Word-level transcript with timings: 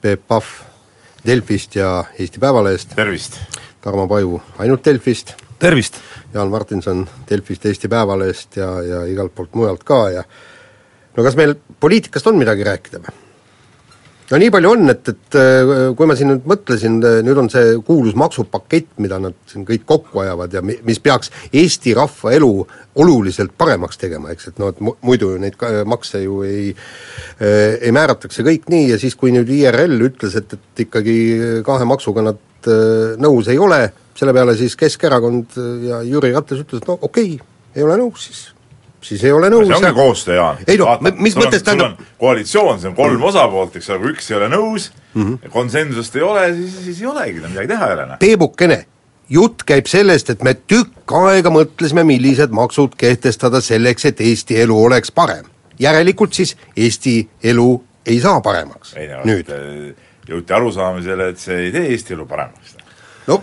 Peep 0.00 0.26
Pahv 0.28 0.44
Delfist 1.26 1.76
ja 1.76 2.04
Eesti 2.18 2.40
Päevalehest, 2.40 2.94
tervist! 2.96 3.36
Tarmo 3.80 4.06
Paju 4.08 4.40
ainult 4.58 4.84
Delfist, 4.84 5.34
tervist! 5.58 6.00
Jaan 6.34 6.50
Martinson 6.50 7.08
Delfist, 7.30 7.66
Eesti 7.66 7.88
Päevalehest 7.88 8.56
ja, 8.56 8.70
ja 8.82 9.02
igalt 9.04 9.34
poolt 9.34 9.54
mujalt 9.54 9.84
ka 9.84 10.02
ja 10.10 10.24
no 11.16 11.24
kas 11.26 11.36
meil 11.36 11.56
poliitikast 11.80 12.26
on 12.30 12.40
midagi 12.40 12.64
rääkida 12.64 13.02
või? 13.04 13.29
No 14.30 14.38
nii 14.38 14.50
palju 14.54 14.70
on, 14.70 14.90
et, 14.92 15.08
et 15.10 15.38
äh, 15.38 15.70
kui 15.98 16.08
ma 16.08 16.16
siin 16.18 16.30
nüüd 16.32 16.44
mõtlesin, 16.50 16.98
nüüd 17.26 17.40
on 17.42 17.50
see 17.52 17.74
kuulus 17.86 18.14
maksupakett, 18.18 18.92
mida 19.02 19.18
nad 19.22 19.36
siin 19.50 19.64
kõik 19.68 19.86
kokku 19.88 20.22
ajavad 20.22 20.54
ja 20.54 20.62
mi-, 20.64 20.78
mis 20.86 21.00
peaks 21.02 21.32
Eesti 21.50 21.94
rahva 21.98 22.34
elu 22.36 22.50
oluliselt 23.02 23.56
paremaks 23.58 23.98
tegema, 24.00 24.30
eks, 24.34 24.52
et 24.52 24.62
noh, 24.62 24.70
et 24.70 24.82
mu-, 24.84 24.96
muidu 25.06 25.32
neid 25.42 25.58
ka- 25.60 25.82
makse 25.88 26.22
ju 26.22 26.42
ei 26.46 26.70
äh, 26.70 27.80
ei 27.80 27.94
määratakse 27.96 28.46
kõik 28.46 28.70
nii 28.70 28.92
ja 28.92 29.00
siis, 29.02 29.18
kui 29.18 29.34
nüüd 29.34 29.50
IRL 29.50 29.98
ütles, 30.10 30.38
et, 30.38 30.54
et 30.54 30.86
ikkagi 30.86 31.18
kahe 31.66 31.88
maksuga 31.90 32.24
nad 32.30 32.70
äh, 32.70 33.18
nõus 33.20 33.50
ei 33.50 33.58
ole, 33.58 33.82
selle 34.18 34.36
peale 34.36 34.54
siis 34.58 34.78
Keskerakond 34.78 35.58
ja 35.88 36.04
Jüri 36.06 36.34
Ratas 36.36 36.62
ütles, 36.62 36.84
et 36.84 36.90
no 36.90 36.98
okei 37.00 37.34
okay,, 37.34 37.46
ei 37.74 37.86
ole 37.86 37.98
nõus, 37.98 38.30
siis 38.30 38.48
siis 39.00 39.24
ei 39.24 39.32
ole 39.32 39.50
nõus 39.52 39.66
see 39.68 39.76
ongi 39.76 39.92
koostöö, 39.96 40.36
Jaan. 40.36 40.62
ei 40.66 40.78
noh, 40.80 40.96
mis 41.16 41.36
mõttes 41.38 41.64
tähendab 41.64 42.00
koalitsioon, 42.20 42.80
see 42.80 42.90
on 42.90 42.96
kolm 42.98 43.22
osapoolt, 43.30 43.76
eks 43.80 43.90
ole, 43.90 44.00
kui 44.02 44.14
üks 44.14 44.30
ei 44.30 44.38
ole 44.38 44.48
nõus 44.52 44.90
mm. 45.14 45.22
-hmm. 45.22 45.52
konsensust 45.52 46.16
ei 46.16 46.24
ole, 46.26 46.46
siis, 46.56 46.78
siis 46.84 47.02
ei 47.02 47.10
olegi, 47.10 47.40
no 47.40 47.52
midagi 47.52 47.72
teha 47.72 47.88
ei 47.88 47.94
ole. 47.96 48.18
Peebukene, 48.20 48.80
jutt 49.30 49.64
käib 49.66 49.88
sellest, 49.90 50.30
et 50.30 50.42
me 50.46 50.54
tükk 50.54 51.14
aega 51.20 51.52
mõtlesime, 51.54 52.04
millised 52.04 52.52
maksud 52.56 52.96
kehtestada 53.00 53.60
selleks, 53.64 54.04
et 54.10 54.20
Eesti 54.20 54.60
elu 54.60 54.82
oleks 54.84 55.12
parem. 55.12 55.46
järelikult 55.78 56.32
siis 56.36 56.56
Eesti 56.76 57.28
elu 57.42 57.84
ei 58.06 58.20
saa 58.20 58.40
paremaks 58.40 58.94
ei 58.96 59.08
no, 59.08 59.22
nüüd. 59.24 59.48
jõuti 60.28 60.52
arusaamisele, 60.52 61.28
et 61.28 61.38
see 61.38 61.56
ei 61.66 61.72
tee 61.72 61.88
Eesti 61.94 62.14
elu 62.14 62.26
paremaks. 62.26 62.76
no 63.26 63.42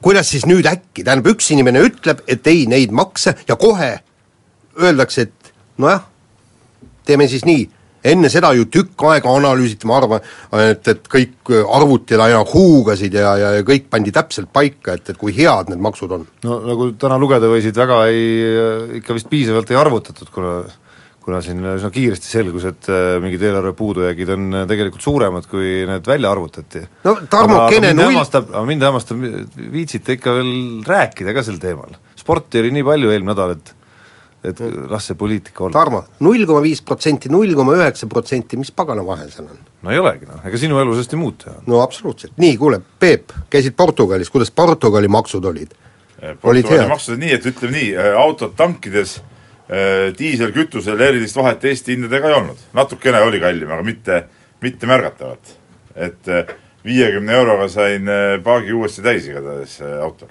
kuidas 0.00 0.30
siis 0.30 0.46
nüüd 0.46 0.66
äkki, 0.66 1.04
tähendab 1.04 1.32
üks 1.34 1.50
inimene 1.50 1.82
ütleb, 1.82 2.22
et 2.28 2.46
ei, 2.46 2.66
neid 2.70 2.94
makse 2.94 3.34
ja 3.48 3.56
kohe 3.56 3.98
öeldakse, 4.80 5.28
et 5.28 5.52
nojah, 5.82 6.06
teeme 7.06 7.28
siis 7.30 7.44
nii, 7.48 7.66
enne 8.08 8.30
seda 8.32 8.52
ju 8.54 8.68
tükk 8.70 9.04
aega 9.10 9.30
analüüsiti, 9.34 9.88
ma 9.90 9.98
arvan, 9.98 10.26
et, 10.62 10.90
et 10.92 11.08
kõik 11.10 11.52
arvutid 11.74 12.20
aina 12.22 12.42
huugasid 12.46 13.14
ja, 13.18 13.34
ja, 13.40 13.54
ja 13.58 13.66
kõik 13.66 13.88
pandi 13.90 14.14
täpselt 14.14 14.52
paika, 14.54 14.98
et, 14.98 15.10
et 15.10 15.20
kui 15.20 15.34
head 15.36 15.72
need 15.72 15.82
maksud 15.82 16.14
on. 16.14 16.26
no 16.46 16.60
nagu 16.66 16.92
täna 17.00 17.18
lugeda 17.20 17.50
võisid, 17.50 17.76
väga 17.78 18.04
ei, 18.12 18.28
ikka 19.00 19.16
vist 19.18 19.30
piisavalt 19.32 19.72
ei 19.74 19.80
arvutatud, 19.80 20.30
kuna 20.34 20.60
kuna 21.28 21.42
siin 21.44 21.60
üsna 21.60 21.90
kiiresti 21.92 22.30
selgus, 22.30 22.64
et 22.70 22.86
äh, 22.88 23.18
mingid 23.20 23.42
eelarve 23.44 23.74
puudujäägid 23.76 24.30
on 24.32 24.46
äh, 24.62 24.66
tegelikult 24.70 25.04
suuremad, 25.04 25.44
kui 25.50 25.82
need 25.88 26.06
välja 26.08 26.30
arvutati. 26.32 26.80
no 27.04 27.18
Tarmo 27.28 27.66
Kene 27.68 27.92
null 27.92 28.14
hämmastab, 28.14 28.48
aga 28.54 28.62
mind 28.68 28.86
hämmastab, 28.86 29.26
viitsite 29.74 30.16
ikka 30.16 30.38
veel 30.38 30.54
rääkida 30.88 31.34
ka 31.36 31.44
sel 31.44 31.60
teemal. 31.60 31.98
sporti 32.16 32.62
oli 32.62 32.72
nii 32.78 32.86
palju 32.86 33.12
eelmine 33.12 33.34
nädal, 33.34 33.52
et 33.58 33.74
et 34.44 34.60
las 34.90 35.08
see 35.08 35.18
poliitika 35.18 35.64
olla. 35.64 35.80
Tarmo, 35.80 36.02
null 36.22 36.44
koma 36.46 36.60
viis 36.62 36.82
protsenti, 36.86 37.30
null 37.32 37.54
koma 37.58 37.74
üheksa 37.78 38.06
protsenti, 38.10 38.58
mis 38.60 38.70
pagana 38.74 39.02
vahe 39.06 39.26
seal 39.32 39.48
on? 39.50 39.58
no 39.82 39.94
ei 39.94 39.98
olegi 39.98 40.28
noh, 40.28 40.42
ega 40.46 40.60
sinu 40.60 40.78
elu 40.82 40.94
sellest 40.94 41.14
ei 41.14 41.20
muutu 41.20 41.50
ju. 41.50 41.56
no 41.70 41.80
absoluutselt, 41.82 42.36
nii, 42.38 42.54
kuule, 42.60 42.80
Peep, 43.00 43.34
käisid 43.50 43.74
Portugalis, 43.78 44.30
kuidas 44.30 44.52
Portugali 44.54 45.10
maksud 45.10 45.44
olid? 45.50 45.74
olid 46.22 46.38
Portugali 46.42 46.86
maksud 46.90 47.16
on 47.16 47.24
nii, 47.26 47.34
et 47.34 47.50
ütleme 47.50 47.74
nii, 47.74 47.90
autod 48.22 48.54
tankides 48.58 49.18
äh, 49.18 50.08
diiselkütusel 50.18 51.02
erilist 51.10 51.38
vahet 51.38 51.66
Eesti 51.72 51.96
hindadega 51.96 52.30
ei 52.30 52.38
olnud. 52.38 52.64
natukene 52.78 53.22
oli 53.26 53.42
kallim, 53.42 53.74
aga 53.74 53.86
mitte, 53.86 54.22
mitte 54.62 54.90
märgatavat. 54.90 55.54
et 55.98 56.30
viiekümne 56.86 57.34
euroga 57.34 57.66
sain 57.68 58.06
paagi 58.44 58.72
uuesti 58.72 59.02
täis 59.02 59.26
igatahes 59.26 59.80
autol. 60.02 60.30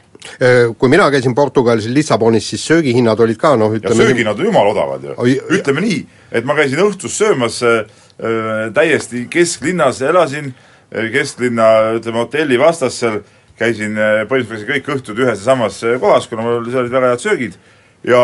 Kui 0.78 0.90
mina 0.90 1.08
käisin 1.12 1.36
Portugalis 1.36 1.88
Lissabonis, 1.94 2.50
siis 2.50 2.66
söögihinnad 2.68 3.20
olid 3.24 3.40
ka 3.42 3.56
noh, 3.60 3.74
ütleme 3.74 3.96
söögihinnad 3.96 4.40
on 4.40 4.50
jumala 4.50 4.74
odavad 4.74 5.04
ju. 5.06 5.16
Ütleme 5.58 5.84
nii, 5.86 6.00
et 6.32 6.46
ma 6.46 6.56
käisin 6.58 6.82
õhtus 6.84 7.18
söömas 7.18 7.62
äh, 7.66 7.80
äh, 8.20 8.68
täiesti 8.76 9.26
kesklinnas, 9.32 10.02
elasin 10.02 10.52
äh, 10.52 11.10
kesklinna, 11.14 11.70
ütleme 11.98 12.24
hotelli 12.24 12.60
vastas 12.62 13.00
seal, 13.02 13.22
käisin 13.58 13.98
äh, 13.98 14.24
põhimõtteliselt 14.30 14.72
kõik 14.74 14.92
õhtud 14.98 15.24
ühes 15.26 15.42
ja 15.42 15.52
samas 15.52 15.80
äh, 15.86 15.98
kohas, 16.02 16.30
kuna 16.30 16.46
mul 16.46 16.66
seal 16.70 16.86
olid 16.86 16.98
väga 16.98 17.14
head 17.14 17.24
söögid. 17.24 17.60
Ja 18.06 18.24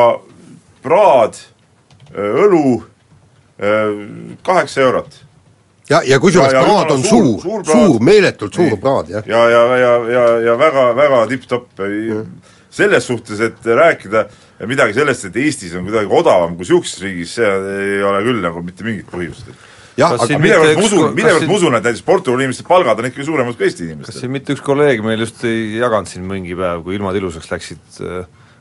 praad, 0.84 1.40
õlu, 2.14 2.84
kaheksa 4.46 4.81
eurot 4.84 5.16
ja, 5.90 6.02
ja 6.08 6.20
kusjuures 6.20 6.54
Ja- 6.54 6.60
ja 6.60 6.66
praad 6.66 6.92
on 6.92 7.04
suur- 7.04 7.10
suur, 7.10 7.42
suur 7.42 7.42
suur, 7.42 7.64
praad. 7.64 7.86
suur, 7.88 8.00
meeletult 8.04 8.54
suur 8.56 8.78
praad, 8.80 9.10
jah. 9.10 9.24
ja, 9.28 9.44
ja, 9.50 9.64
ja, 9.78 9.92
ja, 10.16 10.24
ja 10.48 10.56
väga, 10.60 10.90
väga 10.96 11.26
tipp-topp 11.28 11.84
selles 12.74 13.06
suhtes, 13.08 13.40
et 13.40 13.66
rääkida 13.66 14.26
midagi 14.68 14.96
sellest, 14.98 15.26
et 15.30 15.36
Eestis 15.38 15.76
on 15.78 15.86
kuidagi 15.86 16.10
odavam 16.10 16.56
kui 16.58 16.64
niisuguses 16.66 17.02
riigis, 17.04 17.36
see 17.38 17.46
ei 17.46 18.02
ole 18.04 18.24
küll 18.26 18.42
nagu 18.42 18.64
mitte 18.66 18.84
mingit 18.88 19.10
põhjust. 19.12 19.52
jah, 19.98 20.10
Kas 20.16 20.24
aga 20.26 20.40
millevõrd 20.42 20.80
ma 20.80 20.86
usun, 20.88 21.04
kas 21.12 21.18
millevõrd 21.20 21.48
ma 21.52 21.58
usun, 21.60 21.76
et 21.78 21.84
näiteks 21.86 22.02
Portugali 22.08 22.48
inimeste 22.48 22.64
palgad 22.66 22.98
on 23.04 23.06
ikkagi 23.12 23.28
suuremad 23.28 23.58
kui 23.60 23.68
Eesti 23.68 23.84
kas 23.84 23.92
inimestel. 23.92 24.20
siin 24.24 24.32
mitte 24.34 24.56
üks 24.56 24.64
kolleeg 24.66 25.04
meil 25.06 25.20
just 25.22 25.44
ei 25.46 25.76
jaganud 25.78 26.10
siin 26.10 26.26
mingi 26.26 26.56
päev, 26.58 26.82
kui 26.88 26.96
ilmad 26.98 27.16
ilusaks 27.20 27.52
läksid, 27.52 27.84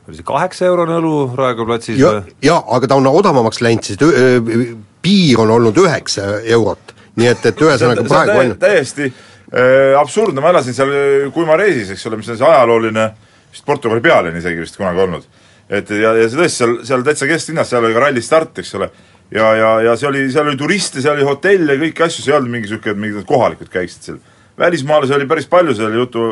oli 0.07 0.19
see 0.19 0.27
kaheksa 0.27 0.65
eurone 0.69 0.99
õlu 0.99 1.15
Raekoja 1.39 1.65
platsis 1.71 1.97
ja 1.97 2.11
või?, 2.19 2.35
ja 2.45 2.59
aga 2.77 2.87
ta 2.91 2.95
on 3.01 3.07
odavamaks 3.09 3.63
läinud, 3.65 3.83
sest 3.87 4.01
öö, 4.05 4.75
piir 5.01 5.39
on 5.41 5.49
olnud 5.57 5.77
üheksa 5.81 6.35
eurot. 6.43 6.92
Nii 7.19 7.29
et, 7.29 7.45
et 7.51 7.61
ühesõnaga 7.61 8.05
praegu 8.07 8.39
on 8.41 8.51
täiesti 8.61 9.07
äh, 9.09 9.93
absurdne, 9.99 10.41
ma 10.41 10.53
elasin 10.53 10.75
seal 10.77 10.91
äh, 10.93 11.29
Guimaresis, 11.33 11.93
eks 11.93 12.09
ole, 12.09 12.19
mis 12.21 12.31
on 12.33 12.39
see 12.39 12.49
ajalooline 12.49 13.07
vist 13.53 13.65
Portugali 13.67 14.01
pealinn 14.03 14.39
isegi 14.39 14.63
vist 14.63 14.77
kunagi 14.79 15.03
olnud. 15.05 15.27
et 15.69 15.89
ja, 15.93 16.13
ja 16.17 16.27
see 16.29 16.39
tõesti 16.39 16.63
seal, 16.63 16.77
seal 16.87 17.05
täitsa 17.05 17.29
kesklinnas, 17.29 17.69
seal 17.69 17.85
oli 17.85 17.95
ka 17.95 18.05
rallistart, 18.07 18.63
eks 18.63 18.73
ole, 18.79 18.89
ja, 19.31 19.53
ja, 19.59 19.69
ja 19.89 19.95
see 19.99 20.09
oli, 20.09 20.25
seal 20.33 20.49
oli 20.49 20.59
turiste, 20.59 21.01
seal 21.01 21.17
oli 21.17 21.27
hotelle 21.27 21.77
ja 21.77 21.83
kõiki 21.85 22.07
asju, 22.07 22.25
see 22.25 22.33
ei 22.33 22.37
olnud 22.39 22.55
mingi 22.55 22.69
niisugune, 22.69 22.99
mingid 23.05 23.29
kohalikud 23.29 23.71
käisid 23.73 24.09
seal. 24.09 24.19
välismaalasi 24.59 25.15
oli 25.15 25.29
päris 25.29 25.47
palju 25.49 25.77
seal 25.77 25.95
jutu, 25.97 26.25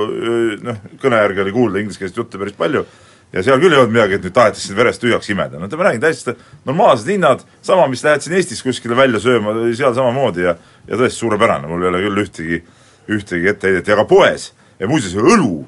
noh, 0.66 0.84
kõne 1.02 1.24
järgi 1.24 1.46
oli 1.46 1.56
kuulda 1.56 1.82
ingliskeelset 1.82 2.18
juttu 2.18 2.42
päris 2.42 2.58
palju 2.58 2.86
ja 3.32 3.44
seal 3.46 3.62
küll 3.62 3.74
ei 3.74 3.80
olnud 3.80 3.94
midagi, 3.96 4.18
et 4.18 4.26
nüüd 4.26 4.36
tahetakse 4.36 4.68
sind 4.68 4.78
verest 4.80 5.02
tühjaks 5.04 5.30
imeda, 5.32 5.60
no 5.60 5.70
ma 5.70 5.88
räägin 5.88 6.04
täiesti 6.04 6.36
normaalsed 6.68 7.12
hinnad, 7.14 7.46
sama, 7.64 7.88
mis 7.92 8.04
lähed 8.04 8.26
siin 8.26 8.36
Eestis 8.38 8.64
kuskile 8.66 8.98
välja 8.98 9.22
sööma, 9.24 9.56
oli 9.56 9.76
seal 9.78 9.96
samamoodi 9.96 10.46
ja 10.46 10.56
ja 10.88 10.98
tõesti 10.98 11.24
suurepärane, 11.24 11.70
mul 11.70 11.86
ei 11.86 11.92
ole 11.92 12.02
küll 12.06 12.24
ühtegi, 12.24 12.64
ühtegi 13.12 13.52
etteheidet 13.52 13.88
ja 13.88 14.00
ka 14.00 14.08
poes 14.10 14.52
ja 14.80 14.90
muuseas 14.90 15.16
õlu, 15.18 15.62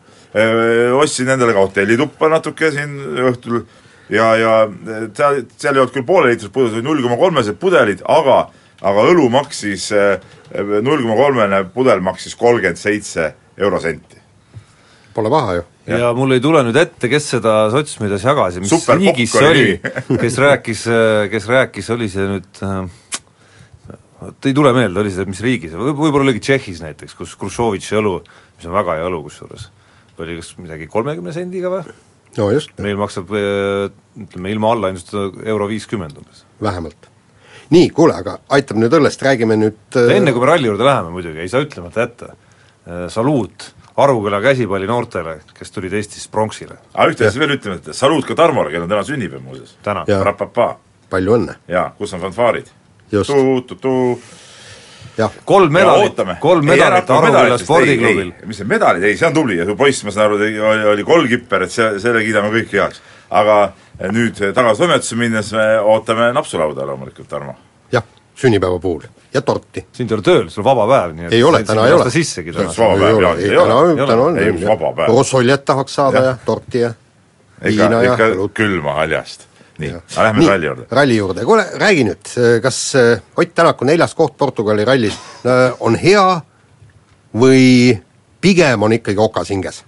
ostsin 0.97 1.29
endale 1.29 1.53
ka 1.53 1.67
hotellituppa 1.67 2.29
natuke 2.31 2.71
siin 2.73 2.97
õhtul. 3.29 3.63
Ja, 4.13 4.33
ja 4.35 4.55
seal, 5.15 5.45
seal 5.57 5.77
ei 5.77 5.81
olnud 5.81 5.93
küll 5.93 6.05
pooleliitrised 6.05 6.51
pudelid, 6.53 6.75
olid 6.75 6.85
null 6.85 7.05
koma 7.05 7.17
kolmesed 7.21 7.55
pudelid, 7.61 8.01
aga 8.11 8.41
aga 8.83 9.05
õlu 9.13 9.29
maksis, 9.31 9.87
null 10.53 11.05
koma 11.05 11.15
kolmene 11.17 11.61
pudel 11.73 12.03
maksis 12.03 12.35
kolmkümmend 12.39 12.79
seitse 12.79 13.29
eurosenti. 13.57 14.19
Pole 15.13 15.29
paha 15.29 15.55
ju. 15.59 15.63
ja 15.85 16.09
mul 16.15 16.33
ei 16.33 16.41
tule 16.41 16.63
nüüd 16.65 16.77
ette, 16.79 17.09
kes 17.11 17.29
seda 17.35 17.53
sotsmeedias 17.71 18.23
jagas 18.25 18.57
ja 18.57 18.63
mis 18.63 18.71
Super 18.71 18.97
riigis 18.97 19.33
see 19.35 19.49
oli, 19.49 19.65
kes 20.21 20.37
rääkis, 20.41 20.83
kes 21.31 21.47
rääkis, 21.51 21.89
oli 21.93 22.07
see 22.09 22.27
nüüd 22.29 22.61
äh, 22.65 22.85
vot 24.23 24.47
ei 24.49 24.55
tule 24.55 24.73
meelde, 24.75 24.99
oli 25.01 25.11
see 25.13 25.27
mis 25.29 25.41
riigis, 25.43 25.75
võib, 25.77 25.97
võib-olla 25.99 26.29
oligi 26.29 26.43
Tšehhis 26.43 26.81
näiteks, 26.83 27.15
kus 27.19 27.35
Hruštšovitši 27.39 27.99
õlu, 27.99 28.17
mis 28.57 28.67
on 28.69 28.75
väga 28.75 28.97
hea 28.99 29.07
õlu 29.09 29.23
kusjuures, 29.27 29.69
oli 30.21 30.37
kas 30.39 30.53
midagi 30.61 30.89
kolmekümne 30.91 31.33
sendiga 31.35 31.71
või? 31.73 31.95
no 32.37 32.49
just, 32.53 32.73
meil 32.83 32.97
maksab 32.99 33.31
äh, 33.37 33.89
ütleme 34.25 34.53
ilma 34.53 34.73
allahindlustada 34.73 35.45
euro 35.49 35.67
viiskümmend 35.69 36.17
umbes. 36.21 36.43
vähemalt. 36.63 37.09
nii, 37.73 37.89
kuule, 37.95 38.17
aga 38.23 38.39
aitab 38.57 38.81
nüüd 38.81 38.97
õllest, 38.99 39.23
räägime 39.25 39.57
nüüd 39.59 40.01
enne 40.03 40.33
kui 40.33 40.43
me 40.43 40.51
ralli 40.51 40.69
juurde 40.69 40.87
läheme 40.87 41.13
muidugi, 41.13 41.43
ei 41.43 41.51
saa 41.51 41.63
ütlemata 41.65 42.07
jätta, 42.07 42.35
saluut 43.13 43.71
Aruküla 43.93 44.39
käsipalli 44.41 44.87
noortele, 44.89 45.35
kes 45.53 45.69
tulid 45.69 45.93
Eestis 45.93 46.25
pronksile 46.33 46.79
aga 46.95 47.11
ühte 47.11 47.27
asja 47.27 47.41
veel 47.43 47.59
ütleme, 47.59 47.77
et 47.77 47.93
saluut 47.93 48.25
ka 48.25 48.37
Tarmole, 48.37 48.71
kellel 48.73 48.87
on 48.87 48.95
täna 48.95 49.03
sünnipäev 49.05 49.43
muuseas. 49.45 49.75
täna 49.85 50.05
palju 51.13 51.35
õnne, 51.37 51.59
jaa, 51.69 51.91
kus 51.97 52.15
on 52.17 52.23
fanfaarid? 52.23 52.71
jah, 55.17 55.31
kolm 55.45 55.71
medalit 55.73 56.17
kolm 56.41 56.65
medalit 56.65 57.09
Aruküla 57.09 57.57
spordiklubil 57.61 58.31
mis 58.49 58.57
see 58.57 58.65
medalid, 58.69 59.03
ei 59.05 59.17
see 59.19 59.27
on 59.29 59.33
tubli 59.37 59.57
ja 59.59 59.65
su 59.69 59.75
poiss, 59.77 60.03
ma 60.07 60.11
saan 60.15 60.31
aru, 60.31 60.39
tegi- 60.41 60.59
oli, 60.61 60.85
oli 60.95 61.03
golkipper, 61.07 61.67
et 61.67 61.71
see, 61.75 61.99
selle 62.01 62.23
kiidame 62.25 62.49
kõik 62.55 62.73
heaks. 62.73 63.01
aga 63.33 63.57
nüüd 64.13 64.37
tagasi 64.53 64.81
toimetusse 64.81 65.15
minnes 65.17 65.51
me 65.53 65.67
ootame 65.79 66.31
napsulauda 66.33 66.85
loomulikult, 66.89 67.27
Tarmo. 67.29 67.53
jah, 67.91 68.03
sünnipäeva 68.35 68.79
puhul 68.79 69.05
ja 69.33 69.41
torti. 69.41 69.85
sind 69.93 70.11
ei 70.11 70.15
ole 70.17 70.21
tööl, 70.25 70.49
sul 70.49 70.61
on 70.65 70.69
vaba 70.71 70.87
päev, 70.89 71.15
nii 71.15 71.25
et 71.29 71.33
Ei 71.33 71.43
ole, 71.43 71.63
täna 71.63 71.87
ei 71.87 71.93
ole. 71.93 72.09
sissegi 72.11 72.53
See 72.53 72.65
on 72.65 72.73
täna. 72.73 72.87
vaba 72.89 72.99
päev, 73.05 73.21
jaa, 73.21 73.35
ei 73.35 73.49
ei 73.49 73.57
ole. 73.57 73.67
täna, 73.69 73.89
Ei 74.01 74.07
täna 74.07 74.21
on 74.21 74.33
ole. 74.33 74.45
Ei, 74.45 74.67
vaba 74.67 74.91
päev. 74.97 75.07
Rossoljet 75.09 75.65
tahaks 75.65 75.95
saada 75.95 76.17
Jah. 76.17 76.25
ja 76.25 76.37
torti 76.45 76.79
ja 76.79 76.93
viina, 77.63 78.03
ja 78.03 78.17
külma 78.53 78.93
haljast. 78.93 79.47
nii, 79.81 79.93
aga 79.93 80.25
lähme 80.27 80.47
ralli 80.47 80.67
juurde. 80.67 80.85
ralli 80.91 81.17
juurde, 81.17 81.45
kuule 81.45 81.65
räägi 81.81 82.05
nüüd, 82.07 82.33
kas 82.61 82.79
äh, 82.99 83.21
Ott 83.37 83.55
Tänaku 83.55 83.87
neljas 83.89 84.15
koht 84.15 84.37
Portugali 84.37 84.85
rallis 84.85 85.17
äh, 85.45 85.73
on 85.79 85.97
hea 85.99 86.25
või 87.33 87.97
pigem 88.41 88.83
on 88.85 88.93
ikkagi 88.93 89.21
okas 89.21 89.49
hinges? 89.53 89.83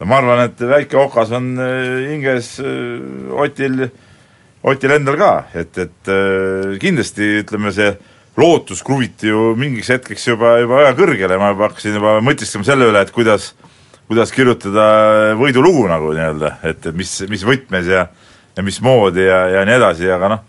no 0.00 0.08
ma 0.08 0.20
arvan, 0.22 0.44
et 0.48 0.60
väike 0.60 1.00
okas 1.00 1.32
on 1.36 1.54
äh, 1.60 2.10
hinges 2.14 2.54
Otil, 3.44 3.88
Otil 4.62 4.96
endal 4.96 5.18
ka, 5.20 5.32
et, 5.54 5.78
et 5.78 6.12
kindlasti 6.80 7.34
ütleme, 7.44 7.72
see 7.74 7.92
lootus 8.38 8.84
kruviti 8.86 9.28
ju 9.30 9.52
mingiks 9.58 9.90
hetkeks 9.92 10.28
juba, 10.30 10.58
juba 10.62 10.82
väga 10.82 10.96
kõrgele, 10.98 11.38
ma 11.40 11.52
juba 11.52 11.68
hakkasin 11.68 11.98
juba 11.98 12.18
mõtisklema 12.24 12.66
selle 12.66 12.88
üle, 12.88 13.02
et 13.02 13.12
kuidas 13.14 13.52
kuidas 14.08 14.32
kirjutada 14.32 15.34
võidulugu 15.36 15.84
nagu 15.90 16.14
nii-öelda, 16.16 16.54
et, 16.64 16.80
et 16.88 16.96
mis, 16.96 17.10
mis 17.28 17.44
võtmes 17.44 17.88
ja 17.92 18.06
ja 18.58 18.66
mismoodi 18.66 19.22
ja, 19.24 19.44
ja 19.54 19.64
nii 19.68 19.78
edasi, 19.78 20.10
aga 20.10 20.34
noh, 20.34 20.44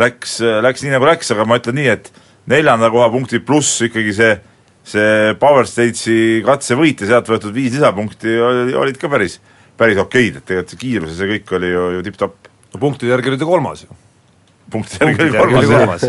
läks, 0.00 0.38
läks 0.64 0.84
nii, 0.84 0.96
nagu 0.96 1.08
läks, 1.08 1.30
aga 1.34 1.44
ma 1.48 1.60
ütlen 1.60 1.76
nii, 1.76 1.92
et 1.92 2.10
neljanda 2.50 2.88
koha 2.92 3.10
punktid 3.12 3.44
pluss 3.46 3.84
ikkagi 3.84 4.16
see 4.16 4.32
see 4.84 5.34
Power 5.40 5.66
Stage'i 5.68 6.42
katsevõit 6.44 7.00
ja 7.00 7.14
sealt 7.14 7.28
võetud 7.32 7.54
viis 7.56 7.72
lisapunkti 7.72 8.36
oli, 8.36 8.74
olid 8.76 8.98
ka 9.00 9.08
päris, 9.12 9.38
päris 9.80 10.00
okeid, 10.00 10.38
et 10.38 10.44
tegelikult 10.44 10.74
see 10.74 10.82
kiirus 10.82 11.14
ja 11.14 11.20
see 11.22 11.30
kõik 11.32 11.54
oli 11.56 11.70
ju, 11.72 11.84
ju 11.96 12.02
tipp-topp. 12.08 12.50
no 12.74 12.82
punktide 12.82 13.14
järgi 13.14 13.32
oli 13.32 13.40
ta 13.40 13.48
kolmas 13.48 13.86
ju. 13.86 13.96
punktide 14.74 15.08
järgi 15.08 15.40
oli 15.40 15.56
oli 15.60 15.72
kolmas, 15.72 16.04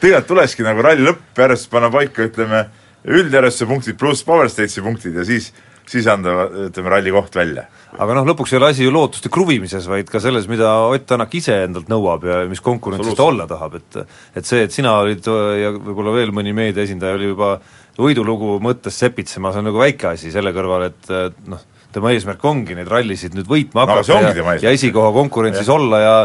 tegelikult 0.00 0.30
tulekski 0.32 0.64
nagu 0.64 0.84
ralli 0.84 1.04
lõppjärjest 1.04 1.70
panna 1.72 1.92
paika, 1.92 2.24
ütleme, 2.30 2.64
üldjärjestuse 3.04 3.68
punktid 3.68 4.00
pluss 4.00 4.24
Power 4.24 4.48
Stage'i 4.52 4.84
punktid 4.84 5.20
ja 5.20 5.26
siis, 5.28 5.52
siis 5.86 6.08
anda, 6.08 6.48
ütleme, 6.70 6.92
ralli 6.96 7.12
koht 7.12 7.36
välja. 7.36 7.68
Aga 7.94 8.16
noh, 8.18 8.26
lõpuks 8.28 8.52
ei 8.52 8.58
ole 8.58 8.70
asi 8.72 8.86
ju 8.86 8.92
lootuste 8.94 9.30
kruvimises, 9.32 9.86
vaid 9.90 10.10
ka 10.10 10.20
selles, 10.22 10.48
mida 10.50 10.72
Ott 10.90 11.06
Tänak 11.08 11.34
ise 11.38 11.60
endalt 11.64 11.90
nõuab 11.92 12.26
ja 12.26 12.40
mis 12.50 12.62
konkurentsis 12.64 13.16
ta 13.16 13.28
olla 13.28 13.46
tahab, 13.50 13.78
et 13.78 14.00
et 14.36 14.48
see, 14.48 14.64
et 14.66 14.74
sina 14.74 14.96
olid 15.02 15.26
ja 15.60 15.70
võib-olla 15.76 16.16
veel 16.16 16.34
mõni 16.34 16.54
meedia 16.56 16.84
esindaja 16.86 17.18
oli 17.18 17.30
juba 17.30 17.54
võidulugu 17.96 18.58
mõttes 18.64 18.98
sepitsema, 19.00 19.52
see 19.52 19.62
on 19.62 19.70
nagu 19.70 19.80
väike 19.80 20.10
asi 20.12 20.32
selle 20.34 20.52
kõrval, 20.56 20.90
et 20.90 21.12
noh, 21.48 21.62
tema 21.94 22.12
eesmärk 22.12 22.42
ongi 22.44 22.76
neid 22.76 22.90
rallisid 22.90 23.36
nüüd 23.36 23.48
võitma 23.48 23.86
No 23.86 23.94
hakata 23.94 24.34
tema 24.36 24.56
ja, 24.58 24.66
ja 24.66 24.74
esikoha 24.76 25.12
konkurentsis 25.16 25.70
ja. 25.70 25.78
olla 25.78 26.02
ja 26.02 26.16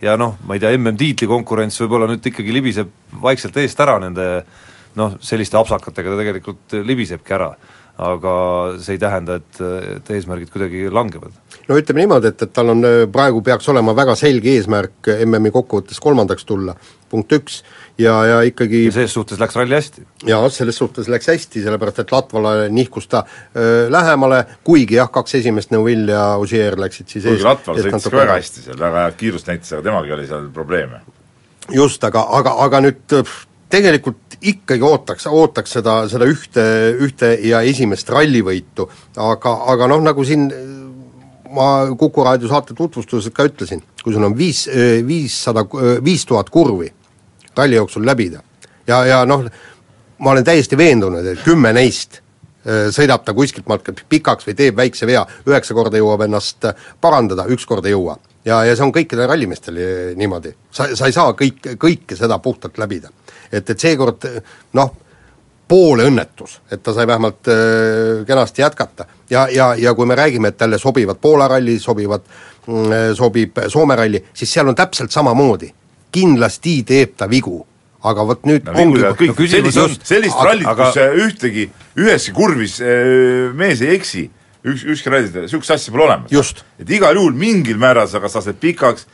ja 0.00 0.16
noh, 0.16 0.38
ma 0.48 0.56
ei 0.56 0.62
tea, 0.62 0.72
MM-tiitli 0.78 1.28
konkurents 1.30 1.78
võib-olla 1.82 2.08
nüüd 2.10 2.24
ikkagi 2.32 2.54
libiseb 2.56 2.90
vaikselt 3.22 3.58
eest 3.60 3.80
ära 3.84 3.98
nende 4.02 4.26
noh, 4.98 5.18
selliste 5.22 5.58
apsakatega 5.60 6.14
ta 6.14 6.18
tegelikult 6.22 6.80
libisebki 6.88 7.36
ära 7.36 7.52
aga 8.00 8.34
see 8.80 8.96
ei 8.96 9.02
tähenda, 9.02 9.36
et, 9.40 9.60
et 9.96 10.10
eesmärgid 10.16 10.52
kuidagi 10.52 10.86
langevad 10.92 11.34
no 11.68 11.76
ütleme 11.78 12.02
niimoodi, 12.04 12.32
et, 12.32 12.46
et 12.46 12.52
tal 12.54 12.72
on 12.72 12.86
äh, 12.86 13.02
praegu 13.12 13.42
peaks 13.46 13.68
olema 13.72 13.94
väga 13.96 14.16
selge 14.18 14.54
eesmärk 14.56 15.10
MM-i 15.26 15.52
kokkuvõttes 15.54 16.00
kolmandaks 16.02 16.46
tulla, 16.48 16.74
punkt 17.12 17.34
üks, 17.36 17.60
ja, 18.00 18.14
ja 18.26 18.38
ikkagi 18.46 18.86
ja 18.86 18.94
ses 18.94 19.14
suhtes 19.14 19.40
läks 19.42 19.58
ralli 19.58 19.76
hästi. 19.76 20.06
jaa, 20.30 20.48
selles 20.54 20.80
suhtes 20.80 21.10
läks 21.12 21.30
hästi, 21.30 21.64
sellepärast 21.66 22.02
et 22.04 22.14
Latvale 22.14 22.70
nihkus 22.72 23.10
ta 23.10 23.24
öö, 23.26 23.90
lähemale, 23.92 24.44
kuigi 24.64 24.98
jah, 24.98 25.10
kaks 25.12 25.36
esimest 25.40 25.74
Neuvill 25.74 26.08
ja 26.14 26.24
Ogier 26.40 26.78
läksid 26.80 27.12
siis 27.12 27.28
kuigi 27.28 27.46
Latval 27.46 27.78
eest 27.78 27.88
sõitis 27.88 27.98
natuke 27.98 28.16
ka 28.16 28.22
väga 28.24 28.40
hästi 28.40 28.66
seal, 28.66 28.80
väga 28.80 29.06
head 29.06 29.20
kiirust 29.20 29.52
näitas, 29.52 29.74
aga 29.76 29.86
temalgi 29.90 30.16
oli 30.16 30.26
seal 30.30 30.50
probleeme. 30.54 31.04
just, 31.74 32.04
aga, 32.04 32.24
aga, 32.40 32.56
aga 32.66 32.84
nüüd 32.88 33.04
pff, 33.10 33.46
tegelikult 33.70 34.29
ikkagi 34.40 34.84
ootaks, 34.86 35.26
ootaks 35.26 35.76
seda, 35.78 35.96
seda 36.08 36.28
ühte, 36.28 36.64
ühte 37.04 37.34
ja 37.44 37.60
esimest 37.66 38.08
rallivõitu, 38.12 38.88
aga, 39.20 39.56
aga 39.72 39.88
noh, 39.92 40.04
nagu 40.04 40.24
siin 40.24 40.48
ma 41.50 41.70
Kuku 41.98 42.24
raadio 42.24 42.48
saate 42.48 42.76
tutvustuses 42.78 43.34
ka 43.34 43.44
ütlesin, 43.48 43.82
kui 44.04 44.14
sul 44.14 44.24
on 44.24 44.36
viis, 44.38 44.64
viissada, 45.06 45.66
viis 46.04 46.24
tuhat 46.28 46.50
kurvi 46.50 46.92
ralli 47.58 47.76
jooksul 47.76 48.06
läbida 48.06 48.40
ja, 48.86 49.04
ja 49.04 49.20
noh, 49.28 49.44
ma 50.18 50.34
olen 50.34 50.46
täiesti 50.46 50.78
veendunud, 50.78 51.26
et 51.26 51.42
kümme 51.44 51.72
neist 51.76 52.20
sõidab 52.92 53.24
ta 53.24 53.32
kuskilt 53.36 53.68
maalt 53.70 53.88
pikaks 54.08 54.46
või 54.48 54.56
teeb 54.56 54.76
väikse 54.76 55.06
vea, 55.08 55.22
üheksa 55.48 55.74
korda 55.76 55.96
jõuab 55.96 56.26
ennast 56.26 56.66
parandada, 57.00 57.46
üks 57.48 57.64
kord 57.66 57.86
ei 57.88 57.94
jõua. 57.94 58.18
ja, 58.44 58.62
ja 58.64 58.76
see 58.76 58.84
on 58.84 58.92
kõikidel 58.92 59.28
rallimeestel 59.28 59.80
niimoodi, 60.16 60.52
sa, 60.70 60.90
sa 60.96 61.08
ei 61.08 61.16
saa 61.16 61.32
kõik, 61.32 61.72
kõike 61.80 62.16
seda 62.16 62.38
puhtalt 62.38 62.78
läbida. 62.78 63.08
et, 63.52 63.70
et 63.70 63.78
seekord 63.78 64.26
noh, 64.78 64.92
poole 65.70 66.06
õnnetus, 66.10 66.58
et 66.72 66.82
ta 66.82 66.94
sai 66.94 67.06
vähemalt 67.06 67.48
äh, 67.50 68.24
kenasti 68.26 68.62
jätkata 68.64 69.06
ja, 69.30 69.46
ja, 69.52 69.72
ja 69.78 69.94
kui 69.94 70.06
me 70.06 70.16
räägime, 70.18 70.50
et 70.50 70.58
talle 70.58 70.78
sobivad 70.82 71.20
Poola 71.22 71.46
ralli, 71.50 71.78
sobivad 71.78 72.24
mm,, 72.66 73.14
sobib 73.18 73.60
Soome 73.70 73.96
ralli, 73.98 74.22
siis 74.34 74.50
seal 74.52 74.70
on 74.70 74.78
täpselt 74.78 75.14
samamoodi. 75.14 75.72
kindlasti 76.10 76.82
teeb 76.82 77.12
ta 77.16 77.28
vigu, 77.30 77.60
aga 78.02 78.24
vot 78.26 78.42
nüüd 78.48 78.66
no 78.66 78.72
ongi 78.72 78.98
vinguvad 78.98 79.18
kõik 79.20 79.30
no, 79.30 79.36
küsimus 79.38 79.74
sellist 79.76 79.78
on-, 79.84 80.08
sellist 80.08 80.34
aga- 80.34 80.48
rallit, 80.48 80.66
aga- 80.66 80.88
kus 80.90 80.98
äh, 80.98 81.16
ühtegi, 81.26 81.68
üheski 82.02 82.34
kurvis 82.34 82.80
äh, 82.82 83.52
mees 83.54 83.84
ei 83.86 83.94
eksi, 83.94 84.24
üks, 84.64 84.82
ükski 84.96 85.12
ralli, 85.14 85.30
niisugust 85.36 85.76
asja 85.76 85.94
pole 85.94 86.08
olemas 86.08 86.34
Just.. 86.34 86.64
et 86.82 86.90
igal 86.90 87.14
juhul 87.14 87.36
mingil 87.38 87.78
määral 87.78 88.10
sa 88.10 88.18
kas 88.20 88.34
lased 88.40 88.58
pikaks, 88.58 89.06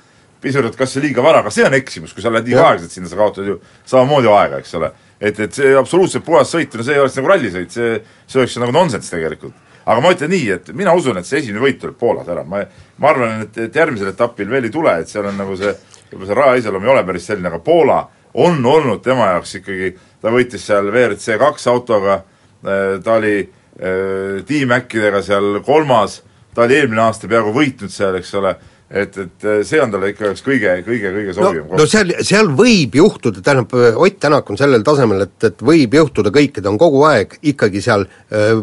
pisurad 0.43 0.77
kas 0.79 0.94
see 0.94 1.05
liiga 1.05 1.25
vara, 1.25 1.43
aga 1.44 1.53
see 1.55 1.67
on 1.67 1.77
eksimus, 1.79 2.15
kui 2.15 2.25
sa 2.25 2.33
lähed 2.33 2.49
liiga 2.50 2.65
aeglaselt 2.69 2.94
sinna, 2.94 3.11
sa 3.11 3.19
kaotad 3.21 3.49
ju 3.49 3.59
samamoodi 3.88 4.33
aega, 4.33 4.62
eks 4.62 4.75
ole. 4.79 4.93
et, 5.21 5.38
et 5.41 5.55
see 5.55 5.77
absoluutselt 5.77 6.25
puhas 6.27 6.50
sõit, 6.53 6.75
no 6.77 6.85
see 6.85 6.97
ei 6.97 7.05
oleks 7.05 7.17
nagu 7.21 7.33
rallisõit, 7.33 7.73
see, 7.73 7.94
see 8.27 8.43
oleks 8.43 8.56
ju 8.56 8.65
nagu 8.65 8.75
nonsenss 8.77 9.12
tegelikult. 9.12 9.55
aga 9.87 10.03
ma 10.03 10.11
ütlen 10.12 10.33
nii, 10.35 10.47
et 10.50 10.73
mina 10.75 10.94
usun, 10.99 11.19
et 11.21 11.27
see 11.27 11.41
esimene 11.41 11.62
võit 11.62 11.79
tuleb 11.81 11.97
Poolas 11.99 12.29
ära, 12.29 12.44
ma 12.44 12.65
ma 12.99 13.12
arvan, 13.12 13.44
et, 13.47 13.59
et 13.69 13.77
järgmisel 13.77 14.11
etapil 14.11 14.49
veel 14.50 14.67
ei 14.67 14.75
tule, 14.75 14.93
et 15.00 15.09
seal 15.09 15.29
on 15.31 15.37
nagu 15.38 15.56
see 15.56 15.73
võib-olla 16.11 16.29
see 16.29 16.38
raja 16.38 16.61
iseloom 16.61 16.87
ei 16.87 16.93
ole 16.93 17.05
päris 17.06 17.27
selline, 17.29 17.50
aga 17.50 17.61
Poola 17.65 17.99
on 18.37 18.67
olnud 18.67 19.03
tema 19.05 19.31
jaoks 19.33 19.55
ikkagi, 19.61 19.93
ta 20.21 20.33
võitis 20.33 20.65
seal 20.67 20.91
WRC 20.91 21.38
kaks 21.41 21.67
autoga, 21.73 22.21
ta 22.62 23.17
oli 23.17 23.37
äh, 23.41 24.43
tiim-äkkidega 24.47 25.23
seal 25.25 25.61
kolmas, 25.66 26.21
ta 26.55 26.66
oli 26.66 26.81
eelmine 26.81 27.07
aasta 27.07 27.28
peaaegu 27.31 27.55
võitnud 27.57 27.93
seal, 27.93 28.19
eks 28.21 28.35
ole, 28.40 28.55
et, 28.90 29.19
et 29.19 29.47
äh, 29.47 29.62
see 29.66 29.81
on 29.83 29.93
talle 29.93 30.12
ikka 30.12 30.33
üks 30.33 30.45
kõige, 30.47 30.75
kõige, 30.87 31.12
kõige 31.14 31.33
no, 31.33 31.38
sobivam 31.38 31.78
no 31.81 31.87
seal, 31.90 32.12
seal 32.26 32.50
võib 32.59 32.99
juhtuda, 33.00 33.43
tähendab, 33.45 33.73
Ott 34.02 34.19
Tänak 34.23 34.50
on 34.50 34.61
sellel 34.61 34.85
tasemel, 34.87 35.26
et, 35.26 35.38
et 35.50 35.64
võib 35.66 35.97
juhtuda 35.99 36.33
kõik, 36.35 36.61
et 36.61 36.69
on 36.71 36.78
kogu 36.81 37.02
aeg 37.09 37.38
ikkagi 37.55 37.83
seal 37.85 38.07
öö, 38.33 38.61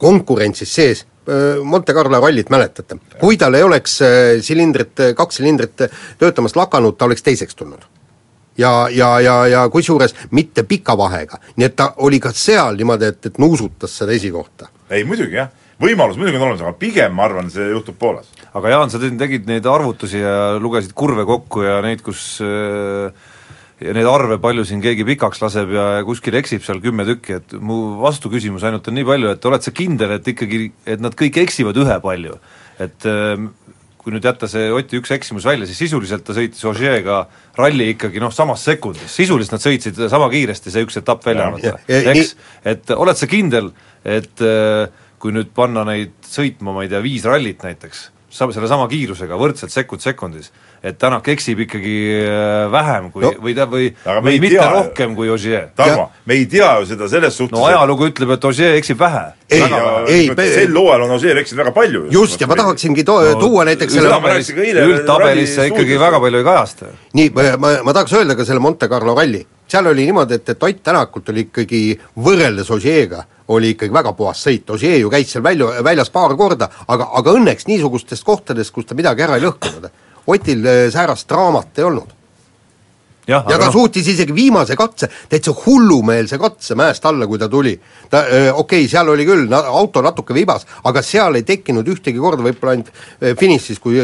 konkurentsis 0.00 0.72
sees, 0.74 1.04
Monte 1.64 1.94
Carlo 1.96 2.18
rallit 2.20 2.50
mäletate, 2.52 2.98
kui 3.16 3.38
tal 3.40 3.54
ei 3.56 3.64
oleks 3.64 3.94
silindrit, 4.44 5.00
kaks 5.16 5.38
silindrit 5.40 5.86
töötamast 6.20 6.58
lakanud, 6.58 6.98
ta 6.98 7.06
oleks 7.08 7.24
teiseks 7.24 7.56
tulnud. 7.56 7.86
Ja, 8.60 8.88
ja, 8.92 9.08
ja, 9.20 9.38
ja 9.50 9.62
kusjuures 9.72 10.12
mitte 10.30 10.62
pika 10.68 10.94
vahega, 10.98 11.40
nii 11.56 11.66
et 11.66 11.76
ta 11.80 11.88
oli 12.06 12.20
ka 12.22 12.30
seal 12.36 12.76
niimoodi, 12.78 13.08
et, 13.10 13.26
et 13.26 13.40
nuusutas 13.42 13.96
seda 13.98 14.12
esikohta. 14.14 14.68
ei 14.90 15.02
muidugi 15.08 15.40
jah, 15.40 15.48
võimalus 15.84 16.18
muidugi 16.20 16.40
on 16.40 16.46
olemas, 16.48 16.64
aga 16.64 16.74
pigem 16.80 17.14
ma 17.16 17.28
arvan, 17.28 17.52
see 17.52 17.68
juhtub 17.70 17.98
Poolas. 18.00 18.32
aga 18.54 18.74
Jaan, 18.74 18.92
sa 18.92 19.00
tegid, 19.02 19.46
neid 19.50 19.66
arvutusi 19.68 20.22
ja 20.22 20.56
lugesid 20.62 20.94
kurve 20.96 21.26
kokku 21.28 21.64
ja 21.66 21.78
neid, 21.84 22.02
kus 22.06 22.38
äh, 22.44 23.32
ja 23.84 23.94
neid 23.96 24.08
arve, 24.08 24.38
palju 24.42 24.64
siin 24.68 24.82
keegi 24.84 25.06
pikaks 25.08 25.42
laseb 25.42 25.72
ja 25.74 25.86
kuskil 26.06 26.36
eksib 26.38 26.64
seal 26.66 26.80
kümme 26.84 27.06
tükki, 27.08 27.40
et 27.40 27.56
mu 27.60 27.98
vastuküsimus 28.02 28.64
ainult 28.66 28.88
on 28.90 28.98
nii 28.98 29.08
palju, 29.08 29.32
et 29.34 29.50
oled 29.50 29.66
sa 29.66 29.74
kindel, 29.74 30.16
et 30.18 30.30
ikkagi, 30.34 30.68
et 30.86 31.02
nad 31.02 31.16
kõik 31.18 31.42
eksivad 31.44 31.78
ühepalju? 31.84 32.38
et 32.82 33.04
äh, 33.06 33.36
kui 34.04 34.12
nüüd 34.12 34.26
jätta 34.26 34.48
see 34.50 34.66
Oti 34.74 34.98
üks 34.98 35.12
eksimus 35.14 35.46
välja, 35.48 35.66
siis 35.68 35.78
sisuliselt 35.86 36.26
ta 36.26 36.34
sõitis 36.36 36.64
Ožeega 36.68 37.22
ralli 37.56 37.86
ikkagi 37.94 38.20
noh, 38.20 38.32
samas 38.34 38.64
sekundis, 38.66 39.08
sisuliselt 39.14 39.54
nad 39.56 39.62
sõitsid 39.64 40.00
sama 40.12 40.26
kiiresti 40.32 40.72
see 40.74 40.84
üks 40.84 40.98
etapp 41.00 41.24
välja 41.24 41.46
arvata, 41.48 41.78
Ja- 41.88 42.00
ja 42.02 42.12
eks, 42.12 42.34
et 42.68 42.92
oled 42.92 43.16
sa 43.16 43.28
kindel, 43.30 43.70
et 44.04 44.44
äh, 44.44 44.90
kui 45.24 45.32
nüüd 45.32 45.54
panna 45.56 45.86
neid 45.88 46.12
sõitma, 46.28 46.74
ma 46.76 46.82
ei 46.84 46.90
tea, 46.92 47.00
viis 47.04 47.24
rallit 47.24 47.62
näiteks, 47.64 48.10
sa-, 48.34 48.50
sellesama 48.52 48.84
kiirusega 48.90 49.38
võrdselt 49.40 49.72
sekund 49.72 50.02
sekundis, 50.04 50.50
et 50.84 50.98
Tänak 51.00 51.24
eksib 51.32 51.62
ikkagi 51.64 51.94
äh, 52.26 52.66
vähem 52.72 53.06
kui 53.14 53.22
No. 53.24 53.30
või 53.40 53.54
ta, 53.56 53.64
või 53.70 53.86
või 54.04 54.34
ei 54.34 54.40
mitte 54.42 54.58
tea. 54.58 54.66
rohkem 54.74 55.14
kui 55.16 55.30
Ogier? 55.32 55.70
Tarmo, 55.78 56.10
me 56.28 56.36
ei 56.36 56.44
tea 56.52 56.74
ju 56.82 56.90
seda 56.90 57.08
selles 57.08 57.38
suhtes 57.40 57.56
no 57.56 57.64
ajalugu 57.70 58.10
ütleb, 58.10 58.34
et 58.36 58.44
Ogier 58.44 58.76
eksib 58.76 59.00
vähe. 59.00 59.22
Ei, 59.48 59.62
ei, 60.12 60.28
me- 60.36 60.46
sel 60.52 60.76
hooajal 60.76 61.06
on 61.06 61.16
Ožeer 61.16 61.40
eksinud 61.40 61.62
väga 61.64 61.72
palju. 61.78 62.04
just, 62.12 62.36
ja 62.40 62.46
ma 62.50 62.58
tahaksingi 62.60 63.04
to- 63.08 63.20
no,, 63.30 63.40
tuua 63.40 63.64
näiteks 63.70 63.96
selle 63.96 64.12
ma 64.20 64.34
rääkisin 64.34 64.56
ka 64.60 64.62
eile 64.68 64.84
üldtabelis 64.92 65.54
see 65.54 65.64
ralli 65.64 65.72
ikkagi 65.78 65.98
väga 66.04 66.20
palju 66.20 66.38
ei 66.44 66.48
kajasta. 66.52 66.86
nii, 67.16 67.30
ma, 67.38 67.42
ma, 67.64 67.72
ma 67.88 67.92
tahaks 67.96 68.12
öelda 68.20 68.36
ka 68.36 68.44
selle 68.44 68.60
Monte 68.60 68.88
Carlo 68.92 69.14
ralli, 69.16 69.40
seal 69.68 69.86
oli 69.86 70.08
niimoodi, 70.08 70.40
et, 70.40 70.48
et 70.48 70.62
Ott 70.62 70.82
Tänakult 70.82 71.28
oli 71.28 71.46
ikkagi 71.48 71.84
võrreldes 72.16 72.70
Osieega 72.70 73.24
oli 73.48 73.74
ikkagi 73.74 73.92
väga 73.92 74.14
puhas 74.16 74.40
sõit, 74.46 74.70
Osier 74.72 74.98
ju 74.98 75.10
käis 75.12 75.32
seal 75.32 75.44
välju, 75.44 75.68
väljas 75.84 76.10
paar 76.10 76.32
korda, 76.36 76.70
aga, 76.88 77.10
aga 77.20 77.36
õnneks 77.36 77.68
niisugustes 77.68 78.24
kohtades, 78.24 78.70
kus 78.72 78.88
ta 78.88 78.96
midagi 78.96 79.24
ära 79.26 79.36
ei 79.36 79.44
lõhkunud. 79.44 79.90
Otil 80.32 80.64
äh, 80.64 80.84
säärast 80.92 81.28
draamat 81.28 81.80
ei 81.80 81.84
olnud 81.84 82.14
ja 83.28 83.40
ta 83.44 83.54
aga 83.56 83.68
noh, 83.68 83.72
suutis 83.72 84.08
isegi 84.12 84.34
viimase 84.36 84.76
katse, 84.76 85.08
täitsa 85.32 85.54
hullumeelse 85.56 86.38
katse 86.40 86.76
mäest 86.78 87.06
alla, 87.08 87.26
kui 87.28 87.40
ta 87.40 87.48
tuli. 87.48 87.72
ta 88.10 88.24
öö, 88.24 88.52
okei 88.52 88.84
okay,, 88.84 88.88
seal 88.90 89.08
oli 89.08 89.24
küll 89.28 89.52
auto 89.54 90.02
natuke 90.04 90.36
vibas, 90.36 90.66
aga 90.84 91.02
seal 91.02 91.38
ei 91.38 91.46
tekkinud 91.48 91.88
ühtegi 91.88 92.20
korda, 92.20 92.44
võib-olla 92.44 92.74
ainult 92.76 92.92
öö, 92.92 93.34
finišis, 93.40 93.80
kui 93.80 93.96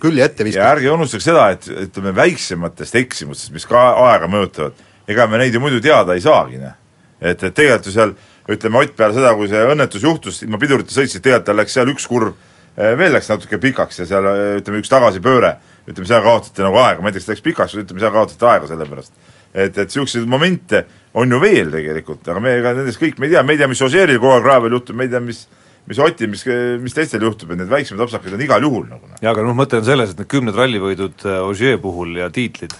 külje 0.00 0.24
ette 0.24 0.44
ja 0.44 0.48
viskas. 0.50 0.70
ärge 0.76 0.94
unustage 0.94 1.26
seda, 1.26 1.48
et 1.56 1.66
ütleme, 1.88 2.14
väiksematest 2.16 2.98
eksimustest, 3.02 3.52
mis 3.54 3.66
ka 3.66 3.82
aega 4.06 4.30
mõjutavad, 4.30 4.78
ega 5.12 5.26
me 5.30 5.40
neid 5.40 5.54
ju 5.54 5.62
muidu 5.62 5.80
teada 5.84 6.16
ei 6.16 6.24
saagi, 6.24 6.60
noh. 6.60 6.76
et, 7.20 7.36
et 7.36 7.54
tegelikult 7.54 7.90
ju 7.90 7.96
seal 7.96 8.14
ütleme, 8.50 8.80
Ott 8.82 8.96
peale 8.98 9.14
seda, 9.14 9.34
kui 9.38 9.50
see 9.50 9.60
õnnetus 9.72 10.02
juhtus, 10.02 10.40
ilma 10.42 10.58
pidurita 10.58 10.94
sõitsid, 10.94 11.22
tegelikult 11.22 11.46
tal 11.50 11.60
läks 11.60 11.76
seal 11.76 11.92
üks 11.92 12.08
kurv 12.10 12.32
eh, 12.32 12.96
veel 12.98 13.14
läks 13.14 13.30
natuke 13.30 13.60
pikaks 13.62 14.02
ja 14.02 14.08
seal 14.08 14.26
eh, 14.32 14.42
ütleme, 14.58 14.82
üks 14.82 14.90
tagasipööre, 14.90 15.54
ütleme, 15.86 16.08
seal 16.08 16.24
kaotati 16.24 16.66
nagu 16.66 16.80
aega, 16.82 17.04
ma 17.04 17.12
ei 17.12 17.16
tea, 17.16 17.22
kas 17.22 17.30
läks 17.34 17.46
pikaks, 17.46 17.78
ütleme, 17.84 18.02
seal 18.02 18.14
kaotati 18.16 18.50
aega 18.50 18.70
selle 18.72 18.88
pärast. 18.90 19.14
et, 19.52 19.76
et 19.76 19.86
niisuguseid 19.86 20.26
momente 20.26 20.84
on 21.14 21.30
ju 21.30 21.40
veel 21.42 21.70
tegelikult, 21.70 22.26
aga 22.26 22.40
me 22.40 22.56
ega 22.58 22.72
nendest 22.74 23.00
kõik 23.00 23.20
me 23.20 23.28
ei 23.28 23.36
tea, 23.36 23.42
me 23.46 23.54
ei 23.54 23.60
tea, 23.60 23.68
mis 23.70 23.82
Ožeeril 23.84 24.18
kogu 24.18 24.38
aeg 24.38 24.48
raha 24.48 24.64
peal 24.64 24.78
juhtub, 24.78 24.96
me 24.98 25.06
ei 25.06 25.12
tea, 25.12 25.20
mis 25.22 25.44
mis 25.88 25.98
Otil, 25.98 26.30
mis, 26.30 26.44
mis 26.82 26.94
teistel 26.94 27.24
juhtub, 27.26 27.50
et 27.52 27.58
need 27.58 27.70
väiksemad 27.70 28.04
apsakad 28.04 28.36
on 28.36 28.44
igal 28.44 28.62
juhul 28.62 28.86
nagu 28.86 29.02
noh. 29.02 29.18
jaa, 29.18 29.32
aga 29.32 29.42
noh, 29.42 29.56
mõte 29.58 29.80
on 29.80 29.86
selles, 29.86 30.12
et 30.12 30.20
need 30.20 30.30
kümned 30.30 30.54
rallivõidud 30.54 31.24
äh, 31.26 31.40
Ogier 31.42 31.80
puhul 31.82 32.20
ja 32.20 32.28
tiitlid 32.32 32.76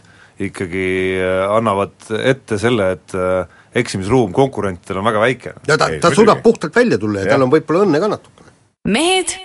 ikkagi 0.49 0.87
äh, 1.20 1.42
annavad 1.56 1.94
ette 2.18 2.58
selle, 2.61 2.92
et 2.96 3.14
äh, 3.14 3.46
eksimisruum 3.82 4.32
konkurentidel 4.32 5.00
on 5.00 5.08
väga 5.11 5.20
väike. 5.20 5.54
ja 5.68 5.78
ta, 5.78 5.90
ta 6.00 6.14
suudab 6.14 6.42
puhtalt 6.42 6.76
välja 6.76 6.99
tulla 6.99 7.22
ja, 7.22 7.26
ja 7.26 7.37
tal 7.37 7.46
on 7.46 7.52
võib-olla 7.52 7.87
õnne 7.87 8.00
ka 8.02 8.11
natukene. 8.12 8.52
mehed 8.84 9.37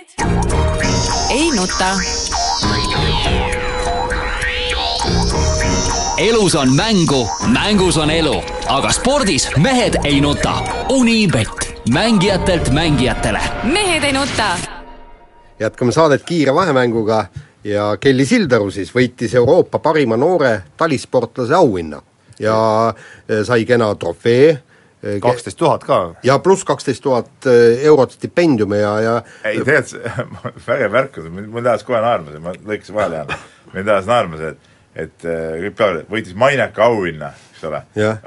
ei 1.30 1.50
nuta. 1.56 1.92
elus 6.18 6.54
on 6.58 6.72
mängu, 6.74 7.22
mängus 7.52 7.96
on 7.96 8.10
elu, 8.10 8.34
aga 8.68 8.90
spordis 8.92 9.48
mehed 9.56 10.00
ei 10.04 10.20
nuta. 10.20 10.56
Unibet, 10.90 11.68
mängijatelt 11.94 12.72
mängijatele 12.74 13.40
mehed 13.72 14.04
ei 14.04 14.12
nuta. 14.12 14.56
jätkame 15.60 15.92
saadet 15.92 16.22
kiire 16.22 16.54
vahemänguga 16.54 17.26
ja 17.64 17.96
Kelly 18.00 18.26
Sildaru 18.26 18.70
siis 18.70 18.92
võitis 18.94 19.34
Euroopa 19.38 19.80
parima 19.82 20.16
noore 20.16 20.62
talisportlase 20.76 21.54
auhinna. 21.54 22.00
Ja 22.38 22.56
eh, 23.28 23.42
sai 23.44 23.64
kena 23.66 23.88
trofee, 23.98 24.50
eh, 25.02 25.18
kaksteist 25.22 25.58
tuhat 25.58 25.84
ka. 25.84 25.98
ja 26.22 26.38
pluss 26.38 26.64
kaksteist 26.64 27.02
tuhat 27.02 27.48
eh, 27.50 27.82
eurot 27.88 28.14
stipendiumi 28.14 28.78
ja, 28.78 28.92
ja 29.00 29.14
ei 29.44 29.58
tegelikult 29.58 29.90
see, 29.90 30.28
vägev 30.68 30.92
värk 30.94 31.18
mul 31.26 31.64
tajas 31.64 31.82
kohe 31.86 32.02
naerma 32.04 32.42
ma 32.44 32.54
lõikasin 32.54 32.94
vahele 32.94 33.18
jäänud, 33.18 33.48
mul 33.72 33.88
tajas 33.90 34.06
naerma 34.12 34.38
see, 34.38 34.52
et 34.54 34.77
et 34.98 35.26
äh, 35.28 36.02
võitis 36.10 36.34
maineka 36.38 36.88
auhinna, 36.88 37.30
eks 37.52 37.66
ole. 37.68 37.80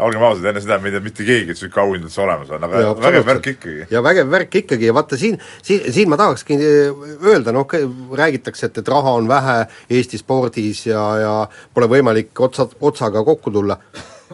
Olgem 0.05 0.23
ausad, 0.23 0.45
enne 0.47 0.61
seda 0.63 0.77
ei 0.79 0.93
tea 0.93 1.03
mitte 1.03 1.25
keegi, 1.27 1.51
et 1.51 1.57
niisugune 1.57 1.83
auhind 1.83 2.07
üldse 2.07 2.21
olemas 2.23 2.53
on, 2.53 2.63
aga 2.67 2.83
Jaa, 2.85 2.93
vägev 3.05 3.27
värk 3.27 3.49
ikkagi. 3.53 3.87
ja 3.91 4.03
vägev 4.05 4.31
värk 4.31 4.55
ikkagi 4.61 4.87
ja 4.87 4.95
vaata 4.95 5.19
siin, 5.19 5.35
siin, 5.63 5.89
siin 5.91 6.11
ma 6.11 6.19
tahakski 6.21 6.55
eh, 6.55 7.03
öelda, 7.27 7.53
noh, 7.55 7.75
räägitakse, 8.17 8.71
et, 8.71 8.81
et 8.81 8.93
raha 8.93 9.17
on 9.19 9.27
vähe 9.31 9.57
Eesti 9.91 10.21
spordis 10.21 10.85
ja, 10.87 11.03
ja 11.19 11.35
pole 11.73 11.91
võimalik 11.91 12.43
otsa, 12.47 12.69
otsaga 12.79 13.25
kokku 13.27 13.51
tulla. 13.51 13.77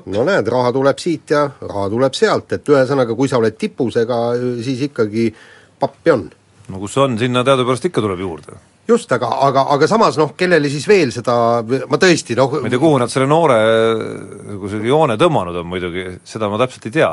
no 0.06 0.24
näed, 0.28 0.54
raha 0.54 0.72
tuleb 0.76 1.02
siit 1.02 1.34
ja 1.34 1.48
raha 1.62 1.90
tuleb 1.94 2.18
sealt, 2.18 2.54
et 2.54 2.74
ühesõnaga, 2.74 3.18
kui 3.18 3.30
sa 3.30 3.42
oled 3.42 3.58
tipus, 3.58 3.98
ega 3.98 4.22
siis 4.66 4.86
ikkagi 4.92 5.32
pappi 5.80 6.14
on. 6.14 6.28
no 6.70 6.86
kus 6.86 7.02
on, 7.02 7.18
sinna 7.18 7.46
teadupärast 7.48 7.90
ikka 7.90 8.06
tuleb 8.06 8.22
juurde. 8.22 8.62
Just, 8.88 9.12
aga, 9.12 9.30
aga, 9.48 9.66
aga 9.76 9.88
samas 9.90 10.18
noh, 10.20 10.34
kellele 10.38 10.70
siis 10.72 10.86
veel 10.90 11.12
seda, 11.16 11.38
ma 11.64 12.00
tõesti 12.02 12.38
noh 12.38 12.54
ma 12.58 12.68
ei 12.68 12.74
tea, 12.74 12.82
kuhu 12.82 13.00
nad 13.02 13.12
selle 13.12 13.28
noore 13.30 13.58
nagu 14.54 14.72
selle 14.72 14.88
joone 14.88 15.18
tõmmanud 15.20 15.60
on 15.62 15.68
muidugi, 15.70 16.06
seda 16.28 16.50
ma 16.52 16.60
täpselt 16.62 16.88
ei 16.90 16.96
tea. 17.00 17.12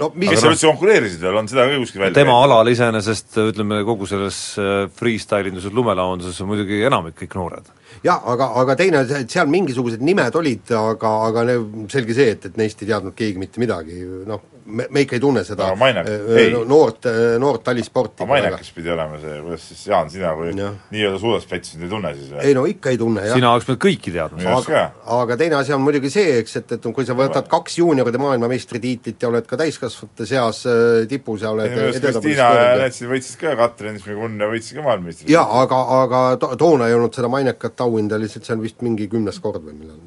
no 0.00 0.10
mis 0.14 0.32
kes 0.32 0.44
seal 0.44 0.54
üldse 0.54 0.70
konkureerisid 0.70 1.24
veel, 1.24 1.38
on 1.40 1.48
seda 1.50 1.68
ka 1.70 1.80
kuskil 1.80 2.04
välja 2.04 2.18
tema 2.20 2.36
alal 2.44 2.72
iseenesest 2.72 3.40
ütleme, 3.46 3.80
kogu 3.88 4.08
selles 4.10 4.40
äh, 4.60 4.84
freestyle 4.98 5.52
induses, 5.52 5.72
lumelaonduses 5.76 6.40
on 6.44 6.52
muidugi 6.52 6.82
enamik 6.88 7.18
kõik 7.22 7.38
noored. 7.40 7.72
Jah, 8.04 8.20
aga, 8.32 8.50
aga 8.62 8.76
teine, 8.78 9.04
et 9.20 9.30
seal 9.30 9.48
mingisugused 9.52 10.02
nimed 10.04 10.34
olid, 10.36 10.70
aga, 10.76 11.14
aga 11.30 11.46
ne- 11.48 11.88
selge 11.92 12.14
see, 12.16 12.30
et, 12.36 12.44
et 12.50 12.56
neist 12.60 12.82
ei 12.82 12.90
teadnud 12.92 13.14
keegi 13.16 13.38
mitte 13.40 13.60
midagi, 13.62 14.00
noh, 14.26 14.40
me, 14.66 14.86
me 14.90 15.02
ikka 15.04 15.14
ei 15.14 15.20
tunne 15.22 15.44
seda 15.46 15.68
Aga 15.70 15.76
Mainek- 15.78 16.08
äh, 16.10 16.38
ei. 16.42 16.52
noort, 16.66 17.06
noort 17.38 17.62
talisporti 17.68 18.24
aga 18.24 18.32
Mainekas 18.32 18.72
pidi 18.74 18.90
olema 18.90 19.18
see, 19.22 19.36
kuidas 19.44 19.66
siis 19.68 19.84
Jaan, 19.86 20.10
sina 20.10 20.32
kui 20.34 20.50
Jah. 20.56 20.72
nii-öelda 20.90 21.20
suusaspets 21.22 21.76
ei 21.78 21.88
tunne 21.90 22.10
siis 22.16 22.32
või? 22.32 22.40
ei 22.48 22.54
no 22.58 22.64
ikka 22.66 22.90
ei 22.90 22.98
tunne, 22.98 23.22
jah 23.28 23.38
sina 23.38 23.52
oleks 23.54 23.68
pidanud 23.68 23.82
kõiki 23.84 24.14
teadma. 24.16 24.56
Aga, 24.56 24.82
aga 25.20 25.36
teine 25.38 25.58
asi 25.60 25.74
on 25.76 25.84
muidugi 25.84 26.10
see, 26.10 26.38
eks, 26.40 26.56
et, 26.62 26.74
et 26.78 26.88
kui 26.96 27.06
sa 27.06 27.14
võtad 27.18 27.46
kaks 27.50 27.78
juunioride 27.78 28.18
maailmameistritiitlit 28.22 29.22
ja 29.22 29.30
oled 29.30 29.46
ka 29.46 29.58
täiskasvanute 29.60 30.26
seas 30.26 30.64
äh, 30.66 31.06
tipus 31.10 31.44
ja 31.46 31.52
oled 31.54 31.70
Kristiina 32.00 32.50
ja 32.82 32.90
siis 32.90 33.06
võitsid 33.10 33.38
ka, 33.40 33.54
Katrin 33.60 34.00
Šmigun 34.02 34.34
ja 34.40 34.50
võitsid 34.50 34.80
ka 34.80 34.86
maailmameistrit. 34.86 35.30
jaa, 35.30 35.46
aga, 35.62 35.80
aga 36.02 36.24
to, 36.42 36.50
toona 36.58 36.90
ei 36.90 36.96
olnud 36.98 37.14
seda 37.14 37.30
mainekat 37.32 37.75
auhinda, 37.84 38.18
lihtsalt 38.20 38.46
see 38.46 38.56
on 38.56 38.64
vist 38.64 38.82
mingi 38.84 39.08
kümnes 39.12 39.40
kord 39.42 39.64
või 39.64 39.76
millal 39.78 40.00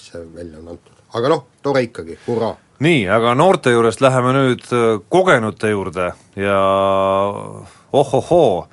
see 0.00 0.22
välja 0.34 0.60
on 0.60 0.74
antud. 0.74 1.02
aga 1.18 1.32
noh, 1.32 1.44
tore 1.62 1.82
ikkagi, 1.86 2.18
hurraa! 2.26 2.54
nii, 2.84 3.06
aga 3.08 3.34
noorte 3.38 3.72
juurest 3.72 4.02
läheme 4.04 4.34
nüüd 4.36 4.64
äh, 4.72 4.86
kogenute 5.08 5.72
juurde 5.72 6.12
ja 6.36 6.60
ohohoo, 7.92 8.66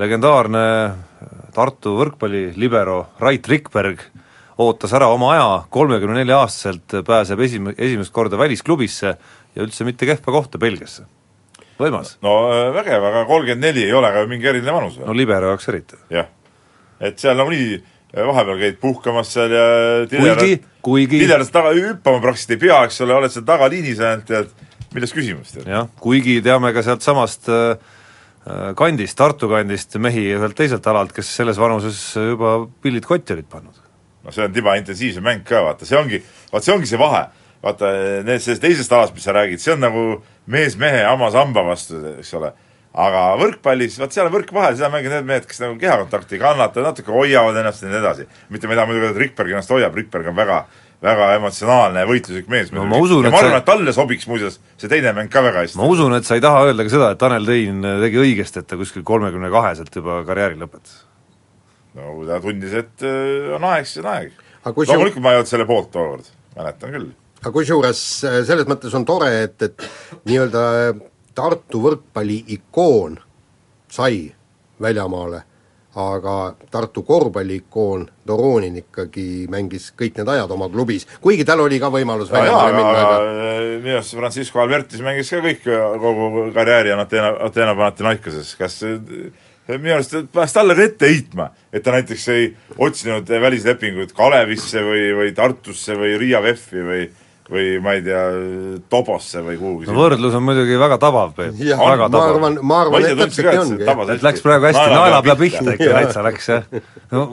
legendaarne 0.00 0.64
Tartu 1.50 1.96
võrkpallilibero 1.98 3.00
Rait 3.18 3.48
Rikberg 3.50 4.04
ootas 4.60 4.92
ära 4.94 5.08
oma 5.10 5.32
aja, 5.34 5.48
kolmekümne 5.72 6.20
nelja 6.20 6.42
aastaselt 6.44 7.00
pääseb 7.06 7.40
esim-, 7.46 7.72
esimest 7.76 8.12
korda 8.14 8.38
välisklubisse 8.38 9.14
ja 9.14 9.64
üldse 9.64 9.86
mitte 9.88 10.06
kehva 10.08 10.34
kohta 10.36 10.60
Belgiasse. 10.62 11.06
võimas. 11.80 12.18
no 12.22 12.34
äh, 12.52 12.68
vägev, 12.76 13.04
aga 13.10 13.24
kolmkümmend 13.26 13.64
neli 13.64 13.86
ei 13.88 13.96
ole 13.96 14.12
ka 14.12 14.26
mingi 14.28 14.46
eriline 14.46 14.72
vanus 14.72 14.98
no 15.00 15.16
libero 15.16 15.54
jaoks 15.54 15.68
eriti. 15.72 15.98
jah. 16.12 16.28
Et 17.00 17.20
seal 17.20 17.38
nagunii 17.38 17.78
äh, 17.78 18.26
vahepeal 18.26 18.58
käid 18.60 18.80
puhkamas 18.82 19.32
seal 19.34 19.54
ja 19.54 19.64
kuigi, 20.10 20.58
kuigi 20.84 21.22
Lillerast 21.22 21.54
taga 21.54 21.72
hüppama 21.76 22.22
praktiliselt 22.24 22.56
ei 22.56 22.62
pea, 22.66 22.82
eks 22.88 23.00
ole, 23.06 23.16
oled 23.16 23.34
seal 23.34 23.46
tagaliinis 23.48 24.02
ainult, 24.04 24.26
tead, 24.28 24.70
milles 24.94 25.14
küsimus, 25.16 25.54
tead. 25.54 25.68
jah, 25.70 25.90
kuigi 26.02 26.40
teame 26.44 26.72
ka 26.76 26.84
sealtsamast 26.86 27.50
äh, 27.52 27.68
äh, 28.44 28.64
kandist, 28.78 29.18
Tartu 29.18 29.50
kandist 29.52 29.96
mehi 30.02 30.26
ühelt 30.36 30.58
teiselt 30.58 30.86
alalt, 30.90 31.14
kes 31.16 31.30
selles 31.40 31.60
vanuses 31.60 32.00
juba 32.16 32.58
pillid 32.82 33.06
kotti 33.08 33.36
olid 33.36 33.50
pannud. 33.50 33.84
no 34.24 34.34
see 34.34 34.44
on 34.44 34.56
tiba 34.56 34.76
intensiivsem 34.80 35.24
mäng 35.24 35.46
ka, 35.46 35.64
vaata, 35.68 35.88
see 35.88 35.98
ongi, 35.98 36.24
vaat 36.52 36.66
see 36.66 36.74
ongi 36.74 36.90
see 36.90 37.00
vahe. 37.00 37.28
vaata, 37.60 37.92
need 38.24 38.42
sellest 38.42 38.64
teisest 38.64 38.92
alast, 38.96 39.14
mis 39.14 39.24
sa 39.28 39.36
räägid, 39.36 39.60
see 39.62 39.76
on 39.76 39.82
nagu 39.84 40.04
mees 40.50 40.76
mehe 40.80 41.04
hammas 41.04 41.36
hamba 41.38 41.64
vastu, 41.66 42.00
eks 42.18 42.34
ole. 42.38 42.52
Aga 42.90 43.24
võrkpallis, 43.38 43.98
vaat 44.02 44.14
seal 44.14 44.26
on 44.26 44.34
võrk 44.34 44.52
vahel, 44.54 44.76
seda 44.78 44.90
mängivad 44.90 45.20
need 45.20 45.28
mehed, 45.28 45.44
kes 45.46 45.60
nagu 45.62 45.76
kehakontakti 45.78 46.36
ei 46.36 46.42
kannata, 46.42 46.82
natuke 46.82 47.12
hoiavad 47.14 47.58
ennast 47.60 47.84
ja 47.84 47.90
nii 47.90 48.00
edasi. 48.00 48.26
mitte 48.50 48.66
ma 48.66 48.74
ei 48.74 48.80
taha 48.80 48.90
muidugi 48.90 49.06
öelda, 49.06 49.16
et 49.16 49.24
Rikberg 49.24 49.54
ennast 49.54 49.74
hoiab, 49.74 49.94
Rikberg 49.94 50.32
on 50.32 50.38
väga 50.38 50.64
väga 51.00 51.28
emotsionaalne 51.38 52.02
ja 52.02 52.08
võitluslik 52.08 52.48
mees. 52.52 52.72
No 52.76 52.84
ma 52.88 52.98
usun, 53.00 53.24
et 53.24 53.32
ma 53.32 53.40
arvan, 53.40 53.60
et 53.62 53.68
talle 53.68 53.92
sobiks 53.96 54.26
muuseas 54.28 54.58
see 54.76 54.90
teine 54.90 55.14
mäng 55.16 55.30
ka 55.32 55.42
väga 55.44 55.64
hästi. 55.64 55.78
ma 55.80 55.86
usun, 55.88 56.12
et 56.18 56.28
sa 56.28 56.36
ei 56.36 56.44
taha 56.44 56.66
öelda 56.68 56.84
ka 56.84 56.92
seda, 56.92 57.12
et 57.14 57.20
Tanel 57.20 57.48
Tein 57.48 57.80
tegi 58.02 58.20
õigesti, 58.20 58.60
et 58.60 58.68
ta 58.68 58.76
kuskil 58.80 59.06
kolmekümne 59.08 59.48
kaheselt 59.52 59.96
juba 59.96 60.20
karjääri 60.28 60.60
lõpetas. 60.60 60.98
no 61.96 62.18
ta 62.28 62.40
tundis, 62.44 62.76
et 62.82 63.06
äh, 63.06 63.48
on 63.56 63.64
aeg, 63.70 63.88
siis 63.88 64.04
on 64.04 64.10
aeg. 64.12 64.44
Loomulikult 64.66 65.24
ma 65.24 65.32
ei 65.32 65.40
olnud 65.40 65.48
selle 65.48 65.64
poolt 65.68 65.88
tookord, 65.94 66.28
mäletan 66.58 66.92
küll. 66.92 67.08
aga 67.40 67.54
kusjuures 67.54 68.02
äh, 68.28 68.42
selles 68.50 68.68
mõttes 68.68 68.92
on 68.98 69.08
tore, 69.08 69.32
et, 69.46 69.56
et 69.70 69.88
nii-öelda 70.28 70.66
Tartu 71.40 71.80
võrkpalli 71.80 72.42
ikoon 72.56 73.14
sai 73.90 74.26
väljamaale, 74.80 75.40
aga 76.00 76.34
Tartu 76.70 77.02
korvpalli 77.06 77.56
ikoon 77.62 78.04
Doronin 78.28 78.76
ikkagi 78.82 79.46
mängis 79.50 79.88
kõik 79.96 80.20
need 80.20 80.28
ajad 80.34 80.52
oma 80.54 80.68
klubis, 80.70 81.06
kuigi 81.24 81.46
tal 81.48 81.64
oli 81.64 81.80
ka 81.80 81.88
võimalus 81.92 82.30
väljamaale 82.32 82.74
minna, 82.76 82.90
aga 82.90 83.14
aga 83.14 83.78
minu 83.86 83.96
arust 83.96 84.18
Francisco 84.18 84.60
Albertis 84.60 85.00
mängis 85.04 85.32
ka 85.32 85.40
kõik, 85.46 85.64
kogu 86.04 86.44
karjääri 86.54 86.92
Ateena, 86.94 87.32
Ateena 87.48 87.76
Panathinaikoses, 87.78 88.52
kas 88.60 88.76
minu 88.84 89.96
arust 89.96 90.18
peaks 90.34 90.54
talle 90.56 90.76
ka 90.76 90.84
ette 90.90 91.08
heitma, 91.08 91.48
et 91.72 91.84
ta 91.86 91.96
näiteks 91.96 92.28
ei 92.36 92.52
otsinud 92.78 93.32
välislepinguid 93.46 94.12
Kalevisse 94.16 94.84
või, 94.84 95.08
või 95.16 95.34
Tartusse 95.36 95.96
või 95.98 96.14
Riia 96.20 96.44
VEF-i 96.44 96.86
või 96.86 97.08
või 97.50 97.76
ma 97.82 97.94
ei 97.98 98.02
tea, 98.06 98.24
Tobosse 98.92 99.42
või 99.44 99.56
kuhugi 99.60 99.88
no 99.90 99.96
võrdlus 99.98 100.36
on 100.38 100.44
muidugi 100.46 100.76
väga 100.80 101.00
tabav, 101.02 101.32
Peep, 101.36 101.56
väga 101.58 102.06
ma 102.06 102.10
tabav. 102.10 102.34
arvan, 102.34 102.58
ma 102.62 102.82
arvan, 102.84 103.06
et 103.08 103.18
täpselt 103.18 103.48
nii 103.50 103.62
ongi. 103.64 104.12
et 104.14 104.26
läks 104.26 104.44
praegu 104.44 104.70
hästi 104.70 104.84
naelapea 104.94 105.38
pihta 105.40 105.74
ikka 105.74 105.90
täitsa 105.96 106.26
läks 106.26 106.52
jah. 106.52 106.68
no 107.10 107.24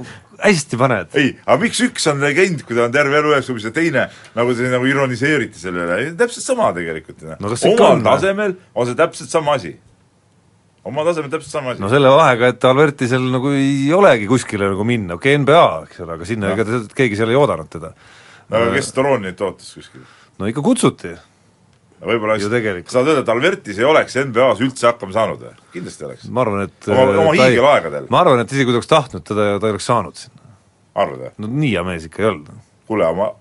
hästi 0.43 0.79
paned. 0.79 1.17
ei, 1.17 1.33
aga 1.45 1.57
miks 1.61 1.81
üks 1.85 2.07
on 2.11 2.21
legend, 2.23 2.63
kui 2.67 2.77
ta 2.77 2.85
on 2.87 2.93
terve 2.93 3.19
elu 3.19 3.33
ühes 3.33 3.49
klubis 3.49 3.67
ja 3.67 3.73
teine 3.75 4.07
nagu 4.37 4.55
see 4.57 4.71
nagu 4.73 4.89
ironiseeriti 4.89 5.61
selle 5.61 5.85
üle, 5.85 5.99
täpselt 6.19 6.45
sama 6.45 6.71
tegelikult 6.77 7.21
ju 7.21 7.35
No 7.37 7.51
kas 7.51 7.63
see 7.63 7.73
ikka 7.73 7.91
omal 7.91 8.05
tasemel 8.05 8.57
on 8.73 8.89
see 8.89 8.97
täpselt 8.97 9.33
sama 9.33 9.57
asi. 9.57 9.73
omal 10.87 11.09
tasemel 11.09 11.33
täpselt 11.33 11.53
sama 11.59 11.73
asi 11.73 11.83
no 11.83 11.89
selle 11.93 12.13
vahega, 12.13 12.53
et 12.53 12.69
Albertisel 12.69 13.25
nagu 13.33 13.53
ei 13.57 13.89
olegi 13.93 14.29
kuskile 14.29 14.69
nagu 14.73 14.87
minna, 14.87 15.17
okei 15.17 15.35
okay, 15.35 15.43
NBA, 15.45 15.65
eks 15.89 16.05
ole, 16.05 16.17
aga 16.17 16.29
sinna 16.29 16.53
ega 16.55 16.81
keegi 16.97 17.19
seal 17.19 17.33
ei 17.33 17.39
oodanud 17.39 17.69
teda. 17.69 17.93
No 18.49 18.57
aga 18.61 18.73
kes 18.77 18.91
Toronit 18.95 19.41
ootas 19.41 19.73
kuskil? 19.77 20.01
no 20.39 20.45
ikka 20.51 20.61
kutsuti. 20.65 21.15
võib-olla 22.01 22.35
Ju 22.39 22.49
tegelikult. 22.53 22.91
saad 22.93 23.07
öelda, 23.09 23.23
et 23.25 23.29
Albertis 23.33 23.79
ei 23.79 23.85
oleks 23.89 24.15
NBA-s 24.21 24.61
üldse 24.61 24.87
hakkama 24.91 25.13
saanud 25.15 25.41
või? 25.47 25.53
kindlasti 25.73 26.05
oleks. 26.05 26.27
ma 26.29 26.41
arvan, 26.45 26.61
et 26.67 26.87
Oma- 26.87 27.01
oma 27.23 27.31
ta 27.35 27.43
ei- 27.43 27.51
hiigelaegadel. 27.55 28.05
ma 28.09 28.19
arvan, 28.21 28.39
et 28.45 28.51
isegi 28.51 28.65
kui 28.65 28.73
ta 28.75 28.79
oleks 28.81 28.87
tahtnud 28.93 29.23
teda, 29.27 29.47
ta 29.59 29.67
ei 29.67 29.75
oleks 29.75 29.85
saanud 29.89 30.15
sinna. 30.15 30.41
arvad 30.95 31.19
või? 31.25 31.31
no 31.37 31.47
nii 31.47 31.71
hea 31.73 31.83
mees 31.83 32.05
ikka 32.05 32.23
ei 32.23 32.29
olnud. 32.29 32.49
kuule, 32.87 33.05
oma 33.07 33.31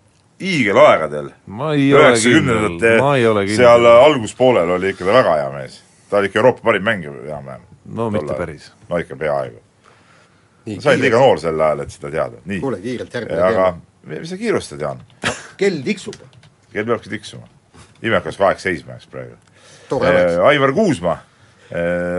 hiigelaegadel 0.41 1.31
üheksakümnendate 1.49 2.97
ma 3.01 3.15
ei 3.17 3.27
ole 3.27 3.47
seal 3.49 3.77
kindel. 3.79 3.87
alguspoolel 4.05 4.71
oli 4.77 4.91
ikka 4.93 5.05
ta 5.05 5.13
väga 5.21 5.37
hea 5.41 5.51
mees. 5.55 5.79
ta 6.11 6.19
oli 6.21 6.27
ikka 6.31 6.39
Euroopa 6.43 6.61
parim 6.65 6.83
mängija 6.85 7.13
enam-vähem. 7.13 7.61
no 7.95 8.11
mitte 8.11 8.35
päris. 8.35 8.73
no 8.89 8.97
ikka 8.99 9.17
peaaegu. 9.17 9.61
sa 10.81 10.91
olid 10.91 11.01
liiga 11.07 11.19
noor 11.23 11.39
sel 11.41 11.61
ajal, 11.61 11.81
et 11.85 11.91
seda 11.95 12.11
teada, 12.11 12.41
nii. 12.45 12.61
kuule 12.61 12.81
kiirelt 12.81 13.15
järgmine 13.15 13.41
teema. 13.53 13.77
Mis 14.07 14.31
sa 14.31 14.39
kiirustad, 14.39 14.81
Jaan? 14.81 15.03
kell 15.57 15.83
tiksub, 15.85 16.17
kell 16.73 16.87
peabki 16.87 17.11
tiksuma. 17.11 17.49
imekas 18.03 18.39
aeg 18.41 18.61
seisma 18.63 18.97
jääks 18.97 19.11
praegu. 19.11 19.37
oleks. 19.91 20.39
Aivar 20.51 20.73
Kuusma, 20.73 21.19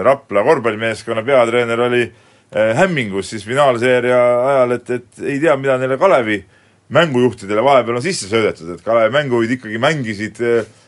Rapla 0.04 0.44
korvpallimeeskonna 0.44 1.24
peatreener 1.24 1.82
oli 1.82 2.02
eh, 2.04 2.76
hämmingus 2.76 3.30
siis 3.30 3.46
finaalseeria 3.46 4.20
ajal, 4.48 4.72
et, 4.72 4.90
et 4.90 5.22
ei 5.24 5.40
tea, 5.40 5.56
mida 5.58 5.78
neile 5.78 5.98
Kalevi 5.98 6.42
mängujuhtidele 6.90 7.64
vahepeal 7.64 8.00
on 8.00 8.04
sisse 8.04 8.28
söödetud, 8.28 8.74
et 8.76 8.84
Kalevi 8.84 9.14
mängujuhid 9.16 9.56
ikkagi 9.58 9.80
mängisid 9.80 10.44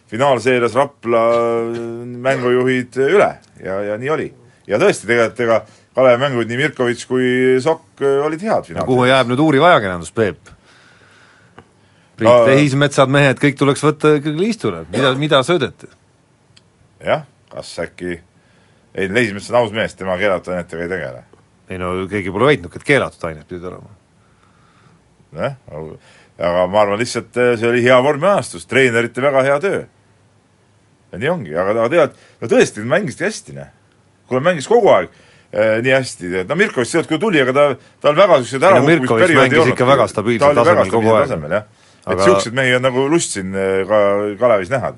finaalseerias 0.10 0.75
Rapla 0.75 1.24
mängujuhid 2.27 3.00
üle 3.08 3.34
ja, 3.63 3.82
ja 3.91 3.98
nii 4.00 4.15
oli. 4.15 4.29
ja 4.68 4.79
tõesti, 4.82 5.08
tegelikult 5.08 5.44
ega 5.48 5.60
Kalevi 5.96 6.24
mängujuhid 6.25 6.51
nii 6.51 6.62
Mirkovitš 6.63 7.08
kui 7.10 7.27
Sokk 7.63 8.03
olid 8.03 8.41
head 8.44 8.63
kuhu 8.63 8.74
finaalseerias. 8.74 9.12
jääb 9.13 9.32
nüüd 9.32 9.44
uuriv 9.44 9.68
ajakirjandus, 9.70 10.12
Peep? 10.15 10.59
Priit 12.20 12.50
Tehismetsad, 12.50 13.12
mehed, 13.12 13.40
kõik 13.40 13.58
tuleks 13.60 13.84
võtta 13.86 14.18
ikkagi 14.20 14.40
liistule, 14.40 14.84
mida, 14.92 15.14
mida 15.20 15.44
söödeti? 15.48 15.88
jah, 17.04 17.24
kas 17.54 17.72
äkki 17.80 18.20
ei, 18.96 19.14
Leismets 19.14 19.50
on 19.52 19.60
aus 19.62 19.74
mees, 19.76 19.96
tema 19.96 20.18
keelatud 20.20 20.54
ainetega 20.54 20.84
ei 20.84 20.92
tegele. 20.92 21.24
ei 21.70 21.80
no 21.82 21.94
keegi 22.10 22.34
pole 22.34 22.50
väitnudki, 22.50 22.82
et 22.82 22.88
keelatud 22.88 23.28
ained 23.30 23.48
pidid 23.48 23.70
olema. 23.70 23.94
jah, 25.38 25.56
aga 26.40 26.68
ma 26.72 26.84
arvan 26.84 27.00
lihtsalt 27.02 27.38
eh, 27.38 27.56
see 27.60 27.70
oli 27.70 27.86
hea 27.86 27.98
vormiajastus, 28.04 28.68
treenerite 28.70 29.24
väga 29.24 29.46
hea 29.48 29.58
töö. 29.64 29.82
ja 31.12 31.24
nii 31.24 31.34
ongi, 31.36 31.56
aga, 31.56 31.78
aga 31.78 31.90
tead, 31.96 32.22
no 32.42 32.52
tõesti, 32.52 32.84
nad 32.84 32.96
mängisid 32.98 33.26
hästi, 33.28 33.58
noh. 33.58 33.74
kuule, 34.30 34.44
mängis 34.46 34.70
kogu 34.70 34.92
aeg 34.96 35.12
eh, 35.54 35.78
nii 35.86 35.96
hästi, 35.96 36.34
no 36.50 36.60
Mirkovitš 36.60 36.96
sealt 36.98 37.12
küll 37.12 37.22
tuli, 37.22 37.42
aga 37.44 37.56
ta, 37.56 37.68
tal 38.02 38.18
väga 38.18 38.42
Ei 38.42 38.58
no 38.58 38.72
ärakukkumisperioodi 38.74 38.98
Mirkovitš 39.06 39.38
mängis 39.44 39.76
ikka 39.76 39.92
väga 39.94 40.10
stabiilsel 40.12 40.64
tasemel 40.64 40.96
kogu 40.98 41.16
aeg. 41.16 41.70
jah, 42.10 42.16
et 42.16 42.18
Aga- 42.18 42.25
niisuguseid 42.25 42.58
mehi 42.58 42.75
on 42.75 42.86
nagu 42.88 43.06
lust 43.12 43.38
siin 43.38 43.54
eh, 43.56 43.86
ka 43.88 44.01
Kalevis 44.39 44.74
näha. 44.74 44.94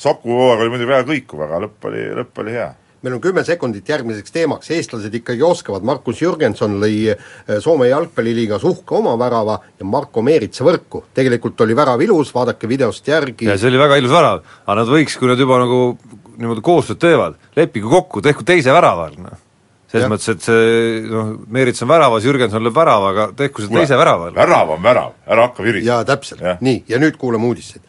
Saku 0.00 0.32
hooaeg 0.32 0.62
oli 0.64 0.72
muidugi 0.72 0.92
väga 0.92 1.08
kõikuv, 1.08 1.42
aga 1.44 1.64
lõpp 1.66 1.90
oli, 1.90 2.06
lõpp 2.20 2.44
oli 2.44 2.56
hea 2.56 2.70
meil 3.00 3.14
on 3.16 3.20
kümme 3.24 3.40
sekundit 3.48 3.88
järgmiseks 3.88 4.32
teemaks, 4.34 4.70
eestlased 4.76 5.14
ikkagi 5.16 5.40
oskavad, 5.44 5.84
Markus 5.88 6.20
Jürgenson 6.20 6.74
lõi 6.82 7.12
eh, 7.14 7.20
Soome 7.64 7.88
jalgpalliliigas 7.88 8.64
uhke 8.68 8.98
oma 8.98 9.14
värava 9.20 9.56
ja 9.80 9.88
Marko 9.88 10.20
Meeritsa 10.22 10.66
võrku. 10.66 11.06
tegelikult 11.16 11.60
oli 11.64 11.76
värav 11.76 12.02
ilus, 12.04 12.34
vaadake 12.34 12.68
videost 12.68 13.08
järgi 13.08 13.48
ja 13.48 13.56
see 13.56 13.72
oli 13.72 13.80
väga 13.80 14.00
ilus 14.02 14.12
värav, 14.12 14.42
aga 14.66 14.80
nad 14.82 14.92
võiks, 14.92 15.16
kui 15.16 15.32
nad 15.32 15.40
juba 15.40 15.62
nagu 15.62 15.80
niimoodi 16.40 16.64
koostööd 16.64 17.00
teevad, 17.00 17.40
leppige 17.56 17.88
kokku, 17.88 18.20
tehku 18.24 18.44
teise 18.44 18.72
värava 18.72 19.08
noh. 19.16 19.38
Selles 19.90 20.04
Jah. 20.04 20.10
mõttes, 20.12 20.28
et 20.30 20.44
see 20.46 21.00
noh, 21.10 21.32
Meerits 21.50 21.82
on 21.82 21.90
väravas, 21.90 22.26
Jürgenson 22.26 22.62
lööb 22.62 22.76
värava, 22.76 23.10
aga 23.10 23.28
tehku 23.36 23.64
see 23.64 23.74
teise 23.74 23.98
värava 23.98 24.30
värav 24.36 24.76
on 24.76 24.82
värav, 24.82 25.16
ära 25.26 25.48
hakka 25.48 25.66
virisema. 25.66 25.88
jaa, 25.88 26.04
täpselt 26.06 26.44
nii, 26.62 26.84
ja 26.88 27.00
nüüd 27.02 27.18
kuulame 27.18 27.50
uudiseid. 27.50 27.82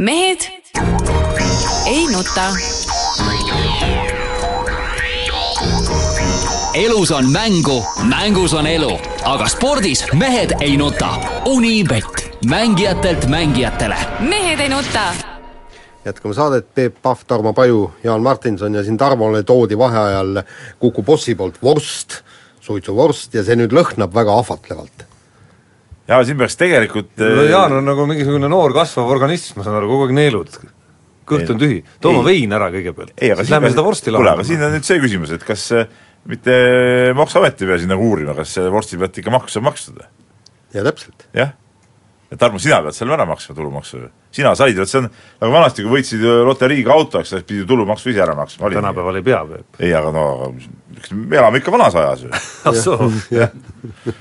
mehed 0.00 0.48
ei 1.86 2.06
nuta. 2.12 2.48
elus 6.74 7.10
on 7.12 7.28
mängu, 7.32 7.82
mängus 8.08 8.54
on 8.54 8.66
elu, 8.66 8.94
aga 9.28 9.48
spordis 9.48 10.06
mehed 10.12 10.56
ei 10.60 10.76
nuta. 10.76 11.10
Unibet, 11.46 12.38
mängijatelt 12.48 13.28
mängijatele 13.28 13.96
mehed 14.20 14.60
ei 14.60 14.68
nuta. 14.72 15.31
Jätkame 16.04 16.34
saadet, 16.34 16.66
Peep 16.74 16.96
Pahv, 17.02 17.24
Tarmo 17.26 17.52
Paju, 17.52 17.92
Jaan 18.04 18.22
Martinson 18.22 18.74
ja 18.74 18.82
siin 18.84 18.98
Tarmole 18.98 19.42
toodi 19.42 19.78
vaheajal 19.78 20.42
Kuku 20.78 21.02
bossi 21.02 21.34
poolt 21.38 21.60
vorst, 21.62 22.20
suitsuvorst 22.60 23.34
ja 23.34 23.44
see 23.46 23.56
nüüd 23.58 23.74
lõhnab 23.74 24.14
väga 24.14 24.36
ahvatlevalt. 24.42 25.06
ja 26.08 26.20
siin 26.26 26.38
peaks 26.38 26.58
tegelikult 26.58 27.16
no 27.22 27.42
eh, 27.46 27.50
Jaan 27.50 27.78
on 27.78 27.90
nagu 27.92 28.06
mingisugune 28.10 28.50
noor 28.50 28.74
kasvav 28.74 29.10
organism, 29.14 29.60
ma 29.60 29.66
saan 29.66 29.78
aru, 29.78 29.90
kogu 29.90 30.08
aeg 30.08 30.16
neelud. 30.18 30.58
kõht 31.32 31.54
on 31.54 31.60
tühi, 31.60 31.82
too 32.00 32.10
oma 32.14 32.26
Ei. 32.26 32.42
vein 32.42 32.58
ära 32.58 32.70
kõigepealt, 32.74 33.14
ei, 33.16 33.30
aga 33.32 33.44
siis 33.44 33.54
lähme 33.54 33.70
seda 33.70 33.86
vorsti 33.86 34.10
kuule, 34.10 34.34
aga 34.34 34.42
siin 34.42 34.58
lahendama. 34.58 34.72
on 34.72 34.80
nüüd 34.80 34.90
see 34.90 35.04
küsimus, 35.06 35.34
et 35.38 35.46
kas 35.46 35.68
eh, 35.78 35.86
mitte 36.26 36.58
Maksuamet 37.18 37.62
ei 37.62 37.70
pea 37.70 37.78
siin 37.78 37.94
nagu 37.94 38.10
uurima, 38.10 38.34
kas 38.34 38.58
see 38.58 38.70
vorsti 38.70 38.98
pealt 38.98 39.22
ikka 39.22 39.34
maksu 39.38 39.58
saab 39.58 39.70
makstud 39.70 40.02
või? 40.02 40.10
ja 40.74 40.86
täpselt. 40.90 41.28
jah? 41.36 41.54
Et 42.32 42.40
Tarmo, 42.40 42.58
sina 42.62 42.78
pead 42.80 42.96
selle 42.96 43.12
ära 43.12 43.26
maksma, 43.28 43.54
tulumaksu 43.56 43.98
ju. 43.98 44.06
sina 44.32 44.54
said, 44.56 44.78
vot 44.80 44.88
see 44.88 45.02
on 45.02 45.08
nagu 45.10 45.52
vanasti, 45.52 45.84
kui 45.84 45.98
võitsid 45.98 46.22
loteriiga 46.48 46.94
auto, 46.94 47.20
eks, 47.20 47.34
siis 47.34 47.44
pidi 47.48 47.66
tulumaksu 47.68 48.08
ise 48.12 48.22
ära 48.24 48.34
maksma. 48.38 48.70
tänapäeval 48.72 49.18
ei 49.20 49.26
pea, 49.26 49.42
Peep. 49.50 49.80
ei, 49.82 49.92
aga 49.98 50.12
no 50.14 50.24
eks 50.96 51.12
me 51.12 51.36
elame 51.36 51.60
ikka 51.60 51.74
vanas 51.74 51.96
ajas 51.98 52.24
ju. 52.24 52.30
ah 52.68 52.78
soo, 52.78 53.10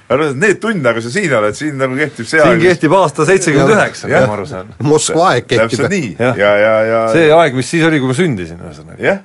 aga 0.09 0.29
need 0.35 0.59
tund, 0.63 0.83
nagu 0.83 1.03
sa 1.03 1.13
siin 1.13 1.35
oled, 1.37 1.55
siin 1.57 1.77
nagu 1.79 1.95
kehtib 1.99 2.27
see 2.27 2.41
siin 2.43 2.63
kehtib 2.63 2.95
aasta 2.97 3.27
seitsekümmend 3.29 3.75
üheksa, 3.77 4.09
Jah. 4.11 4.25
nagu 4.25 4.33
ma 4.33 4.39
aru 4.39 4.47
saan. 4.49 4.73
Moskva 4.83 5.29
aeg 5.33 5.47
kehtib 5.47 5.77
täpselt. 5.77 5.93
nii 5.95 6.11
ja, 6.17 6.33
Jah. 6.41 6.57
ja, 6.65 6.73
ja, 6.89 7.01
see 7.15 7.29
ja 7.29 7.39
aeg, 7.43 7.55
mis 7.59 7.71
siis 7.71 7.85
oli, 7.87 8.01
kui 8.03 8.11
ma 8.11 8.17
sündisin, 8.17 8.59
ühesõnaga. 8.59 8.99
jah, 9.05 9.23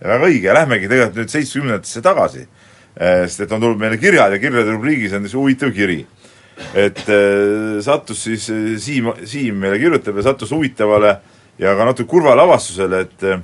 väga 0.00 0.30
õige, 0.30 0.54
lähmegi 0.56 0.88
tegelikult 0.88 1.20
nüüd 1.20 1.34
seitsmekümnendatesse 1.34 2.04
tagasi. 2.06 2.46
sest 3.00 3.44
et 3.44 3.52
on 3.52 3.60
tulnud 3.62 3.78
meile 3.80 4.00
kirjad 4.00 4.32
ja 4.34 4.40
kirjade 4.42 4.72
rubriigis 4.72 5.12
on 5.16 5.22
niisugune 5.24 5.50
huvitav 5.50 5.70
kiri. 5.76 6.00
Et 6.74 7.02
äh, 7.08 7.80
sattus 7.82 8.24
siis 8.24 8.48
äh, 8.50 8.76
Siim, 8.78 9.10
Siim 9.24 9.58
meile 9.60 9.78
kirjutab 9.80 10.18
ja 10.20 10.28
sattus 10.30 10.52
huvitavale 10.54 11.16
ja 11.60 11.74
ka 11.76 11.88
natuke 11.88 12.08
kurvale 12.10 12.44
avastusele, 12.44 13.04
et 13.06 13.26
äh, 13.26 13.42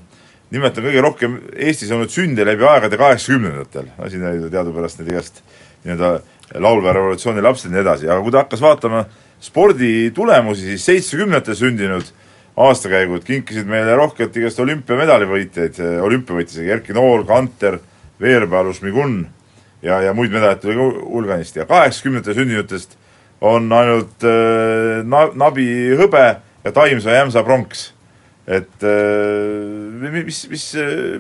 nimelt 0.55 0.79
on 0.79 0.87
kõige 0.87 1.05
rohkem 1.05 1.39
Eestis 1.57 1.91
olnud 1.95 2.13
sünde 2.13 2.47
läbi 2.47 2.67
aegade 2.69 2.99
kaheksakümnendatel, 3.01 3.91
no 3.99 4.11
siin 4.11 4.27
olid 4.27 4.47
ju 4.47 4.53
teadupärast 4.53 5.01
need 5.01 5.15
igast 5.15 5.43
nii-öelda 5.85 6.13
laulva 6.63 6.95
revolutsiooni 6.95 7.43
lapsed 7.43 7.71
ja 7.71 7.75
nii 7.75 7.83
edasi, 7.83 8.11
aga 8.11 8.21
kui 8.23 8.35
ta 8.35 8.45
hakkas 8.45 8.63
vaatama 8.63 9.03
spordi 9.43 10.13
tulemusi, 10.15 10.71
siis 10.71 10.87
seitsmekümnendatel 10.91 11.59
sündinud 11.59 12.13
aastakäigud 12.57 13.25
kinkisid 13.27 13.67
meile 13.69 13.97
rohkelt 13.99 14.37
igast 14.39 14.61
olümpiamedali 14.63 15.27
võitjaid, 15.29 15.81
olümpiavõitjaid, 16.07 16.71
Erki 16.79 16.95
Nool, 16.97 17.27
Kanter, 17.29 17.81
Veerpalu, 18.23 18.73
Šmigun 18.73 19.19
ja, 19.83 19.99
ja 20.07 20.15
muid 20.17 20.33
medaleid 20.33 20.63
tuli 20.63 20.79
ka 20.79 20.87
hulganisti 21.11 21.61
ja 21.61 21.67
kaheksakümnendatel 21.69 22.39
sündinutest 22.39 22.97
on 23.41 23.69
ainult 23.73 24.25
äh, 24.25 25.03
na-, 25.05 25.31
nabi 25.37 25.67
hõbe 25.99 26.25
ja 26.65 26.73
Taimsa 26.73 27.15
Jämsa 27.19 27.43
pronks. 27.45 27.93
et 28.47 28.83
äh, 28.87 28.91
mi- 30.01 30.25
mis, 30.25 30.45
mis, 30.49 30.67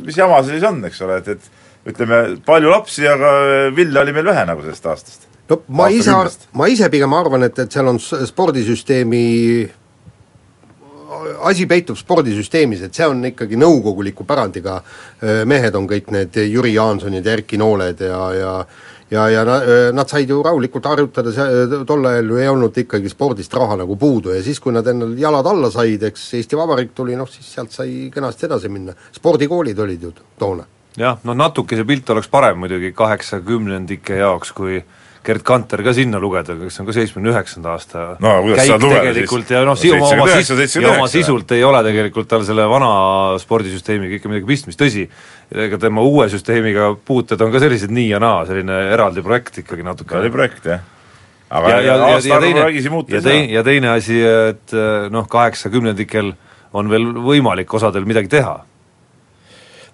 mis 0.06 0.16
jama 0.16 0.42
see 0.42 0.56
siis 0.56 0.68
on, 0.68 0.84
eks 0.86 1.00
ole, 1.02 1.16
et, 1.22 1.28
et 1.36 1.90
ütleme, 1.92 2.36
palju 2.46 2.70
lapsi, 2.70 3.06
aga 3.06 3.32
vilja 3.74 4.02
oli 4.02 4.14
meil 4.14 4.26
vähe 4.26 4.44
nagu 4.46 4.62
sellest 4.62 4.86
aastast. 4.86 5.26
no 5.50 5.60
ma 5.68 5.88
ise 5.90 6.10
Aastakümnest., 6.10 6.48
ma 6.54 6.68
ise 6.70 6.88
pigem 6.90 7.12
arvan, 7.18 7.46
et, 7.46 7.58
et 7.58 7.72
seal 7.72 7.90
on 7.90 7.98
spordisüsteemi 8.00 9.24
asi 11.46 11.66
peitub 11.70 11.96
spordisüsteemis, 11.98 12.82
et 12.86 12.94
see 12.94 13.06
on 13.08 13.22
ikkagi 13.28 13.58
nõukoguliku 13.58 14.26
pärandiga 14.26 14.80
öö, 15.22 15.44
mehed 15.48 15.74
on 15.78 15.86
kõik 15.88 16.10
need 16.14 16.34
Jüri 16.42 16.74
Jaansonid 16.74 17.26
ja 17.26 17.36
Erki 17.38 17.58
Nooled 17.60 18.02
ja, 18.02 18.20
ja 18.36 18.52
ja, 19.10 19.28
ja 19.30 19.44
nad 19.92 20.08
said 20.10 20.30
ju 20.30 20.42
rahulikult 20.42 20.86
harjutada, 20.90 21.32
see 21.32 21.82
tol 21.86 22.06
ajal 22.10 22.30
ju 22.32 22.38
ei 22.42 22.48
olnud 22.50 22.78
ikkagi 22.82 23.10
spordist 23.12 23.54
raha 23.54 23.78
nagu 23.82 23.96
puudu 23.96 24.34
ja 24.34 24.42
siis, 24.42 24.60
kui 24.60 24.74
nad 24.74 24.86
endal 24.86 25.14
jalad 25.18 25.46
alla 25.46 25.70
said, 25.70 26.02
eks 26.10 26.28
Eesti 26.40 26.58
Vabariik 26.58 26.94
tuli, 26.94 27.16
noh 27.18 27.30
siis 27.30 27.52
sealt 27.54 27.74
sai 27.74 28.08
kenasti 28.14 28.48
edasi 28.48 28.70
minna. 28.72 28.94
spordikoolid 29.12 29.78
olid 29.78 30.02
ju 30.02 30.12
toona. 30.38 30.66
jah, 30.96 31.18
noh 31.24 31.36
natuke 31.36 31.76
see 31.76 31.88
pilt 31.88 32.10
oleks 32.10 32.28
parem 32.28 32.58
muidugi 32.58 32.92
kaheksakümnendike 32.96 34.22
jaoks, 34.22 34.52
kui 34.52 34.82
Gerd 35.26 35.42
Kanter 35.46 35.82
ka 35.82 35.92
sinna 35.96 36.20
lugeda, 36.22 36.54
kes 36.60 36.80
on 36.80 36.86
ka 36.88 36.94
seitsmekümne 36.94 37.32
üheksanda 37.32 37.72
aasta 37.74 38.04
No 38.22 38.32
käik 38.46 38.72
tegelikult 38.82 39.50
ja 39.50 39.62
noh, 39.66 39.74
oma, 39.74 40.10
oma 40.14 40.26
79, 40.30 40.70
sis- 40.70 40.82
ja 40.82 40.92
oma 40.92 41.08
79. 41.08 41.14
sisult 41.16 41.54
ei 41.56 41.64
ole 41.66 41.82
tegelikult 41.86 42.28
tal 42.30 42.44
selle 42.46 42.66
vana 42.70 42.90
spordisüsteemiga 43.42 44.18
ikka 44.20 44.30
midagi 44.30 44.48
pistmist, 44.50 44.80
tõsi, 44.80 45.06
ega 45.66 45.80
tema 45.82 46.04
uue 46.06 46.28
süsteemiga 46.32 46.92
puuted 47.06 47.42
on 47.42 47.54
ka 47.54 47.62
sellised 47.62 47.90
nii 47.94 48.08
ja 48.12 48.20
naa, 48.22 48.44
selline 48.48 48.78
eraldi 48.94 49.24
projekt 49.26 49.62
ikkagi 49.64 49.86
natuke. 49.86 50.18
oli 50.20 50.30
projekt, 50.34 50.70
jah. 50.70 50.84
aga 51.50 51.74
ja, 51.74 51.80
ja, 51.80 51.96
ja, 51.96 52.22
ja 52.22 52.40
teine, 52.40 52.68
ja 53.08 53.20
teine, 53.22 53.52
ja 53.54 53.62
teine 53.66 53.92
asi, 53.96 54.20
et 54.22 54.74
eh, 54.74 55.10
noh, 55.10 55.26
kaheksakümnendikel 55.30 56.32
on 56.76 56.90
veel 56.90 57.12
võimalik 57.24 57.74
osadel 57.74 58.04
midagi 58.08 58.28
teha. 58.28 58.58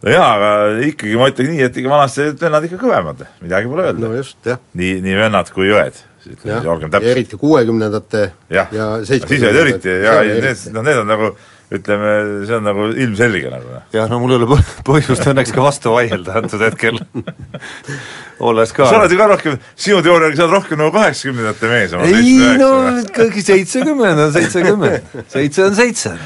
No 0.03 0.11
jaa, 0.15 0.31
aga 0.37 0.53
ikkagi 0.89 1.19
ma 1.21 1.31
ütleks 1.31 1.53
nii, 1.53 1.63
et 1.69 1.79
ikka 1.83 1.93
vanasti 1.93 2.25
olid 2.27 2.43
vennad 2.47 2.67
ikka 2.69 2.81
kõvemad, 2.83 3.25
midagi 3.45 3.71
pole 3.71 3.87
öelda 3.89 4.07
no 4.07 4.17
just, 4.19 4.39
jah. 4.49 4.61
nii, 4.79 4.99
nii 5.05 5.17
vennad 5.21 5.53
kui 5.55 5.71
õed, 5.71 6.03
ütleme 6.27 6.59
siis, 6.59 6.69
olgem 6.75 6.89
ja 6.89 6.95
täpsed. 6.97 7.11
eriti 7.15 7.41
kuuekümnendate 7.41 8.23
jah, 8.53 8.75
ja 8.75 8.93
siis 9.07 9.27
olid 9.29 9.65
eriti 9.65 9.99
ja 10.03 10.21
need, 10.27 10.69
noh 10.75 10.87
need 10.87 11.03
on 11.05 11.13
nagu 11.13 11.33
ütleme, 11.73 12.09
see 12.45 12.57
on 12.59 12.67
nagu 12.67 12.89
ilmselge 12.91 13.53
nagu 13.53 13.71
noh. 13.77 13.85
jah, 13.95 14.11
no 14.11 14.19
mul 14.21 14.35
ei 14.35 14.41
ole 14.41 14.49
põ- 14.51 14.75
põhjust 14.91 15.29
õnneks 15.31 15.55
ka 15.55 15.65
vastu 15.65 15.95
vaielda 15.95 16.35
antud 16.43 16.65
hetkel 16.67 16.99
olles 18.51 18.75
ka 18.77 18.91
sa 18.91 18.99
oled 18.99 19.15
ju 19.15 19.21
ka 19.21 19.31
rohkem, 19.31 19.57
sinu 19.79 20.03
teooria 20.05 20.29
järgi 20.29 20.43
sa 20.43 20.49
oled 20.49 20.59
rohkem 20.59 20.83
nagu 20.83 20.93
kaheksakümnendate 20.99 21.71
mees 21.71 21.97
ei 22.11 22.35
no 22.61 22.73
ikkagi 23.05 23.47
seitsekümmend 23.47 24.27
on 24.27 24.35
seitsekümmend, 24.35 25.17
seitse 25.33 25.65
on 25.71 25.79
seitse. 25.79 26.17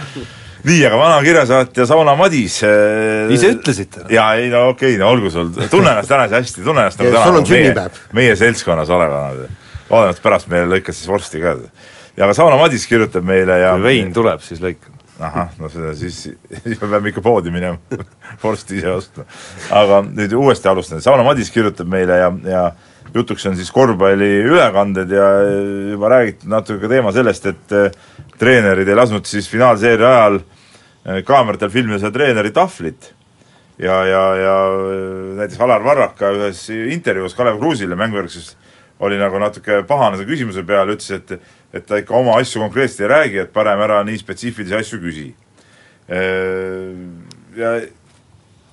Nii, 0.66 0.80
aga 0.88 0.98
vana 0.98 1.18
kirjasaatja 1.22 1.86
Sauna 1.86 2.16
Madis 2.18 2.58
äh, 2.66 3.30
Ise 3.34 3.52
ütlesite. 3.54 4.06
jaa, 4.12 4.34
ei 4.40 4.50
no 4.50 4.66
okei 4.72 4.94
okay, 4.94 5.00
no 5.00 5.10
olgu 5.14 5.30
sul, 5.30 5.52
tunne 5.70 5.92
ennast 5.92 6.10
täna 6.10 6.26
hästi, 6.32 6.64
tunne 6.64 6.82
ennast 6.82 7.00
nagu 7.00 7.12
täna 7.14 7.22
sul 7.28 7.38
on 7.38 7.44
nagu 7.44 7.52
meie, 7.52 7.68
sünnipäev. 7.68 8.00
meie 8.18 8.34
seltskonnas 8.40 8.90
olevana. 8.90 9.46
loodan, 9.90 10.10
et 10.10 10.22
pärast 10.24 10.50
meile 10.50 10.66
lõikad 10.74 10.96
siis 10.96 11.10
vorsti 11.10 11.42
ka. 11.42 11.54
ja 12.16 12.26
aga 12.26 12.34
Sauna 12.38 12.58
Madis 12.60 12.86
kirjutab 12.90 13.26
meile 13.26 13.60
ja 13.62 13.76
kui 13.76 13.86
vein 13.86 14.10
tuleb, 14.16 14.42
siis 14.42 14.62
lõikan. 14.64 14.96
ahah, 15.20 15.54
no 15.60 15.70
seda 15.72 15.94
siis, 15.96 16.18
siis 16.64 16.82
me 16.82 16.90
peame 16.90 17.12
ikka 17.12 17.22
poodi 17.24 17.54
minema 17.54 18.02
vorsti 18.42 18.80
ise 18.80 18.90
ostma. 18.96 19.28
aga 19.70 20.02
nüüd 20.08 20.34
uuesti 20.34 20.72
alustan, 20.72 21.04
Sauno 21.04 21.24
Madis 21.28 21.52
kirjutab 21.54 21.88
meile 21.92 22.18
ja, 22.24 22.32
ja 22.50 22.66
jutuks 23.14 23.46
on 23.46 23.54
siis 23.56 23.70
korvpalliülekanded 23.72 25.14
ja 25.14 25.30
juba 25.92 26.10
räägitud 26.10 26.50
natuke 26.50 26.90
teema 26.90 27.14
sellest, 27.14 27.46
et 27.54 27.78
eh, 27.78 28.04
treenerid 28.36 28.88
ei 28.90 28.98
lasknud 28.98 29.30
siis 29.30 29.46
finaalseeria 29.48 30.10
ajal 30.10 30.40
eh, 30.42 30.55
kaameratel 31.26 31.70
filmida 31.70 32.00
seda 32.02 32.12
treeneri 32.18 32.52
tahvlit. 32.54 33.12
ja, 33.78 34.04
ja, 34.06 34.22
ja 34.36 34.56
eh, 34.92 35.34
näiteks 35.40 35.60
Alar 35.60 35.84
Varraka 35.84 36.32
ühes 36.32 36.68
intervjuus 36.70 37.34
Kalev 37.34 37.58
Kruusile 37.58 37.96
mängujärgses 37.96 38.56
oli 39.00 39.18
nagu 39.20 39.38
natuke 39.38 39.82
pahane 39.84 40.16
selle 40.16 40.30
küsimuse 40.30 40.64
peale, 40.66 40.96
ütles, 40.96 41.10
et 41.12 41.38
et 41.76 41.84
ta 41.84 41.98
ikka 42.00 42.14
oma 42.16 42.38
asju 42.40 42.62
konkreetselt 42.62 43.04
ei 43.04 43.12
räägi, 43.12 43.38
et 43.42 43.52
parem 43.52 43.80
ära 43.84 44.00
nii 44.06 44.16
spetsiifilisi 44.16 44.74
asju 44.78 45.00
küsi. 45.02 45.26
Ja 47.56 47.72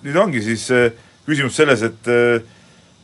nüüd 0.04 0.20
ongi 0.20 0.44
siis 0.44 0.66
äh, 0.74 0.92
küsimus 1.28 1.56
selles, 1.58 1.84
et 1.86 2.10
äh, 2.12 2.44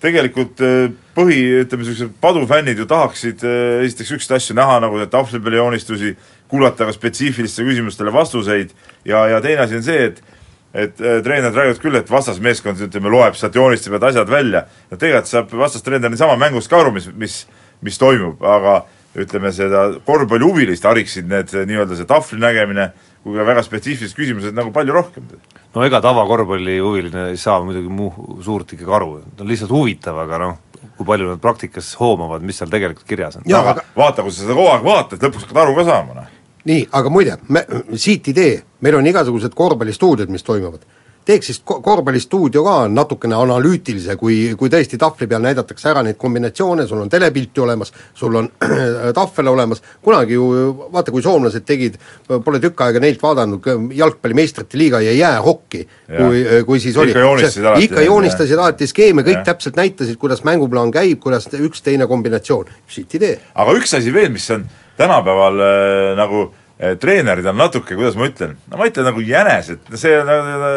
tegelikult 0.03 0.59
äh, 0.63 0.91
põhi, 1.15 1.39
ütleme 1.63 1.83
niisugused 1.83 2.17
padufännid 2.23 2.79
ju 2.79 2.87
tahaksid 2.89 3.43
esiteks 3.43 4.13
niisuguseid 4.13 4.37
asju 4.39 4.57
näha, 4.59 4.79
nagu 4.83 4.99
tahvli 5.11 5.41
peale 5.43 5.61
joonistusi, 5.61 6.13
kuulata 6.49 6.89
ka 6.89 6.95
spetsiifilistele 6.95 7.69
küsimustele 7.69 8.13
vastuseid 8.13 8.73
ja, 9.05 9.25
ja 9.35 9.41
teine 9.41 9.65
asi 9.65 9.79
on 9.79 9.85
see, 9.85 10.11
et 10.11 10.21
et 10.69 11.01
äh, 11.01 11.17
treenerid 11.25 11.55
räägivad 11.57 11.79
küll, 11.81 11.97
et 11.97 12.11
vastasmeeskond 12.11 12.81
ütleme, 12.85 13.09
loeb 13.09 13.37
sealt 13.37 13.55
joonistab 13.57 13.95
need 13.95 14.03
asjad 14.11 14.29
välja, 14.29 14.67
no 14.91 14.99
tegelikult 15.01 15.31
saab 15.31 15.53
vastastreener 15.57 16.13
niisama 16.13 16.35
mängust 16.37 16.69
ka 16.69 16.83
aru, 16.83 16.93
mis, 16.93 17.07
mis, 17.17 17.39
mis 17.81 17.97
toimub, 17.97 18.43
aga 18.45 18.83
ütleme, 19.17 19.49
seda 19.55 19.87
korvpallihuvilist 20.05 20.85
hariksid 20.85 21.29
need 21.29 21.55
nii-öelda 21.65 21.97
see 21.97 22.09
tahvli 22.09 22.37
nägemine 22.43 22.91
kui 23.23 23.35
ka 23.35 23.45
väga 23.47 23.63
spetsiifilised 23.65 24.17
küsimused 24.17 24.55
nagu 24.55 24.71
palju 24.75 24.95
rohkem. 24.95 25.27
no 25.75 25.83
ega 25.85 26.01
tavakorvpallihuviline 26.05 27.29
ei 27.33 27.37
saa 27.37 27.59
muidugi 27.65 27.91
muu 27.91 28.39
suurt 28.45 28.73
ikkagi 28.73 28.95
aru, 28.95 29.19
ta 29.35 29.43
on 29.43 29.51
lihtsalt 29.51 29.73
huvitav, 29.73 30.21
aga 30.23 30.39
noh, 30.43 30.57
kui 30.97 31.07
palju 31.07 31.33
nad 31.33 31.41
praktikas 31.43 31.91
hoomavad, 31.99 32.45
mis 32.45 32.61
seal 32.61 32.71
tegelikult 32.71 33.07
kirjas 33.09 33.39
on. 33.39 33.47
Jaa, 33.49 33.63
aga 33.73 33.83
vaata, 33.97 34.23
kui 34.23 34.33
sa 34.33 34.45
seda 34.45 34.55
kogu 34.55 34.71
aeg 34.71 34.85
vaatad, 34.85 35.23
lõpuks 35.25 35.47
hakkad 35.47 35.63
aru 35.65 35.75
ka 35.79 35.87
saama, 35.89 36.21
noh. 36.21 36.35
Nii, 36.69 36.85
aga 36.99 37.11
muide, 37.13 37.39
me, 37.53 37.65
siit 37.97 38.29
idee, 38.33 38.61
meil 38.85 38.99
on 38.99 39.09
igasugused 39.09 39.57
korvpallistuudiod, 39.57 40.31
mis 40.33 40.45
toimuvad. 40.45 40.85
teeks 41.29 41.45
siis 41.45 41.59
ko-, 41.61 41.75
korvpallistuudio 41.85 42.63
ka 42.65 42.75
natukene 42.89 43.35
analüütilise, 43.37 44.15
kui, 44.17 44.55
kui 44.57 44.71
tõesti 44.73 44.97
tahvli 44.97 45.27
peal 45.29 45.43
näidatakse 45.43 45.89
ära 45.91 46.01
neid 46.01 46.17
kombinatsioone, 46.17 46.87
sul 46.89 47.03
on 47.03 47.11
telepilti 47.11 47.61
olemas, 47.61 47.91
sul 48.17 48.39
on 48.39 48.47
tahvel 49.19 49.51
olemas, 49.51 49.83
kunagi 50.01 50.33
ju 50.39 50.47
vaata, 50.95 51.13
kui 51.13 51.21
soomlased 51.21 51.67
tegid, 51.69 51.99
pole 52.25 52.61
tükk 52.63 52.81
aega 52.85 53.03
neilt 53.03 53.21
vaadanud, 53.21 53.69
jalgpalli 53.99 54.39
meistrite 54.41 54.79
liiga 54.79 55.03
ja 55.05 55.13
jäähokki, 55.13 55.85
kui, 56.07 56.43
kui 56.65 56.81
siis 56.81 56.97
oli 56.97 57.13
Ikka 57.13 57.27
joonistasid 57.27 57.69
alati 57.69 57.89
ikka 57.89 58.07
joonistasid 58.07 58.65
alati 58.65 58.89
skeeme, 58.89 59.27
kõik 59.27 59.41
Jah. 59.41 59.47
täpselt 59.51 59.77
näitasid, 59.77 60.17
kuidas 60.21 60.41
mänguplaan 60.47 60.93
käib, 60.95 61.19
kuidas 61.21 61.45
üks 61.59 61.85
teine 61.85 62.09
kombinatsioon, 62.09 62.73
siit 62.89 63.19
idee. 63.21 63.37
aga 63.53 63.77
üks 63.77 63.93
asi 64.01 64.13
veel, 64.13 64.33
mis 64.33 64.49
on 64.55 64.65
tänapäeval 64.97 65.61
äh, 65.61 66.17
nagu 66.17 66.49
treenerid 66.79 67.45
on 67.45 67.57
natuke, 67.59 67.95
kuidas 67.95 68.15
ma 68.15 68.29
ütlen, 68.29 68.55
no 68.71 68.79
ma 68.79 68.87
ütlen 68.87 69.07
nagu 69.09 69.21
jänesed, 69.23 69.81
see 69.99 70.15
on 70.15 70.29
nagu, 70.29 70.67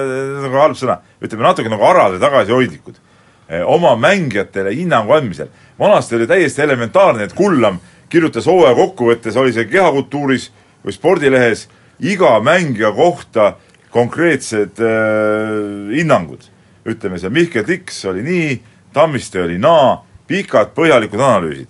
nagu 0.43 0.59
halb 0.59 0.79
sõna, 0.79 0.99
ütleme 1.23 1.47
natuke 1.47 1.71
nagu 1.71 1.87
arad 1.87 2.17
või 2.17 2.23
tagasihoidlikud 2.25 2.97
eh, 2.99 3.63
oma 3.63 3.95
mängijatele 4.01 4.75
hinnangu 4.75 5.15
andmisel. 5.15 5.53
vanasti 5.79 6.19
oli 6.19 6.27
täiesti 6.27 6.65
elementaarne, 6.67 7.29
et 7.29 7.37
Kullam 7.39 7.79
kirjutas 8.11 8.47
hooaja 8.51 8.75
kokkuvõttes, 8.75 9.39
oli 9.39 9.55
see 9.55 9.69
kehakultuuris 9.71 10.51
või 10.83 10.97
spordilehes, 10.97 11.69
iga 12.03 12.35
mängija 12.43 12.91
kohta 12.93 13.53
konkreetsed 13.95 14.83
äh, 14.83 15.95
hinnangud. 15.95 16.51
ütleme 16.83 17.19
seal 17.19 17.31
Mihkel 17.31 17.63
Tiks 17.65 18.05
oli 18.11 18.25
nii, 18.27 18.59
Tammiste 18.93 19.39
oli 19.43 19.55
naa, 19.59 20.03
pikad 20.27 20.75
põhjalikud 20.75 21.21
analüüsid. 21.21 21.69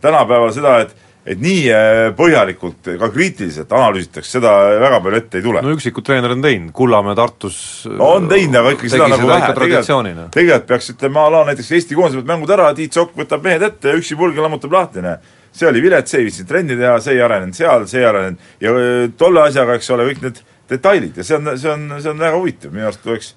tänapäeval 0.00 0.52
seda, 0.52 0.78
et 0.80 1.05
et 1.26 1.40
nii 1.42 1.62
äh, 1.74 2.00
põhjalikult, 2.16 2.86
ka 3.00 3.08
kriitiliselt 3.10 3.72
analüüsitakse, 3.74 4.36
seda 4.36 4.52
väga 4.78 5.00
palju 5.02 5.18
ette 5.18 5.40
ei 5.40 5.44
tule. 5.44 5.62
No 5.64 5.72
üksikud 5.74 6.06
treenerid 6.06 6.38
on 6.38 6.44
teinud, 6.44 6.72
Kullamäe 6.76 7.16
Tartus 7.18 7.58
no 7.90 8.12
on 8.16 8.28
teinud, 8.30 8.58
aga 8.60 8.74
ikkagi 8.76 8.92
seda 8.94 9.08
nagu 9.10 9.26
vähe, 9.26 9.48
tegelikult, 9.58 10.20
tegelikult 10.36 10.68
peaks 10.70 10.92
ütlema, 10.94 11.24
a 11.26 11.32
la 11.34 11.40
näiteks 11.50 11.72
Eesti 11.78 11.98
koondise 11.98 12.20
pealt 12.20 12.30
mängud 12.30 12.52
ära, 12.54 12.68
Tiit 12.78 12.94
Sokk 12.94 13.16
võtab 13.18 13.42
mehed 13.46 13.64
ette 13.66 13.90
ja 13.90 13.98
üksi 13.98 14.18
pulgi 14.18 14.44
lammutab 14.44 14.76
lahti, 14.76 15.02
näe. 15.02 15.18
see 15.56 15.66
oli 15.66 15.82
vilets, 15.82 16.12
see 16.12 16.20
ei 16.20 16.28
viitsinud 16.28 16.50
trenni 16.52 16.76
teha, 16.76 16.98
see 17.02 17.16
ei 17.16 17.24
arenenud 17.24 17.56
seal, 17.56 17.86
see 17.90 18.02
ei 18.02 18.06
arenenud. 18.06 18.46
Ja 18.60 18.76
tolle 19.18 19.42
asjaga, 19.48 19.78
eks 19.80 19.90
ole, 19.96 20.06
kõik 20.10 20.22
need 20.26 20.42
detailid 20.70 21.16
ja 21.16 21.24
see 21.26 21.38
on, 21.38 21.50
see 21.58 21.72
on, 21.72 21.88
see 21.96 22.12
on 22.12 22.22
väga 22.22 22.38
huvitav, 22.38 22.74
minu 22.74 22.86
arust 22.86 23.02
tuleks, 23.02 23.32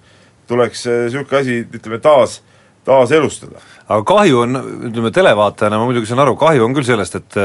tuleks 0.52 0.86
niisugune 0.89 1.41
asi, 1.41 1.58
ütleme 1.80 2.02
taas, 2.04 2.41
taas 2.86 3.12
elustada. 3.12 3.62
aga 3.88 4.04
kahju 4.04 4.42
on, 4.46 4.63
ütleme 4.89 5.12
televaatajana 5.12 5.80
ma 5.80 5.86
muidugi 5.89 6.10
saan 6.10 6.24
aru, 6.26 6.36
kahju 6.39 6.65
on 6.65 6.76
küll 6.78 6.88
sellest, 6.88 7.15
et 7.15 7.39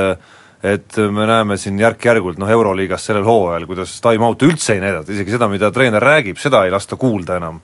et 0.64 0.96
me 1.12 1.26
näeme 1.28 1.58
siin 1.60 1.76
järk-järgult 1.76 2.38
noh, 2.40 2.48
Euroliigas 2.48 3.04
sellel 3.04 3.26
hooajal, 3.26 3.66
kuidas 3.68 3.98
time-out'e 4.04 4.48
üldse 4.48 4.72
ei 4.72 4.80
näidata, 4.80 5.12
isegi 5.12 5.34
seda, 5.34 5.48
mida 5.52 5.68
treener 5.74 6.02
räägib, 6.02 6.38
seda 6.40 6.62
ei 6.64 6.72
lasta 6.72 6.96
kuulda 7.00 7.36
enam. 7.36 7.58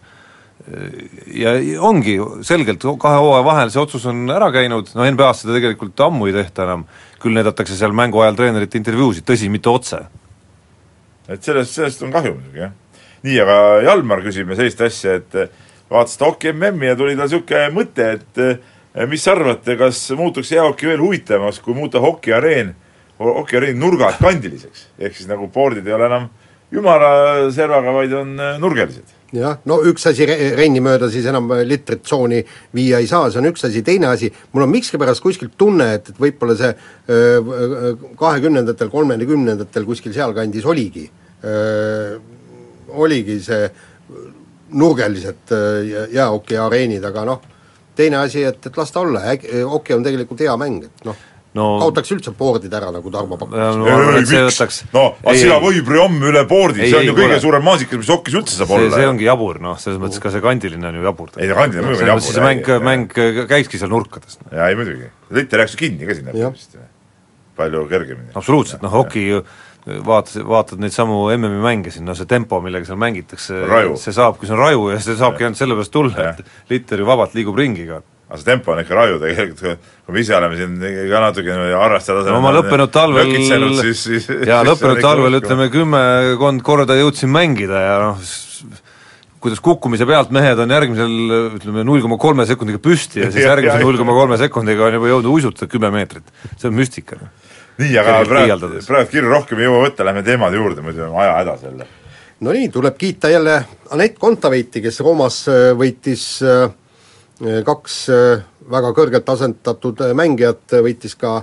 Ja 1.32 1.54
ongi 1.88 2.18
selgelt 2.44 2.84
kahe 3.00 3.22
hooaja 3.24 3.44
vahel 3.46 3.72
see 3.72 3.80
otsus 3.80 4.04
on 4.10 4.28
ära 4.28 4.50
käinud, 4.52 4.92
no 4.92 5.06
NBA-s 5.08 5.46
seda 5.46 5.56
tegelikult 5.56 6.02
ammu 6.04 6.28
ei 6.28 6.36
tehta 6.36 6.66
enam, 6.66 6.84
küll 7.22 7.38
näidatakse 7.38 7.78
seal 7.78 7.96
mängu 7.96 8.20
ajal 8.20 8.36
treenerite 8.36 8.76
intervjuusid, 8.78 9.24
tõsi, 9.32 9.48
mitte 9.48 9.72
otse. 9.72 10.02
et 11.30 11.40
sellest, 11.40 11.72
sellest 11.78 12.04
on 12.04 12.12
kahju 12.12 12.34
muidugi, 12.36 12.60
jah. 12.66 12.76
nii, 13.24 13.40
aga 13.46 13.58
Jalmar 13.88 14.20
küsib 14.26 14.52
me 14.52 14.60
sellist 14.60 14.84
asja, 14.84 15.16
et 15.22 15.40
vaatas 15.90 16.18
ta 16.18 16.28
Hoki 16.28 16.52
MM-i 16.52 16.90
ja 16.90 16.96
tuli 16.98 17.16
tal 17.18 17.28
niisugune 17.28 17.70
mõte, 17.74 18.10
et 18.18 18.42
eh, 18.44 19.06
mis 19.10 19.26
arvate, 19.30 19.76
kas 19.80 20.02
muutuks 20.18 20.52
jäähoki 20.54 20.90
veel 20.90 21.02
huvitavamaks, 21.02 21.60
kui 21.64 21.74
muuta 21.74 22.02
hokiareen, 22.02 22.74
hokiareen 23.20 23.80
nurgad 23.80 24.20
kandiliseks? 24.22 24.88
ehk 24.98 25.16
siis 25.16 25.30
nagu 25.30 25.50
boardid 25.52 25.86
ei 25.86 25.96
ole 25.96 26.06
enam 26.10 26.28
ümaraservaga, 26.70 27.96
vaid 27.96 28.14
on 28.14 28.36
eh, 28.38 28.60
nurgelised. 28.62 29.16
jah, 29.34 29.58
no 29.66 29.80
üks 29.86 30.06
asi 30.10 30.26
re-, 30.30 30.52
renni 30.58 30.82
mööda 30.82 31.10
siis 31.10 31.26
enam 31.30 31.50
litrit 31.66 32.06
tsooni 32.06 32.40
viia 32.74 33.02
ei 33.02 33.10
saa, 33.10 33.30
see 33.30 33.42
on 33.42 33.50
üks 33.50 33.66
asi, 33.66 33.82
teine 33.86 34.10
asi, 34.10 34.30
mul 34.54 34.66
on 34.66 34.74
miskipärast 34.76 35.22
kuskilt 35.22 35.58
tunne, 35.58 35.92
et, 35.98 36.14
et 36.14 36.22
võib-olla 36.22 36.56
see 36.58 36.70
öö, 37.10 37.94
kahekümnendatel, 38.18 38.90
kolmekümnendatel 38.90 39.86
kuskil 39.86 40.14
sealkandis 40.14 40.66
oligi, 40.66 41.06
oligi 42.90 43.38
see 43.42 43.70
nurgelised 44.72 45.54
öö, 45.54 46.06
jäähoki 46.14 46.58
areenid, 46.60 47.04
aga 47.04 47.24
noh, 47.28 47.42
teine 47.96 48.20
asi, 48.22 48.44
et, 48.46 48.66
et 48.66 48.76
las 48.76 48.92
ta 48.94 49.02
olla, 49.04 49.22
hoki 49.70 49.96
on 49.96 50.06
tegelikult 50.06 50.40
hea 50.46 50.56
mäng, 50.60 50.86
et 50.88 51.04
noh 51.08 51.26
no 51.58 51.66
kaotaks 51.80 52.12
üldse 52.14 52.32
board'id 52.38 52.74
ära, 52.76 52.90
nagu 52.94 53.10
Tarmo 53.10 53.38
pakkus. 53.40 53.78
no 53.80 53.94
et 54.20 54.28
see 54.30 54.42
võtaks 54.46 54.76
no, 54.94 55.04
aga 55.24 55.34
sina 55.38 55.56
või 55.62 55.80
Briom 55.86 56.20
üle 56.30 56.44
board'i, 56.50 56.84
see 56.84 57.00
on 57.00 57.08
ju 57.08 57.16
kõige 57.16 57.40
suurem 57.42 57.66
maasikas, 57.66 58.02
mis 58.02 58.12
hokkis 58.12 58.36
üldse 58.38 58.58
saab 58.58 58.70
see, 58.70 58.84
olla. 58.84 58.92
see 58.94 59.08
ongi 59.10 59.26
jabur, 59.26 59.58
noh, 59.64 59.80
selles 59.82 59.98
mõttes 60.02 60.22
ka 60.22 60.32
see 60.34 60.44
kandiline 60.44 60.86
on 60.92 61.00
ju 61.00 61.08
jabur. 61.08 61.32
ei, 61.36 61.50
kandiline 61.50 61.88
muidugi 61.88 62.04
selles 62.04 62.30
jabur, 62.30 62.46
mäng, 62.46 62.62
ei, 62.62 62.76
ei. 62.76 62.86
mäng 62.86 63.18
käikski 63.50 63.82
seal 63.82 63.90
nurkades. 63.90 64.38
jaa, 64.46 64.68
ei 64.70 64.78
muidugi. 64.78 65.10
Litter 65.34 65.64
läks 65.64 65.74
ju 65.74 65.82
kinni 65.82 66.06
ka 66.06 66.18
sinna 66.20 66.86
palju 67.58 67.82
kergemini. 67.90 68.30
absoluutselt, 68.38 68.84
noh 68.86 68.94
hoki 69.00 69.26
ju 69.26 69.42
vaatad, 70.06 70.44
vaatad 70.46 70.80
neid 70.82 70.94
samu 70.94 71.22
MM-i 71.34 71.62
mänge 71.64 71.92
siin, 71.94 72.06
no 72.08 72.14
see 72.18 72.28
tempo, 72.30 72.60
millega 72.64 72.88
seal 72.88 73.00
mängitakse, 73.00 73.64
see 74.00 74.14
saabki, 74.16 74.48
see 74.48 74.56
on 74.56 74.62
raju 74.62 74.88
ja 74.94 75.02
see 75.02 75.18
saabki 75.18 75.46
ainult 75.46 75.60
sellepärast 75.60 75.94
tulla, 75.94 76.30
et 76.30 76.72
Litter 76.72 77.02
ju 77.02 77.08
vabalt 77.08 77.36
liigub 77.38 77.58
ringi 77.58 77.86
ka. 77.88 78.00
aga 78.30 78.38
see 78.38 78.46
tempo 78.46 78.72
on 78.74 78.82
ikka 78.84 78.94
raju 78.94 79.18
tegelikult, 79.22 79.88
kui 80.06 80.14
me 80.14 80.22
ise 80.22 80.36
oleme 80.36 80.58
siin 80.60 80.76
ka 81.10 81.24
natuke 81.26 81.50
niimoodi 81.50 81.74
harrastajad 81.80 82.30
no 82.30 82.38
ma 82.44 82.52
lõppenud 82.54 82.92
talvel 82.94 83.34
siis, 83.80 84.04
siis 84.04 84.30
jaa, 84.50 84.62
lõppenud 84.68 85.02
talvel 85.02 85.40
ütleme 85.40 85.66
kümmekond 85.72 86.62
korda 86.66 86.98
jõudsin 87.00 87.32
mängida 87.34 87.82
ja 87.82 87.98
noh, 88.04 88.30
kuidas 89.40 89.60
kukkumise 89.64 90.06
pealt 90.08 90.32
mehed 90.34 90.58
on 90.60 90.72
järgmisel 90.74 91.14
ütleme, 91.56 91.84
null 91.88 92.02
koma 92.04 92.18
kolme 92.20 92.44
sekundiga 92.48 92.80
püsti 92.82 93.24
ja 93.24 93.30
siis 93.32 93.46
järgmise 93.50 93.80
null 93.82 93.98
koma 94.00 94.14
kolme 94.16 94.38
sekundiga 94.40 94.86
on 94.88 94.98
juba 94.98 95.12
jõudnud 95.14 95.32
uisutada 95.32 95.70
kümme 95.72 95.90
meetrit. 95.94 96.34
see 96.56 96.68
on 96.68 96.76
müstika. 96.76 97.18
Nii, 97.80 97.96
aga 98.00 98.18
praegu, 98.28 98.70
praegu 98.86 99.10
kirju 99.10 99.32
rohkem 99.32 99.60
ei 99.60 99.68
jõua 99.68 99.84
võtta, 99.86 100.06
lähme 100.06 100.22
teemade 100.26 100.60
juurde, 100.60 100.84
muidu 100.84 101.06
on 101.06 101.16
aja 101.22 101.34
hädas 101.38 101.64
jälle. 101.66 101.88
no 102.40 102.54
nii, 102.56 102.68
tuleb 102.72 102.98
kiita 103.00 103.32
jälle 103.32 103.56
Anett 103.90 104.18
Kontaveiti, 104.18 104.82
kes 104.84 105.00
Roomas 105.00 105.42
äh, 105.48 105.70
võitis 105.78 106.26
äh, 106.46 106.70
kaks 107.66 108.00
äh, 108.14 108.42
väga 108.70 108.92
kõrgelt 108.96 109.28
asetatud 109.32 110.04
äh, 110.06 110.14
mängijat, 110.14 110.66
võitis 110.84 111.16
ka 111.18 111.42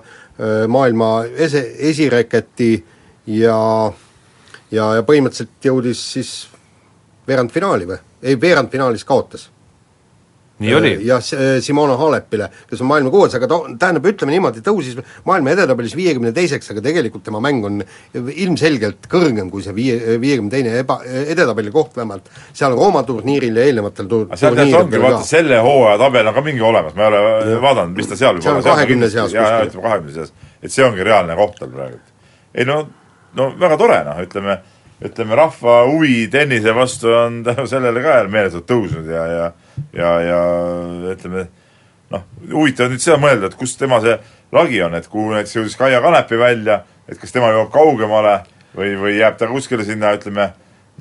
maailma 0.70 1.24
ese, 1.34 1.64
esireketi 1.90 2.76
ja 3.34 3.56
ja, 4.72 4.84
ja 4.98 5.04
põhimõtteliselt 5.06 5.66
jõudis 5.66 6.02
siis 6.14 6.32
veerandfinaali 7.28 7.88
või? 7.90 7.98
ei, 8.22 8.38
veerandfinaalis 8.42 9.06
kaotas. 9.08 9.48
Nii 10.60 10.74
oli. 10.76 10.92
jah, 11.06 11.22
Simona 11.62 11.98
Halepile, 11.98 12.48
kes 12.70 12.82
on 12.82 12.90
maailma 12.90 13.12
kuues, 13.14 13.34
aga 13.38 13.50
ta, 13.50 13.60
tähendab, 13.80 14.08
ütleme 14.10 14.34
niimoodi, 14.34 14.64
tõusis 14.66 14.98
maailma 15.28 15.54
edetabelis 15.54 15.94
viiekümne 15.98 16.32
teiseks, 16.34 16.72
aga 16.74 16.82
tegelikult 16.86 17.26
tema 17.28 17.42
mäng 17.44 17.66
on 17.68 17.84
ilmselgelt 18.16 19.06
kõrgem 19.12 19.52
kui 19.54 19.66
see 19.66 19.76
viie, 19.78 20.18
viiekümne 20.22 20.54
teine 20.54 20.74
eba, 20.82 21.00
edetabeli 21.06 21.74
koht 21.74 21.98
vähemalt, 21.98 22.32
seal 22.58 22.74
Rooma 22.78 23.04
turniiril 23.08 23.60
ja 23.62 23.68
eelnevatel 23.70 24.10
tur-, 24.10 24.26
tegelikult 24.34 24.80
ongi, 24.88 25.04
vaata 25.04 25.22
selle 25.28 25.62
hooaja 25.66 26.00
tabel 26.02 26.32
on 26.32 26.38
ka 26.40 26.46
mingi 26.50 26.66
olemas, 26.66 26.98
ma 26.98 27.06
ei 27.06 27.12
ole 27.12 27.62
vaadanud, 27.62 27.94
mis 27.98 28.10
ta 28.10 28.18
seal 28.18 28.42
Seal 28.42 28.58
on 28.58 28.66
20 28.66 29.12
seas 29.14 29.34
kuskil. 29.34 29.70
ütleme 29.70 29.86
kahekümne 29.86 30.16
seas. 30.16 30.34
et 30.64 30.74
see 30.74 30.86
ongi 30.86 31.06
reaalne 31.06 31.38
koht 31.38 31.62
tal 31.62 31.70
praegu. 31.74 32.02
ei 32.56 32.66
no, 32.66 32.82
no 33.38 33.52
väga 33.60 33.78
tore 33.78 34.02
noh, 34.10 34.26
ütleme, 34.26 34.58
ütleme 35.06 35.38
rahva 35.38 35.80
huvi 35.92 36.26
tennise 36.34 36.74
vastu 36.76 37.14
on 37.14 37.40
tänu 37.48 37.70
sellele 37.70 38.02
ka 38.02 38.20
meeletult 38.26 38.66
tõusnud 38.70 39.14
ja, 39.14 39.30
ja 39.36 39.48
ja, 39.94 40.12
ja 40.22 40.42
ütleme 41.14 41.48
noh, 42.14 42.24
huvitav 42.52 42.92
nüüd 42.92 43.04
seda 43.04 43.18
mõelda, 43.22 43.50
et 43.52 43.58
kus 43.60 43.76
tema 43.80 44.00
see 44.04 44.16
lagi 44.56 44.80
on, 44.86 44.96
et 44.96 45.08
kuhu 45.12 45.34
näiteks 45.34 45.58
jõudis 45.58 45.76
Kaia 45.80 46.00
Kanepi 46.04 46.40
välja, 46.40 46.82
et 47.08 47.20
kas 47.20 47.34
tema 47.36 47.50
jõuab 47.52 47.74
kaugemale 47.74 48.40
või, 48.78 48.94
või 49.00 49.18
jääb 49.18 49.38
ta 49.40 49.50
kuskile 49.52 49.84
sinna, 49.88 50.14
ütleme 50.16 50.52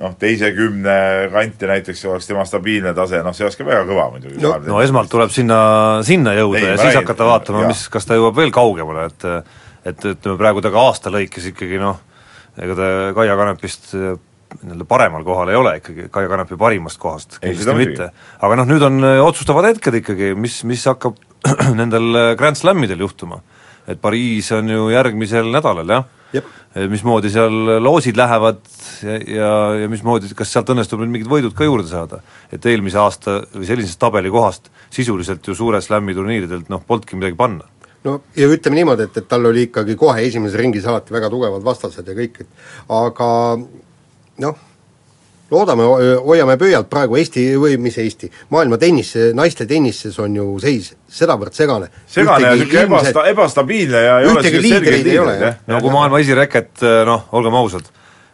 noh, 0.01 0.13
teise 0.19 0.51
kümne 0.53 0.97
kanti 1.33 1.69
näiteks 1.69 2.03
oleks 2.05 2.27
tema 2.29 2.45
stabiilne 2.45 2.93
tase, 2.97 3.21
noh, 3.25 3.33
see 3.35 3.47
oleks 3.47 3.57
ka 3.57 3.65
väga 3.67 3.85
kõva 3.87 4.09
muidugi 4.13 4.41
No- 4.43 4.57
no 4.65 4.81
esmalt 4.83 5.09
tuleb 5.11 5.31
sinna, 5.33 5.59
sinna 6.05 6.35
jõuda 6.37 6.59
Ei, 6.59 6.67
ja 6.73 6.75
siis 6.75 6.91
räägin, 6.91 7.01
hakata 7.01 7.29
vaatama, 7.31 7.63
jaa. 7.65 7.71
mis, 7.73 7.87
kas 7.93 8.05
ta 8.05 8.19
jõuab 8.19 8.37
veel 8.37 8.53
kaugemale, 8.55 9.07
et 9.11 9.29
et 9.87 10.03
ütleme 10.03 10.35
praegu 10.35 10.59
ta 10.61 10.69
ka 10.73 10.81
aasta 10.89 11.11
lõikes 11.13 11.45
ikkagi 11.53 11.77
noh, 11.79 12.01
ega 12.59 12.75
ta 12.75 12.87
Kaia 13.15 13.37
Kanepist 13.39 13.93
nii-öelda 14.61 14.87
paremal 14.89 15.25
kohal 15.27 15.51
ei 15.51 15.59
ole 15.59 15.77
ikkagi, 15.81 16.07
Kaia 16.13 16.29
Kanepi 16.31 16.57
parimast 16.59 16.99
kohast, 17.01 17.39
kindlasti 17.43 17.77
mitte. 17.77 18.09
aga 18.41 18.59
noh, 18.59 18.67
nüüd 18.69 18.85
on 18.87 18.99
eh, 19.03 19.21
otsustavad 19.23 19.67
hetked 19.69 20.01
ikkagi, 20.01 20.33
mis, 20.39 20.61
mis 20.67 20.85
hakkab 20.89 21.17
nendel 21.79 22.09
eh, 22.15 22.33
Grand 22.39 22.59
Slamidel 22.59 23.03
juhtuma. 23.05 23.41
et 23.87 24.01
Pariis 24.01 24.51
on 24.51 24.69
ju 24.69 24.89
järgmisel 24.91 25.51
nädalal, 25.51 25.95
jah? 25.97 26.07
Mismoodi 26.91 27.29
seal 27.31 27.79
loosid 27.79 28.17
lähevad 28.19 28.59
ja, 29.01 29.13
ja, 29.15 29.51
ja 29.81 29.87
mismoodi, 29.89 30.27
kas 30.35 30.51
sealt 30.51 30.67
õnnestub 30.73 30.99
nüüd 30.99 31.13
mingid 31.13 31.29
võidud 31.31 31.55
ka 31.55 31.65
juurde 31.65 31.87
saada? 31.87 32.19
et 32.51 32.65
eelmise 32.67 32.99
aasta 32.99 33.39
või 33.53 33.65
sellisest 33.69 33.99
tabelikohast 34.01 34.67
sisuliselt 34.93 35.47
ju 35.47 35.55
suure 35.55 35.79
slam'i 35.81 36.13
turniiridelt 36.13 36.69
noh, 36.69 36.83
polnudki 36.83 37.15
midagi 37.15 37.39
panna. 37.39 37.63
no 38.03 38.19
ja 38.35 38.51
ütleme 38.51 38.81
niimoodi, 38.81 39.07
et, 39.07 39.17
et 39.23 39.27
tal 39.31 39.47
oli 39.47 39.69
ikkagi 39.69 39.95
kohe 39.95 40.27
esimeses 40.27 40.59
ringis 40.59 40.85
alati 40.85 41.15
väga 41.15 41.31
tugevad 41.31 41.63
vastased 41.65 42.11
ja 42.11 42.17
kõik, 42.19 42.43
et 42.43 42.91
aga 42.99 43.31
noh, 44.43 44.57
loodame, 45.51 45.83
hoiame 46.23 46.57
pöialt, 46.59 46.89
praegu 46.91 47.17
Eesti 47.19 47.45
või 47.59 47.77
mis 47.81 47.97
Eesti, 48.01 48.29
maailma 48.53 48.79
tennis, 48.81 49.13
naiste 49.37 49.67
tennises 49.69 50.17
on 50.19 50.35
ju 50.35 50.47
seis 50.63 50.91
sedavõrd 51.07 51.55
segane. 51.55 51.91
segane 52.07 52.49
ja 52.49 52.55
niisugune 52.55 52.83
ebasta-, 52.87 53.27
ebastabiilne 53.31 54.03
ja 54.03 54.19
ei 54.19 54.27
ole 54.27 54.41
ühtegi 54.41 54.59
selgeid 54.59 54.67
liidreid 54.71 55.13
ei 55.13 55.21
ole, 55.23 55.37
jah. 55.41 55.61
no 55.67 55.81
kui 55.83 55.93
maailma 55.93 56.19
esireket, 56.25 56.83
noh, 57.07 57.29
olgem 57.39 57.55
ausad, 57.61 57.87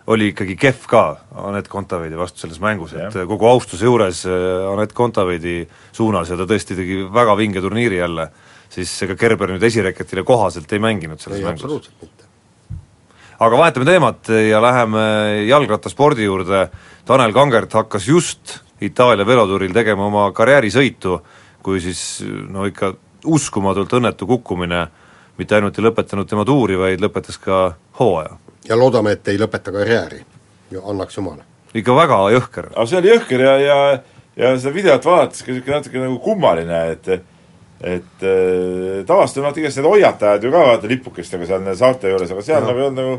oli 0.08 0.32
ikkagi 0.34 0.56
kehv 0.60 0.88
ka 0.90 1.04
Anett 1.46 1.70
Kontaveidi 1.72 2.18
vastu 2.20 2.44
selles 2.44 2.60
mängus, 2.64 2.96
et 2.98 3.06
Jah. 3.06 3.28
kogu 3.30 3.48
austuse 3.48 3.88
juures 3.88 4.26
äh, 4.28 4.66
Anett 4.74 4.96
Kontaveidi 4.96 5.62
suunas 5.96 6.34
ja 6.34 6.38
ta 6.40 6.48
tõesti 6.50 6.76
tegi 6.80 7.04
väga 7.14 7.38
vinge 7.40 7.64
turniiri 7.64 8.02
jälle, 8.02 8.28
siis 8.74 8.92
ega 9.06 9.16
Kerber 9.20 9.54
nüüd 9.54 9.64
esireketile 9.64 10.26
kohaselt 10.28 10.72
ei 10.74 10.84
mänginud 10.84 11.24
selles 11.24 11.40
ei, 11.40 11.48
mängus. 11.48 11.64
absoluutselt 11.64 12.02
mitte. 12.02 12.23
Aga 13.40 13.58
vahetame 13.58 13.86
teemat 13.86 14.30
ja 14.50 14.62
läheme 14.62 15.06
jalgrattaspordi 15.48 16.28
juurde, 16.28 16.68
Tanel 17.06 17.34
Kangert 17.34 17.74
hakkas 17.74 18.08
just 18.08 18.60
Itaalia 18.82 19.26
velotuuril 19.26 19.74
tegema 19.74 20.06
oma 20.06 20.26
karjäärisõitu, 20.36 21.22
kui 21.64 21.80
siis 21.80 22.24
no 22.50 22.66
ikka 22.68 22.94
uskumatult 23.26 23.94
õnnetu 23.96 24.28
kukkumine 24.28 24.88
mitte 25.38 25.58
ainult 25.58 25.78
ei 25.80 25.86
lõpetanud 25.88 26.30
tema 26.30 26.46
tuuri, 26.46 26.78
vaid 26.78 27.02
lõpetas 27.02 27.40
ka 27.42 27.74
hooaja. 28.00 28.38
ja 28.70 28.78
loodame, 28.78 29.16
et 29.18 29.28
ei 29.28 29.40
lõpeta 29.40 29.74
karjääri, 29.74 30.24
annaks 30.84 31.18
jumal. 31.18 31.40
ikka 31.74 31.96
väga 31.96 32.20
jõhker. 32.38 32.72
aga 32.76 32.86
see 32.86 33.00
oli 33.00 33.14
jõhker 33.14 33.46
ja, 33.46 33.54
ja, 33.60 33.78
ja 34.36 34.56
seda 34.58 34.74
videot 34.76 35.06
vaadates 35.06 35.44
ka 35.44 35.52
niisugune 35.52 35.78
natuke 35.78 36.04
nagu 36.04 36.20
kummaline, 36.20 36.84
et 36.92 37.33
et 37.84 38.24
äh, 38.24 39.04
tavaliselt 39.08 39.42
on 39.42 39.50
vaata 39.50 39.60
igast 39.60 39.80
need 39.80 39.88
hoiatajad 39.90 40.44
ju 40.44 40.52
ka 40.54 40.66
vaata 40.72 40.90
lipukestega 40.92 41.48
seal 41.48 41.64
nende 41.64 41.78
saarte 41.80 42.12
juures, 42.12 42.32
aga 42.32 42.44
seal 42.46 42.62
Jah. 42.62 42.68
nagu 42.70 42.80
ei 42.80 42.86
olnud 42.88 43.02
nagu, 43.02 43.16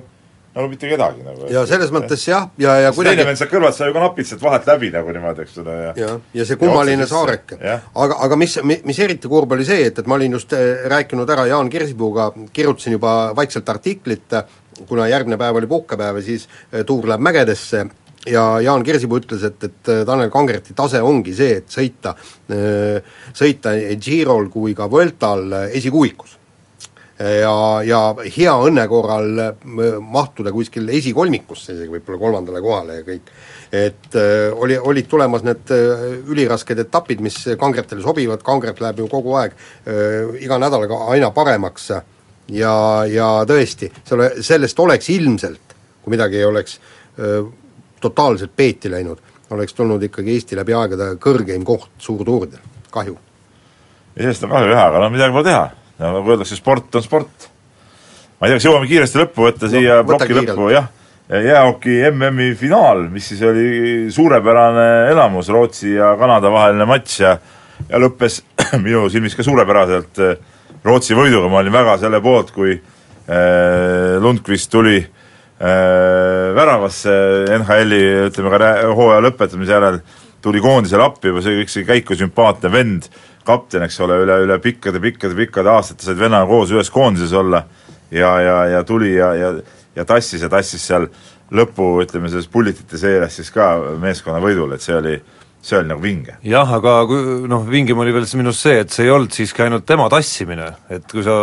nagu 0.55 0.69
mitte 0.71 0.89
kedagi 0.89 1.25
nagu. 1.27 1.49
ja 1.53 1.65
selles 1.69 1.93
mõttes 1.93 2.25
jah, 2.29 2.47
ja, 2.59 2.77
ja 2.81 2.93
siis 2.93 3.03
teine 3.03 3.11
kuidagi 3.11 3.29
vend 3.29 3.41
sealt 3.41 3.53
kõrvalt 3.53 3.77
sai 3.77 3.91
ju 3.91 3.97
ka 3.97 4.05
napilt 4.07 4.31
sealt 4.31 4.45
vahelt 4.47 4.71
läbi 4.73 4.91
nagu 4.95 5.17
niimoodi, 5.17 5.45
eks 5.45 5.59
ole, 5.61 5.75
ja 5.83 5.91
jah, 6.01 6.15
ja 6.41 6.47
see 6.49 6.61
kummaline 6.61 7.09
saareke. 7.11 7.59
Aga, 7.61 8.21
aga 8.27 8.39
mis, 8.41 8.57
mis 8.65 9.03
eriti 9.05 9.31
kurb 9.31 9.53
oli 9.57 9.67
see, 9.69 9.91
et, 9.91 10.01
et 10.01 10.09
ma 10.09 10.17
olin 10.17 10.39
just 10.39 10.57
äh, 10.57 10.87
rääkinud 10.93 11.35
ära 11.37 11.45
Jaan 11.51 11.73
Kirsipuuga, 11.73 12.31
kirjutasin 12.57 12.97
juba 12.97 13.35
vaikselt 13.37 13.69
artiklit, 13.69 14.39
kuna 14.89 15.11
järgmine 15.13 15.37
päev 15.39 15.61
oli 15.61 15.69
puhkepäev 15.71 16.23
ja 16.23 16.25
siis 16.25 16.49
äh, 16.73 16.87
tuur 16.89 17.05
läheb 17.11 17.23
mägedesse 17.25 17.85
ja 18.31 18.45
Jaan 18.65 18.85
Kirsipuu 18.85 19.21
ütles, 19.21 19.43
et, 19.45 19.65
et 19.65 19.93
äh, 19.93 20.05
Tanel 20.07 20.31
Kangerti 20.33 20.77
tase 20.77 21.03
ongi 21.05 21.35
see, 21.37 21.59
et 21.61 21.69
sõita, 21.73 22.15
sõita 23.37 23.75
nii 23.77 23.99
Girol 24.01 24.49
kui 24.53 24.75
ka 24.77 24.89
Vueltal 24.91 25.47
äh, 25.53 25.69
esikuuikus. 25.81 26.39
Ja, 27.15 27.79
ja 27.87 27.99
hea 28.19 28.53
õnne 28.67 28.89
korral 28.91 29.39
äh, 29.39 29.53
mahtuda 30.03 30.51
kuskil 30.53 30.89
esikolmikusse, 30.91 31.77
isegi 31.77 31.93
võib-olla 31.93 32.19
kolmandale 32.19 32.63
kohale 32.63 32.97
ja 32.97 33.05
kõik. 33.07 33.31
et 33.71 34.17
äh, 34.19 34.51
oli, 34.51 34.79
olid 34.79 35.07
tulemas 35.07 35.45
need 35.47 35.71
äh, 35.71 36.03
ülirasked 36.27 36.83
etapid, 36.83 37.23
mis 37.23 37.37
kangretele 37.59 38.03
sobivad, 38.03 38.43
kangret 38.43 38.83
läheb 38.83 39.05
ju 39.05 39.07
kogu 39.13 39.37
aeg 39.39 39.55
äh, 39.55 40.35
iga 40.43 40.59
nädalaga 40.59 41.05
aina 41.15 41.31
paremaks. 41.31 41.93
Ja, 42.51 42.75
ja 43.09 43.29
tõesti, 43.49 43.89
selle, 44.05 44.33
sellest 44.43 44.81
oleks 44.83 45.09
ilmselt, 45.15 45.79
kui 46.03 46.17
midagi 46.17 46.43
ei 46.43 46.49
oleks 46.51 46.81
äh, 47.17 47.47
totaalselt 48.05 48.53
peeti 48.57 48.91
läinud, 48.93 49.21
oleks 49.55 49.77
tulnud 49.77 50.03
ikkagi 50.09 50.35
Eesti 50.37 50.59
läbi 50.59 50.75
aegade 50.77 51.15
kõrgeim 51.23 51.65
koht 51.67 51.91
suurtuuridel, 52.03 52.61
kahju. 52.95 53.17
sellest 54.17 54.45
on 54.47 54.55
kahju 54.55 54.73
jah, 54.73 54.85
aga 54.91 55.03
no 55.03 55.11
midagi 55.15 55.35
pole 55.35 55.49
teha. 55.49 55.65
nagu 56.03 56.35
öeldakse, 56.35 56.59
sport 56.59 57.01
on 57.01 57.07
sport. 57.07 57.49
ma 58.39 58.47
ei 58.47 58.53
tea, 58.53 58.61
kas 58.61 58.69
jõuame 58.69 58.91
kiiresti 58.91 59.23
lõppu 59.23 59.49
võtta 59.49 59.67
No, 59.69 59.73
siia 59.73 59.99
ploki 60.05 60.39
lõppu, 60.41 60.71
jah. 60.75 60.89
jäähoki 61.29 61.99
MM-i 62.11 62.55
finaal, 62.61 63.07
mis 63.11 63.29
siis 63.33 63.43
oli 63.43 64.11
suurepärane 64.13 64.89
elamus, 65.13 65.49
Rootsi 65.49 65.95
ja 65.97 66.15
Kanada 66.21 66.53
vaheline 66.53 66.89
matš 66.89 67.21
ja 67.25 67.37
ja 67.89 67.99
lõppes 67.99 68.43
minu 68.85 69.09
silmis 69.11 69.35
ka 69.35 69.43
suurepäraselt 69.43 70.21
eh, 70.23 70.37
Rootsi 70.85 71.17
võiduga, 71.17 71.49
ma 71.51 71.63
olin 71.63 71.73
väga 71.73 71.97
selle 71.99 72.21
poolt, 72.21 72.51
kui 72.53 72.75
äh, 72.77 74.17
Lundqvist 74.21 74.69
tuli 74.71 74.99
äh, 75.01 75.25
väravasse 75.59 77.13
NHL-i 77.61 78.01
ütleme 78.29 78.51
ka 78.51 78.73
hooaja 78.91 79.23
lõpetamise 79.23 79.77
järel, 79.77 80.01
tuli 80.43 80.61
koondisele 80.61 81.07
appi, 81.07 81.31
see 81.45 81.61
kõik 81.61 81.73
see 81.73 81.87
käik 81.89 82.11
oli 82.11 82.21
sümpaatne, 82.25 82.73
vend 82.73 83.07
kapten, 83.47 83.85
eks 83.87 84.01
ole, 84.05 84.19
üle, 84.25 84.41
üle 84.47 84.59
pikkade-pikkade-pikkade 84.65 85.71
aastate 85.71 86.05
said 86.05 86.19
vennaga 86.21 86.49
koos 86.51 86.73
ühes 86.75 86.91
koondises 86.93 87.33
olla 87.37 87.63
ja, 88.11 88.35
ja, 88.43 88.59
ja 88.75 88.85
tuli 88.89 89.15
ja, 89.15 89.33
ja 89.39 89.55
ja 89.97 90.05
tassis 90.05 90.43
ja 90.43 90.51
tassis 90.51 90.83
seal 90.87 91.07
lõpu, 91.55 92.01
ütleme 92.03 92.31
selles 92.31 92.49
pullitite 92.51 92.99
seeres 92.99 93.39
siis 93.39 93.51
ka 93.55 93.69
meeskonna 94.01 94.41
võidule, 94.43 94.77
et 94.77 94.85
see 94.85 94.97
oli 94.97 95.15
see 95.65 95.79
oli 95.81 95.89
nagu 95.89 96.03
vinge. 96.03 96.37
jah, 96.45 96.73
aga 96.77 96.95
kui 97.09 97.49
noh, 97.51 97.65
vingem 97.69 98.01
oli 98.03 98.13
veel 98.15 98.27
minu 98.37 98.53
arust 98.53 98.67
see, 98.67 98.81
et 98.85 98.93
see 98.93 99.07
ei 99.07 99.13
olnud 99.15 99.33
siiski 99.35 99.65
ainult 99.65 99.87
tema 99.89 100.09
tassimine, 100.13 100.71
et 100.93 101.07
kui 101.11 101.25
sa 101.27 101.37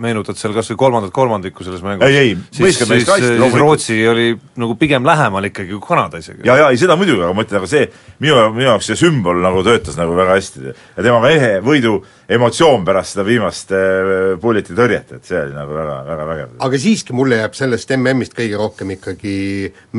meenutad 0.00 0.38
seal 0.40 0.54
kas 0.56 0.68
või 0.72 0.80
kolmandat 0.84 1.14
kolmandikku 1.16 1.66
selles 1.66 1.84
mängus 1.84 2.08
ei, 2.08 2.18
ei, 2.20 2.34
siis, 2.50 2.82
siis, 2.82 3.08
siis 3.08 3.58
Rootsi 3.60 3.98
oli 4.10 4.32
nagu 4.60 4.76
pigem 4.80 5.06
lähemal 5.08 5.48
ikkagi 5.48 5.72
kui 5.72 5.84
Kanada 5.88 6.20
isegi. 6.20 6.44
ja, 6.48 6.58
ja 6.60 6.68
ei 6.72 6.80
seda 6.80 6.98
muidugi, 7.00 7.24
aga 7.24 7.36
ma 7.36 7.46
ütlen, 7.46 7.62
aga 7.62 7.70
see 7.70 7.88
minu, 8.20 8.36
minu 8.54 8.68
jaoks 8.68 8.92
see 8.92 9.00
sümbol 9.00 9.40
nagu 9.44 9.64
töötas 9.66 9.96
nagu 10.00 10.16
väga 10.18 10.36
hästi 10.36 10.68
ja 10.68 10.76
tema 11.00 11.22
mehe 11.24 11.56
võidu 11.64 11.98
emotsioon 12.28 12.84
pärast 12.84 13.14
seda 13.14 13.24
viimast 13.26 13.72
äh, 13.76 14.34
pulliti 14.40 14.76
tõrjet, 14.76 15.12
et 15.18 15.28
see 15.28 15.40
oli 15.40 15.54
nagu 15.56 15.74
väga, 15.76 15.96
väga 16.08 16.26
vägev. 16.28 16.54
aga 16.66 16.80
siiski 16.80 17.16
mulle 17.16 17.40
jääb 17.42 17.56
sellest 17.58 17.92
MM-ist 17.96 18.36
kõige 18.36 18.60
rohkem 18.60 18.94
ikkagi 18.96 19.34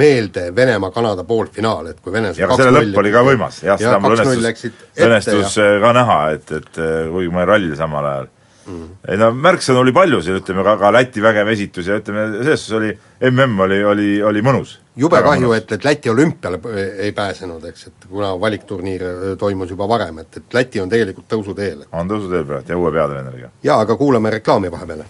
meelde 0.02 0.48
Venemaa-Kanada 0.56 1.26
poolfinaal, 1.28 1.92
et 1.94 2.02
kui 2.02 2.14
venelased 2.16 2.42
ja 2.42 2.50
selle 2.58 2.74
lõpp 2.80 3.02
oli 3.04 3.14
ka 3.14 3.24
võimas, 3.28 3.55
jah, 3.64 3.80
seda 3.80 4.00
mul 4.04 4.18
õnnestus, 4.18 4.72
õnnestus 5.00 5.60
ja... 5.62 5.76
ka 5.84 5.94
näha, 5.96 6.22
et, 6.38 6.56
et 6.60 6.82
kuigi 7.12 7.32
ma 7.32 7.44
olin 7.44 7.54
rallil 7.54 7.78
samal 7.80 8.10
ajal 8.12 8.32
mm.. 8.66 8.88
ei 9.10 9.20
no 9.20 9.30
märksõnu 9.36 9.82
oli 9.82 9.94
palju 9.96 10.22
siin, 10.26 10.40
ütleme 10.42 10.66
ka, 10.66 10.76
ka 10.82 10.92
Läti 10.94 11.24
vägev 11.24 11.52
esitus 11.54 11.90
ja 11.90 12.00
ütleme, 12.00 12.26
selles 12.40 12.66
suhtes 12.66 12.78
oli, 12.80 12.92
MM 13.32 13.60
oli, 13.68 13.80
oli, 13.92 14.10
oli 14.32 14.44
mõnus. 14.46 14.78
jube 15.00 15.22
kahju, 15.26 15.54
et, 15.58 15.72
et 15.78 15.88
Läti 15.88 16.12
olümpiale 16.12 16.60
ei 17.08 17.12
pääsenud, 17.16 17.66
eks, 17.72 17.88
et 17.92 18.10
kuna 18.10 18.34
valikturniir 18.42 19.06
toimus 19.42 19.74
juba 19.76 19.90
varem, 19.90 20.24
et, 20.26 20.42
et 20.42 20.60
Läti 20.60 20.82
on 20.84 20.92
tegelikult 20.92 21.30
tõusuteel. 21.32 21.86
on 21.92 22.12
tõusuteel 22.12 22.48
praegu 22.50 22.74
ja 22.76 22.82
uue 22.82 22.94
peatreeneriga. 22.96 23.54
jaa, 23.64 23.80
aga 23.86 23.98
kuulame 24.00 24.34
reklaami 24.40 24.72
vahepeal. 24.72 25.06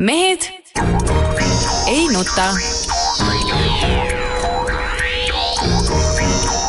mehed 0.00 0.50
ei 1.86 2.08
nuta 2.12 2.50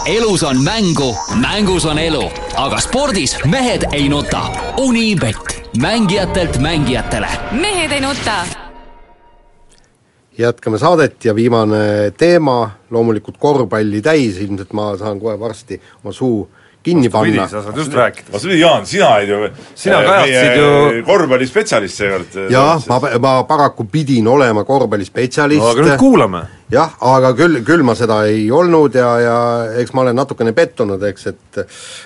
elus 0.08 0.44
on 0.44 0.64
mängu, 0.64 1.16
mängus 1.36 1.86
on 1.86 2.00
elu, 2.00 2.22
aga 2.56 2.80
spordis 2.80 3.36
mehed 3.46 3.84
ei 3.92 4.08
nuta. 4.10 4.40
Unibet, 4.80 5.72
mängijatelt 5.82 6.58
mängijatele. 6.58 7.28
mehed 7.52 7.92
ei 7.92 8.02
nuta. 8.02 8.46
jätkame 10.38 10.78
saadet 10.78 11.26
ja 11.26 11.36
viimane 11.36 12.12
teema, 12.18 12.70
loomulikult 12.90 13.38
korvpalli 13.38 14.02
täis, 14.02 14.38
ilmselt 14.38 14.74
ma 14.74 14.98
saan 14.98 15.20
kohe 15.20 15.40
varsti 15.40 15.82
oma 16.04 16.14
suu 16.14 16.50
kinni 16.84 17.10
panna. 17.10 17.48
sa 17.48 17.64
saad 17.64 17.78
just 17.78 17.94
rääkida. 17.94 18.32
vastupidi, 18.34 18.60
Jaan, 18.60 18.86
sina 18.86 19.10
olid 19.16 19.30
ju 19.30 19.50
sina 19.76 20.04
kajastasid 20.04 20.58
ju 20.58 21.04
korvpallispetsialist 21.04 21.98
seekord. 21.98 22.38
jah, 22.50 22.84
ma, 22.88 23.02
ma 23.20 23.44
paraku 23.44 23.84
pidin 23.84 24.28
olema 24.28 24.64
korvpallispetsialist 24.64 25.62
no,. 25.62 25.70
aga 25.70 25.82
nüüd 25.82 25.98
kuulame. 25.98 26.46
Jah, 26.72 26.96
aga 27.14 27.34
küll, 27.38 27.62
küll 27.68 27.84
ma 27.88 27.96
seda 27.98 28.24
ei 28.30 28.48
olnud 28.52 28.96
ja, 28.98 29.12
ja 29.24 29.38
eks 29.82 29.94
ma 29.96 30.04
olen 30.06 30.18
natukene 30.20 30.56
pettunud, 30.58 31.04
eks, 31.10 31.30
et 31.34 31.62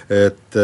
et 0.10 0.60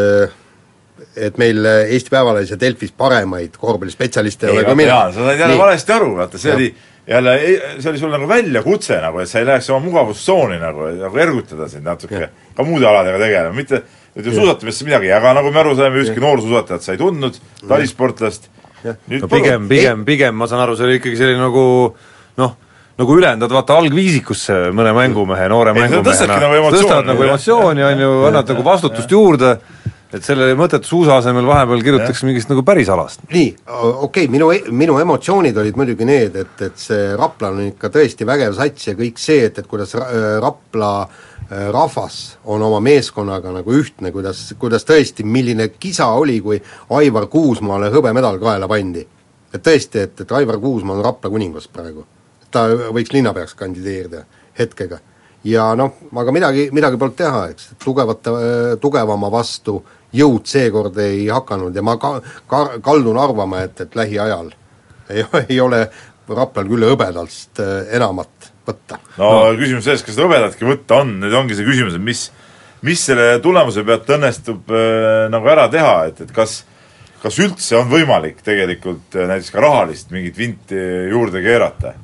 et 1.18 1.38
meil 1.40 1.66
Eesti 1.66 2.12
Päevalehes 2.14 2.52
ja 2.52 2.60
Delfis 2.60 2.92
paremaid 2.94 3.56
korvpallispetsialiste 3.58 4.46
ei 4.46 4.54
ole 4.54 4.64
kui 4.68 4.78
mina. 4.78 5.00
sa 5.12 5.24
said 5.24 5.40
jälle 5.40 5.54
Nii. 5.54 5.62
valesti 5.62 5.92
aru, 5.92 6.12
vaata, 6.16 6.38
see 6.38 6.50
ja. 6.50 6.56
oli 6.56 6.68
jälle, 7.08 7.34
see 7.78 7.90
oli 7.90 7.98
sul 7.98 8.12
nagu 8.12 8.28
väljakutse 8.28 9.00
nagu, 9.02 9.22
et 9.22 9.30
sa 9.30 9.40
ei 9.40 9.48
läheks 9.48 9.70
oma 9.70 9.86
mugavustsooni 9.86 10.58
nagu, 10.62 10.90
nagu 10.98 11.22
ergutada 11.24 11.68
sind 11.70 11.88
natuke, 11.88 12.28
ka 12.54 12.66
muude 12.66 12.86
aladega 12.86 13.18
tegelema, 13.22 13.56
mitte 13.56 13.82
et 14.18 14.26
ju 14.26 14.34
suusatamisse 14.34 14.86
midagi 14.86 15.08
ei 15.08 15.14
jaga, 15.14 15.32
nagu 15.38 15.50
me 15.54 15.62
aru 15.62 15.74
saime, 15.78 16.02
ükski 16.04 16.22
noorsuusatajat 16.22 16.84
sa 16.84 16.94
ei 16.94 17.00
tundnud, 17.00 17.38
talisportlast, 17.68 18.48
nüüd 18.84 19.24
no 19.24 19.30
pigem, 19.32 19.68
pigem, 19.70 20.04
pigem 20.06 20.38
ma 20.38 20.50
saan 20.50 20.64
aru, 20.66 20.76
see 20.78 20.88
oli 20.88 20.98
ikkagi 21.00 21.20
selline 21.20 21.42
nagu 21.42 21.64
noh, 22.38 22.56
nagu 22.98 23.18
ülendad 23.18 23.52
vaata 23.54 23.78
algviisikusse 23.78 24.68
mõne 24.74 24.94
mängumehe, 24.96 25.48
noore 25.50 25.74
mängumehena, 25.76 26.38
nagu 26.42 26.72
tõstad 26.74 27.06
nagu 27.06 27.28
emotsiooni, 27.28 27.84
on 27.92 28.04
ju, 28.04 28.14
annad 28.30 28.50
nagu 28.54 28.64
vastutust 28.66 29.12
juurde, 29.14 29.52
et 30.08 30.24
selle 30.24 30.50
mõttetu 30.58 30.88
suusa 30.88 31.18
asemel 31.20 31.46
vahepeal 31.46 31.84
kirjutatakse 31.84 32.26
mingist 32.26 32.50
nagu 32.50 32.64
päris 32.66 32.88
alast. 32.90 33.22
nii, 33.30 33.48
okei 33.68 34.02
okay,, 34.08 34.28
minu, 34.32 34.50
minu 34.72 34.98
emotsioonid 34.98 35.56
olid 35.62 35.78
muidugi 35.78 36.08
need, 36.08 36.36
et, 36.42 36.66
et 36.66 36.80
see 36.80 37.14
Rapla 37.16 37.52
on 37.54 37.64
ikka 37.68 37.92
tõesti 37.94 38.26
vägev 38.26 38.56
sats 38.56 38.90
ja 38.90 38.96
kõik 38.98 39.20
see, 39.22 39.44
et, 39.50 39.62
et 39.62 39.70
kuidas 39.70 39.94
Rapla 39.94 40.92
äh, 41.04 41.24
Äh, 41.52 41.72
rahvas 41.72 42.38
on 42.44 42.62
oma 42.62 42.76
meeskonnaga 42.80 43.48
nagu 43.54 43.72
ühtne, 43.72 44.10
kuidas, 44.12 44.50
kuidas 44.60 44.84
tõesti, 44.84 45.24
milline 45.24 45.70
kisa 45.80 46.10
oli, 46.12 46.42
kui 46.44 46.58
Aivar 46.92 47.24
Kuusmaale 47.32 47.88
hõbemedal 47.94 48.36
kaela 48.42 48.68
pandi. 48.68 49.06
et 49.54 49.62
tõesti, 49.64 50.02
et, 50.04 50.20
et 50.20 50.32
Aivar 50.32 50.58
Kuusmaa 50.60 50.98
on 50.98 51.04
Rapla 51.04 51.30
kuningas 51.30 51.68
praegu. 51.72 52.04
Ta 52.50 52.66
võiks 52.94 53.12
linnapeaks 53.12 53.54
kandideerida 53.58 54.24
hetkega. 54.58 54.98
ja 55.44 55.70
noh, 55.78 55.94
aga 56.16 56.34
midagi, 56.34 56.68
midagi 56.74 56.98
polnud 56.98 57.16
teha, 57.16 57.46
eks, 57.52 57.72
tugevate, 57.84 58.34
tugevama 58.82 59.30
vastu 59.32 59.78
jõud 60.12 60.46
seekord 60.48 60.96
ei 61.04 61.26
hakanud 61.28 61.76
ja 61.76 61.84
ma 61.84 61.96
ka-, 62.00 62.18
ka-, 62.50 62.78
kaldun 62.84 63.18
arvama, 63.20 63.62
et, 63.68 63.80
et 63.80 63.96
lähiajal 63.96 64.52
ei, 65.12 65.24
ei 65.48 65.60
ole 65.60 65.86
Raplal 66.28 66.66
küll 66.68 66.84
hõbedast 66.84 67.60
äh, 67.64 67.86
enamat 67.96 68.50
võtta. 68.68 68.98
no, 69.16 69.30
küsimus 69.56 69.86
selles, 69.86 70.04
kas 70.04 70.18
hõbedatki 70.20 70.66
võtta 70.68 71.02
on, 71.02 71.14
nüüd 71.22 71.36
ongi 71.36 71.56
see 71.56 71.64
küsimus, 71.64 71.96
et 71.96 72.04
mis, 72.04 72.26
mis 72.84 73.04
selle 73.08 73.38
tulemuse 73.44 73.84
pealt 73.86 74.10
õnnestub 74.18 74.74
äh, 74.74 75.28
nagu 75.32 75.48
ära 75.48 75.68
teha, 75.72 75.94
et, 76.10 76.26
et 76.26 76.34
kas 76.34 76.60
kas 77.22 77.38
üldse 77.42 77.78
on 77.78 77.88
võimalik 77.90 78.42
tegelikult 78.46 79.16
äh, 79.16 79.26
näiteks 79.30 79.54
ka 79.54 79.62
rahalist 79.64 80.12
mingit 80.14 80.36
vinti 80.38 80.78
juurde 81.12 81.42
keerata? 81.44 81.94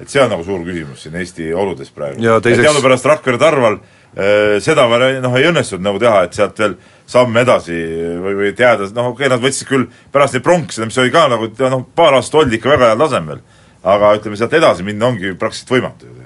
Et 0.00 0.10
see 0.10 0.22
on 0.22 0.32
nagu 0.32 0.44
suur 0.46 0.64
küsimus 0.66 1.04
siin 1.04 1.18
Eesti 1.20 1.52
oludes 1.54 1.92
praegu. 1.94 2.22
teiseks... 2.42 2.64
teadupärast 2.66 3.06
Rakvere 3.10 3.38
Tarval 3.38 3.78
äh, 3.78 4.56
seda 4.64 4.88
noh, 4.88 5.38
ei 5.38 5.48
õnnestunud 5.50 5.86
nagu 5.86 6.02
teha, 6.02 6.24
et 6.26 6.36
sealt 6.36 6.58
veel 6.58 6.78
samm 7.06 7.36
edasi 7.42 7.78
või, 8.24 8.38
või 8.40 8.54
teada, 8.56 8.88
noh 8.96 9.12
okei 9.12 9.26
okay,, 9.26 9.34
nad 9.36 9.44
võtsid 9.44 9.68
küll 9.68 9.86
pärast 10.12 10.36
neid 10.36 10.46
pronksi, 10.46 10.84
mis 10.88 10.98
oli 11.02 11.14
ka 11.14 11.28
nagu 11.32 11.50
noh, 11.62 11.86
paar 11.94 12.18
aastat 12.18 12.42
oldi 12.42 12.58
ikka 12.58 12.74
väga 12.74 12.92
heal 12.92 13.06
tasemel 13.06 13.44
aga 13.84 14.14
ütleme, 14.16 14.38
sealt 14.40 14.54
edasi 14.56 14.86
minna 14.86 15.12
ongi 15.12 15.34
praktiliselt 15.38 15.76
võimatu 15.76 16.08
ju 16.08 16.24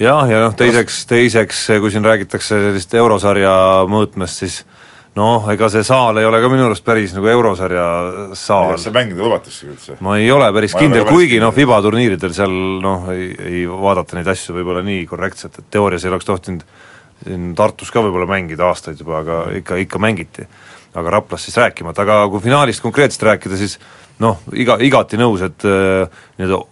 jah, 0.00 0.24
ja 0.30 0.44
noh, 0.46 0.54
teiseks, 0.56 1.04
teiseks 1.08 1.66
kui 1.82 1.92
siin 1.92 2.06
räägitakse 2.06 2.58
sellist 2.66 2.94
eurosarja 2.96 3.52
mõõtmest, 3.90 4.44
siis 4.44 4.60
noh, 5.18 5.48
ega 5.50 5.68
see 5.72 5.82
saal 5.86 6.20
ei 6.20 6.26
ole 6.28 6.38
ka 6.42 6.50
minu 6.52 6.68
arust 6.68 6.84
päris 6.86 7.14
nagu 7.16 7.26
eurosarja 7.32 7.86
saal. 8.38 8.74
kas 8.76 8.86
seal 8.86 8.94
mängida 8.94 9.24
lubatakse 9.24 9.66
üldse? 9.66 9.96
ma 10.06 10.18
ei 10.20 10.30
ole 10.30 10.50
päris 10.54 10.76
ma 10.76 10.84
kindel, 10.84 11.06
kuigi 11.08 11.40
noh, 11.42 11.54
FIBA 11.56 11.80
turniiridel 11.86 12.36
seal 12.36 12.54
noh, 12.84 13.10
ei, 13.14 13.30
ei 13.50 13.64
vaadata 13.70 14.18
neid 14.18 14.30
asju 14.30 14.54
võib-olla 14.58 14.84
nii 14.86 15.04
korrektselt, 15.10 15.58
et 15.58 15.70
teoorias 15.74 16.06
ei 16.06 16.12
oleks 16.12 16.28
tohtinud 16.28 16.66
siin 17.20 17.54
Tartus 17.58 17.90
ka 17.92 18.02
võib-olla 18.04 18.28
mängida 18.30 18.68
aastaid 18.70 19.00
juba, 19.00 19.20
aga 19.20 19.40
ikka, 19.60 19.80
ikka 19.84 20.00
mängiti. 20.02 20.46
aga 20.94 21.10
Raplas 21.10 21.44
siis 21.46 21.56
rääkimata, 21.60 22.02
aga 22.02 22.24
kui 22.30 22.40
finaalist 22.42 22.82
konkreetselt 22.82 23.22
rääkida, 23.28 23.56
siis 23.56 23.76
noh, 24.18 24.40
iga, 24.58 24.74
igati 24.82 25.20
nõus, 25.20 25.42
et 25.46 25.66
äh, 25.68 26.22
nii-öelda 26.38 26.64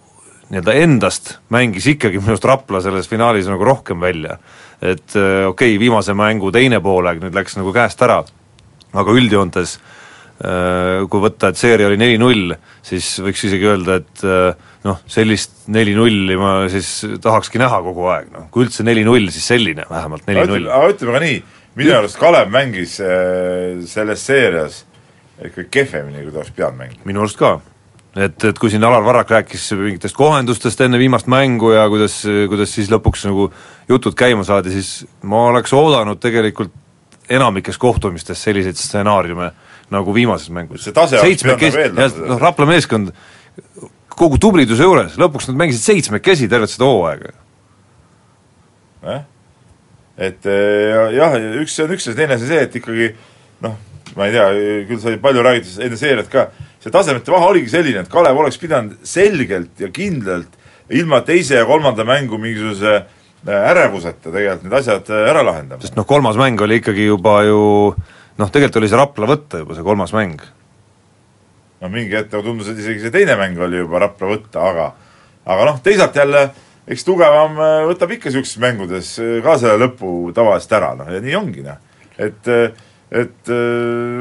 nii-öelda 0.49 0.73
endast 0.81 1.35
mängis 1.53 1.85
ikkagi 1.91 2.19
minu 2.19 2.33
arust 2.33 2.47
Rapla 2.49 2.81
selles 2.81 3.07
finaalis 3.07 3.47
nagu 3.47 3.63
rohkem 3.63 4.01
välja. 4.01 4.39
Et 4.81 5.15
äh, 5.15 5.45
okei 5.49 5.75
okay,, 5.75 5.79
viimase 5.81 6.15
mängu 6.17 6.51
teine 6.55 6.81
poolaeg 6.83 7.21
nüüd 7.23 7.35
läks 7.35 7.57
nagu 7.59 7.73
käest 7.75 8.01
ära, 8.05 8.21
aga 8.93 9.15
üldjoontes 9.15 9.77
äh, 9.77 11.05
kui 11.11 11.23
võtta, 11.23 11.51
et 11.51 11.61
seeria 11.61 11.89
oli 11.89 11.99
neli-null, 11.99 12.55
siis 12.85 13.11
võiks 13.23 13.45
isegi 13.49 13.69
öelda, 13.69 13.99
et 13.99 14.25
noh, 14.87 14.99
sellist 15.11 15.67
neli-nulli 15.71 16.37
ma 16.39 16.53
siis 16.71 16.91
tahakski 17.21 17.61
näha 17.61 17.81
kogu 17.85 18.07
aeg, 18.13 18.29
noh, 18.35 18.49
kui 18.53 18.67
üldse 18.67 18.85
neli-null, 18.87 19.31
siis 19.35 19.49
selline 19.51 19.87
vähemalt 19.89 20.27
neli-null. 20.29 20.69
aga 20.71 20.93
ütleme 20.93 21.17
ka 21.17 21.23
nii, 21.25 21.41
minu 21.79 21.97
arust 21.97 22.19
Kalev 22.19 22.53
mängis 22.53 22.99
selles 23.91 24.23
seerias 24.25 24.85
ikka 25.45 25.67
kehvemini, 25.71 26.23
kui 26.23 26.31
ta 26.33 26.41
oleks 26.41 26.55
pidanud 26.55 26.79
mängima. 26.79 27.05
minu 27.07 27.23
arust 27.23 27.39
ka. 27.39 27.59
Et, 28.15 28.43
et 28.43 28.59
kui 28.59 28.71
siin 28.71 28.83
Alar 28.83 29.03
Varrak 29.05 29.31
rääkis 29.31 29.69
mingitest 29.77 30.17
kohendustest 30.17 30.81
enne 30.81 30.99
viimast 31.01 31.29
mängu 31.29 31.73
ja 31.75 31.85
kuidas, 31.91 32.21
kuidas 32.49 32.73
siis 32.73 32.89
lõpuks 32.91 33.27
nagu 33.29 33.49
jutud 33.89 34.17
käima 34.17 34.45
saadi, 34.47 34.73
siis 34.73 35.05
ma 35.21 35.47
oleks 35.51 35.73
oodanud 35.77 36.21
tegelikult 36.21 36.73
enamikes 37.29 37.77
kohtumistes 37.77 38.41
selliseid 38.43 38.77
stsenaariume 38.77 39.51
nagu 39.93 40.13
viimases 40.13 40.49
mängus. 40.53 40.83
see 40.83 40.93
pidanud 40.93 41.97
nagu 41.97 42.29
noh, 42.29 42.39
Rapla 42.41 42.65
meeskond 42.69 43.11
kogu 44.19 44.39
tubliduse 44.41 44.85
juures, 44.85 45.17
lõpuks 45.21 45.49
nad 45.49 45.59
mängisid 45.61 45.85
seitsmekesi 45.85 46.49
tervet 46.51 46.71
seda 46.73 46.89
hooaega. 46.89 47.33
jah, 49.05 49.21
et 50.17 50.49
eh, 50.49 51.13
jah, 51.15 51.37
üks 51.61 51.77
on 51.83 51.93
üks 51.95 52.09
ja 52.09 52.15
teine 52.17 52.37
on 52.37 52.43
see, 52.43 52.63
et 52.65 52.75
ikkagi 52.81 53.13
noh, 53.65 53.77
ma 54.17 54.27
ei 54.27 54.35
tea, 54.35 54.49
küll 54.89 55.01
sai 55.03 55.21
palju 55.21 55.45
räägitud 55.45 55.85
enne 55.85 55.99
seeriat 55.99 56.31
ka, 56.33 56.49
see 56.79 56.93
tasemete 56.93 57.31
vahe 57.33 57.49
oligi 57.51 57.71
selline, 57.73 58.03
et 58.05 58.11
Kalev 58.11 58.39
oleks 58.39 58.59
pidanud 58.61 58.99
selgelt 59.07 59.81
ja 59.83 59.89
kindlalt 59.93 60.55
ilma 60.95 61.21
teise 61.27 61.59
ja 61.59 61.65
kolmanda 61.69 62.05
mängu 62.07 62.39
mingisuguse 62.41 62.93
äh, 62.99 63.65
ärevuseta 63.71 64.31
tegelikult 64.31 64.65
need 64.67 64.77
asjad 64.79 65.11
äh, 65.11 65.27
ära 65.31 65.43
lahendama. 65.45 65.81
sest 65.83 65.99
noh, 65.99 66.07
kolmas 66.07 66.39
mäng 66.39 66.61
oli 66.61 66.79
ikkagi 66.81 67.09
juba 67.09 67.41
ju 67.47 67.59
noh, 68.39 68.47
tegelikult 68.47 68.81
oli 68.81 68.91
see 68.91 69.01
Rapla 69.01 69.29
võtta 69.29 69.61
juba, 69.63 69.75
see 69.77 69.85
kolmas 69.85 70.15
mäng. 70.15 70.39
no 71.81 71.91
mingi 71.91 72.15
hetk 72.15 72.33
nagu 72.33 72.47
tundus, 72.47 72.71
et 72.71 72.81
isegi 72.81 73.03
see 73.05 73.13
teine 73.13 73.37
mäng 73.39 73.59
oli 73.59 73.83
juba 73.83 74.05
Rapla 74.05 74.33
võtta, 74.33 74.65
aga 74.71 74.89
aga 75.49 75.69
noh, 75.71 75.83
teisalt 75.83 76.15
jälle 76.15 76.49
eks 76.89 77.05
tugevam 77.05 77.59
äh, 77.59 77.79
võtab 77.91 78.15
ikka 78.15 78.31
niisugustes 78.31 78.61
mängudes 78.63 79.15
äh, 79.21 79.39
ka 79.45 79.59
selle 79.61 79.77
lõpu 79.83 80.31
tavaliselt 80.35 80.79
ära, 80.79 80.95
noh 80.97 81.11
ja 81.11 81.19
nii 81.23 81.35
ongi, 81.37 81.65
noh. 81.67 81.81
et 82.17 82.47
et 83.09 83.51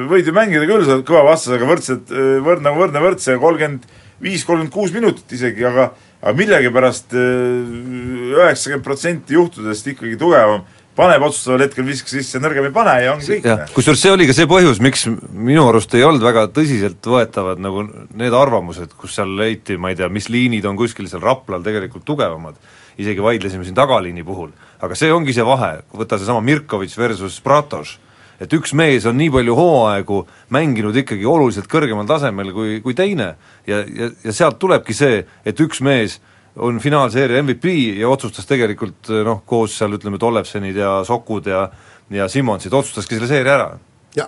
võid 0.09 0.29
ju 0.29 0.33
mängida 0.37 0.65
küll 0.69 0.87
sa 0.89 1.01
kõva 1.05 1.27
vastasega 1.33 1.69
võrdselt, 1.69 2.13
võrdne, 2.45 2.73
võrdne 2.77 3.03
võrdse 3.05 3.37
kolmkümmend 3.41 3.85
viis, 4.25 4.45
kolmkümmend 4.49 4.73
kuus 4.73 4.95
minutit 4.95 5.37
isegi, 5.37 5.67
aga 5.69 5.91
aga 6.19 6.35
millegipärast 6.35 7.13
üheksakümmend 7.15 8.85
protsenti 8.87 9.37
juhtudest 9.37 9.87
ikkagi 9.93 10.17
tugevam 10.19 10.65
paneb 10.99 11.23
otsustaval 11.29 11.63
hetkel 11.63 11.87
viskab 11.87 12.11
sisse, 12.11 12.41
nõrgem 12.43 12.67
ei 12.67 12.75
pane 12.75 12.95
ja 13.05 13.13
ongi 13.15 13.29
kõik. 13.37 13.47
kusjuures 13.77 14.01
see 14.03 14.11
oli 14.11 14.27
ka 14.27 14.35
see 14.35 14.49
põhjus, 14.51 14.81
miks 14.83 15.07
minu 15.07 15.69
arust 15.69 15.95
ei 15.95 16.03
olnud 16.07 16.25
väga 16.25 16.49
tõsiseltvõetavad 16.57 17.63
nagu 17.63 17.85
need 18.19 18.35
arvamused, 18.35 18.97
kus 18.99 19.15
seal 19.19 19.37
leiti, 19.39 19.79
ma 19.79 19.93
ei 19.93 19.99
tea, 20.01 20.11
mis 20.11 20.27
liinid 20.33 20.67
on 20.67 20.79
kuskil 20.81 21.07
seal 21.11 21.23
Raplal 21.23 21.63
tegelikult 21.67 22.07
tugevamad, 22.09 22.59
isegi 22.99 23.23
vaidlesime 23.23 23.67
siin 23.67 23.79
tagaliini 23.79 24.27
puhul. 24.27 24.51
aga 24.83 24.99
see 24.99 25.13
ongi 25.15 25.35
see 25.35 25.47
vahe, 25.47 25.79
võta 25.95 26.19
seesama 26.19 26.43
Mirkovitš 26.43 26.99
versus 26.99 27.39
Bratoš, 27.47 27.99
et 28.41 28.53
üks 28.55 28.75
mees 28.79 29.07
on 29.07 29.19
nii 29.19 29.31
palju 29.35 29.59
hooaegu 29.59 30.23
mänginud 30.55 30.97
ikkagi 30.97 31.27
oluliselt 31.27 31.69
kõrgemal 31.71 32.07
tasemel 32.07 32.53
kui, 32.55 32.81
kui 32.85 32.95
teine 32.95 33.35
ja, 33.67 33.83
ja, 33.83 34.11
ja 34.25 34.35
sealt 34.35 34.59
tulebki 34.63 34.95
see, 34.97 35.23
et 35.45 35.61
üks 35.61 35.83
mees 35.85 36.21
on 36.59 36.81
finaalseeria 36.83 37.43
MVP 37.43 37.75
ja 38.01 38.09
otsustas 38.11 38.47
tegelikult 38.49 39.11
noh, 39.27 39.45
koos 39.47 39.77
seal 39.79 39.95
ütleme, 39.95 40.19
Tollefsenid 40.19 40.79
ja 40.79 40.99
Sokud 41.07 41.47
ja 41.47 41.69
ja 42.11 42.29
Simmonsid, 42.29 42.73
otsustaski 42.73 43.15
selle 43.15 43.29
seeria 43.29 43.55
ära. 43.55 43.69
ja 44.17 44.27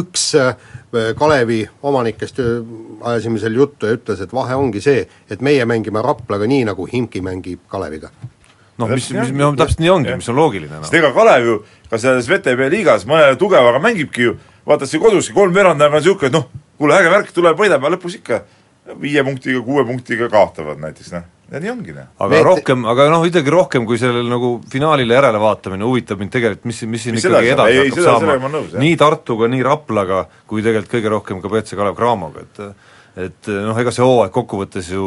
üks 0.00 0.32
Kalevi 1.18 1.60
omanikest 1.82 2.40
ajasime 3.04 3.38
seal 3.38 3.54
juttu 3.54 3.86
ja 3.86 3.94
ütles, 3.98 4.22
et 4.24 4.32
vahe 4.32 4.56
ongi 4.56 4.80
see, 4.82 5.04
et 5.30 5.40
meie 5.44 5.66
mängime 5.68 6.02
Raplaga 6.02 6.48
nii, 6.48 6.64
nagu 6.70 6.86
Himki 6.88 7.20
mängib 7.22 7.66
Kaleviga. 7.68 8.10
Noh, 8.80 8.90
mis, 8.90 9.10
mis, 9.16 9.32
mis 9.34 9.58
täpselt 9.60 9.82
nii 9.82 9.92
ongi, 9.92 10.14
mis 10.20 10.30
on 10.32 10.38
loogiline 10.38 10.78
no.. 10.78 10.86
sest 10.86 10.96
ega 11.00 11.12
Kalev 11.16 11.48
ju 11.48 11.58
ka 11.90 12.00
selles 12.00 12.30
VTB 12.30 12.70
liigas 12.72 13.06
mõne 13.08 13.34
tugevaga 13.40 13.82
mängibki 13.82 14.28
ju, 14.28 14.38
vaata 14.68 14.88
see 14.88 15.02
koduski 15.02 15.36
kolmveerand 15.36 15.82
aega 15.82 15.98
on 15.98 16.02
niisugune, 16.02 16.30
et 16.30 16.38
noh, 16.38 16.48
kuule 16.80 16.96
äge 16.96 17.12
värk, 17.12 17.34
tuleb, 17.36 17.58
võidab 17.58 17.84
ja 17.84 17.92
lõpus 17.96 18.16
ikka 18.20 18.40
viie 19.00 19.22
punktiga, 19.26 19.60
kuue 19.64 19.84
punktiga 19.86 20.30
kaotavad 20.32 20.80
näiteks, 20.82 21.12
noh. 21.16 21.28
Ja 21.50 21.58
nii 21.58 21.70
ongi, 21.72 21.92
noh. 21.96 22.06
aga 22.14 22.30
Need... 22.30 22.46
rohkem, 22.46 22.84
aga 22.92 23.08
noh, 23.10 23.24
ikkagi 23.26 23.50
rohkem 23.50 23.86
kui 23.88 23.98
sellel 23.98 24.28
nagu 24.30 24.52
finaalile 24.70 25.16
järelevaatamine 25.16 25.86
huvitab 25.86 26.22
mind 26.22 26.30
tegelikult, 26.36 26.68
mis, 26.70 26.82
mis 26.86 27.06
siin 27.06 27.18
mis 27.18 27.26
ikkagi 27.26 27.50
edasi 27.56 27.80
hakkab 27.90 28.06
saama, 28.06 28.62
nii 28.78 28.94
Tartuga, 29.00 29.50
nii 29.50 29.64
Raplaga, 29.66 30.22
kui 30.50 30.62
tegelikult 30.62 30.94
kõige 30.94 31.14
rohkem 31.16 31.42
ka 31.42 31.50
BC 31.50 31.78
Kalev 31.78 31.98
Cramoga, 31.98 32.46
et 32.46 32.64
et 33.20 33.48
noh, 33.50 33.74
ega 33.82 33.90
see 33.90 34.06
hooaeg 34.06 34.30
kokkuvõttes 34.30 34.92
ju 34.94 35.06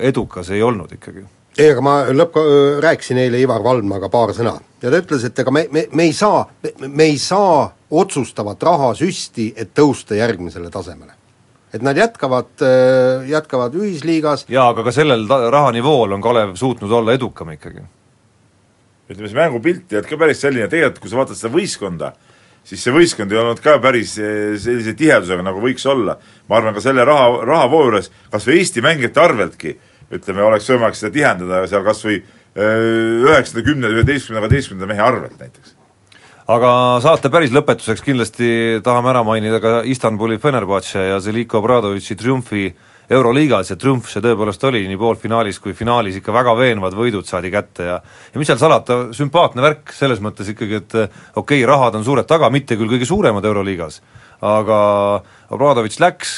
edukas 0.00 0.48
ei 0.56 0.62
olnud 0.64 0.94
ikkagi 0.96 1.26
ei, 1.58 1.70
aga 1.72 1.82
ma 1.84 1.94
lõpp, 2.14 2.38
rääkisin 2.84 3.18
eile 3.24 3.40
Ivar 3.42 3.62
Valdmaga 3.64 4.10
paar 4.12 4.34
sõna 4.36 4.56
ja 4.82 4.90
ta 4.90 5.02
ütles, 5.02 5.24
et 5.26 5.38
ega 5.42 5.54
me, 5.54 5.66
me, 5.74 5.86
me 5.92 6.08
ei 6.08 6.16
saa, 6.16 6.44
me 6.86 7.08
ei 7.10 7.18
saa 7.18 7.66
otsustavat 7.90 8.62
rahasüsti, 8.62 9.52
et 9.56 9.72
tõusta 9.76 10.18
järgmisele 10.18 10.70
tasemele 10.70 11.18
et 11.74 11.84
nad 11.84 11.96
jätkavad, 11.98 12.54
äh, 12.64 13.28
jätkavad 13.28 13.76
ühisliigas 13.76 14.46
jaa, 14.48 14.70
aga 14.72 14.86
ka 14.86 14.94
sellel 14.94 15.26
ta-, 15.28 15.48
rahanivool 15.52 16.16
on 16.16 16.24
Kalev 16.24 16.54
suutnud 16.56 16.92
olla 16.92 17.16
edukam 17.16 17.52
ikkagi. 17.52 17.84
ütleme, 19.08 19.28
see 19.28 19.36
mängupilt 19.36 19.92
olnud 19.92 20.08
ka 20.08 20.20
päris 20.20 20.40
selline, 20.44 20.68
tegelikult 20.68 21.02
kui 21.02 21.12
sa 21.12 21.20
vaatad 21.20 21.38
seda 21.38 21.52
võistkonda, 21.52 22.12
siis 22.68 22.82
see 22.84 22.92
võistkond 22.92 23.32
ei 23.32 23.40
olnud 23.40 23.60
ka 23.64 23.76
päris 23.84 24.16
äh, 24.20 24.56
sellise 24.60 24.94
tihedusega, 24.96 25.44
nagu 25.44 25.60
võiks 25.64 25.84
olla. 25.88 26.16
ma 26.48 26.60
arvan, 26.60 26.76
ka 26.76 26.84
selle 26.84 27.04
raha, 27.08 27.44
rahavoo 27.44 27.84
juures, 27.88 28.10
kas 28.32 28.48
või 28.48 28.62
Eesti 28.62 28.84
mängijate 28.84 29.24
arveltki, 29.24 29.76
ütleme, 30.14 30.44
oleks 30.46 30.68
võimalik 30.70 30.98
seda 30.98 31.12
tihendada 31.14 31.64
seal 31.70 31.84
kas 31.86 32.04
või 32.06 32.20
äh, 32.20 33.24
üheksanda, 33.26 33.64
kümnenda, 33.66 33.94
üheteistkümnenda, 33.96 34.46
kaheteistkümnenda 34.46 34.92
mehe 34.92 35.04
arvelt 35.04 35.40
näiteks. 35.40 35.74
Aga 36.48 36.70
saate 37.04 37.28
päris 37.28 37.52
lõpetuseks 37.52 38.00
kindlasti 38.00 38.50
tahame 38.84 39.10
ära 39.12 39.20
mainida 39.26 39.58
ka 39.60 39.72
Istanbuli 39.84 40.38
Fenerbahce 40.40 41.02
ja 41.10 41.18
Zeliko 41.20 41.60
Obradovitši 41.60 42.16
triumfi 42.16 42.70
Euroliigas 43.08 43.70
ja 43.72 43.76
triumf 43.80 44.10
see 44.12 44.20
tõepoolest 44.20 44.64
oli 44.68 44.82
nii 44.88 44.98
poolfinaalis 45.00 45.60
kui 45.64 45.72
finaalis 45.76 46.18
ikka 46.18 46.32
väga 46.32 46.52
veenvad 46.58 46.96
võidud 46.96 47.24
saadi 47.28 47.48
kätte 47.52 47.86
ja 47.86 47.94
ja 48.00 48.40
mis 48.40 48.48
seal 48.50 48.60
salata, 48.60 48.98
sümpaatne 49.16 49.64
värk 49.64 49.94
selles 49.96 50.20
mõttes 50.24 50.50
ikkagi, 50.52 50.80
et 50.82 50.96
okei 50.98 51.36
okay,, 51.40 51.62
rahad 51.68 51.96
on 51.96 52.04
suured 52.04 52.28
taga, 52.28 52.50
mitte 52.52 52.76
küll 52.76 52.92
kõige 52.92 53.08
suuremad 53.08 53.44
Euroliigas, 53.48 54.02
aga 54.44 54.80
Obradovitš 55.56 56.00
läks, 56.04 56.34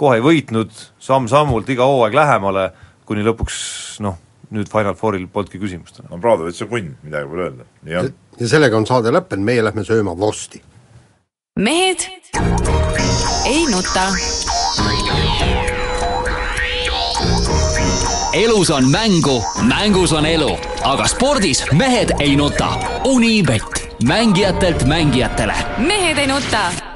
kohe 0.00 0.16
ei 0.16 0.24
võitnud, 0.24 0.72
samm-sammult 0.96 1.68
iga 1.72 1.84
hooaeg 1.88 2.16
lähemale, 2.16 2.70
kuni 3.08 3.24
lõpuks 3.26 3.56
noh, 4.04 4.18
nüüd 4.54 4.70
Final 4.72 4.96
Fouril 4.98 5.26
polnudki 5.30 5.60
küsimust 5.62 6.00
enam. 6.00 6.16
Obradovitš 6.18 6.64
on 6.66 6.70
punn, 6.70 6.92
midagi 7.04 7.30
pole 7.30 7.48
öelda, 7.48 7.66
nii 7.86 7.98
on 8.00 8.12
ja 8.40 8.48
sellega 8.50 8.78
on 8.78 8.86
saade 8.88 9.12
lõppenud, 9.14 9.46
meie 9.46 9.64
lähme 9.64 9.84
sööma 9.86 10.14
vorsti. 10.18 10.62
mehed 11.60 12.08
ei 13.46 13.66
nuta. 13.70 14.08
elus 18.34 18.70
on 18.70 18.90
mängu, 18.90 19.38
mängus 19.68 20.12
on 20.12 20.26
elu, 20.26 20.50
aga 20.84 21.06
spordis 21.06 21.62
mehed 21.72 22.16
ei 22.20 22.34
nuta. 22.36 22.72
Unibet, 23.04 23.86
mängijatelt 24.02 24.88
mängijatele. 24.90 25.54
mehed 25.78 26.18
ei 26.18 26.26
nuta 26.26 26.93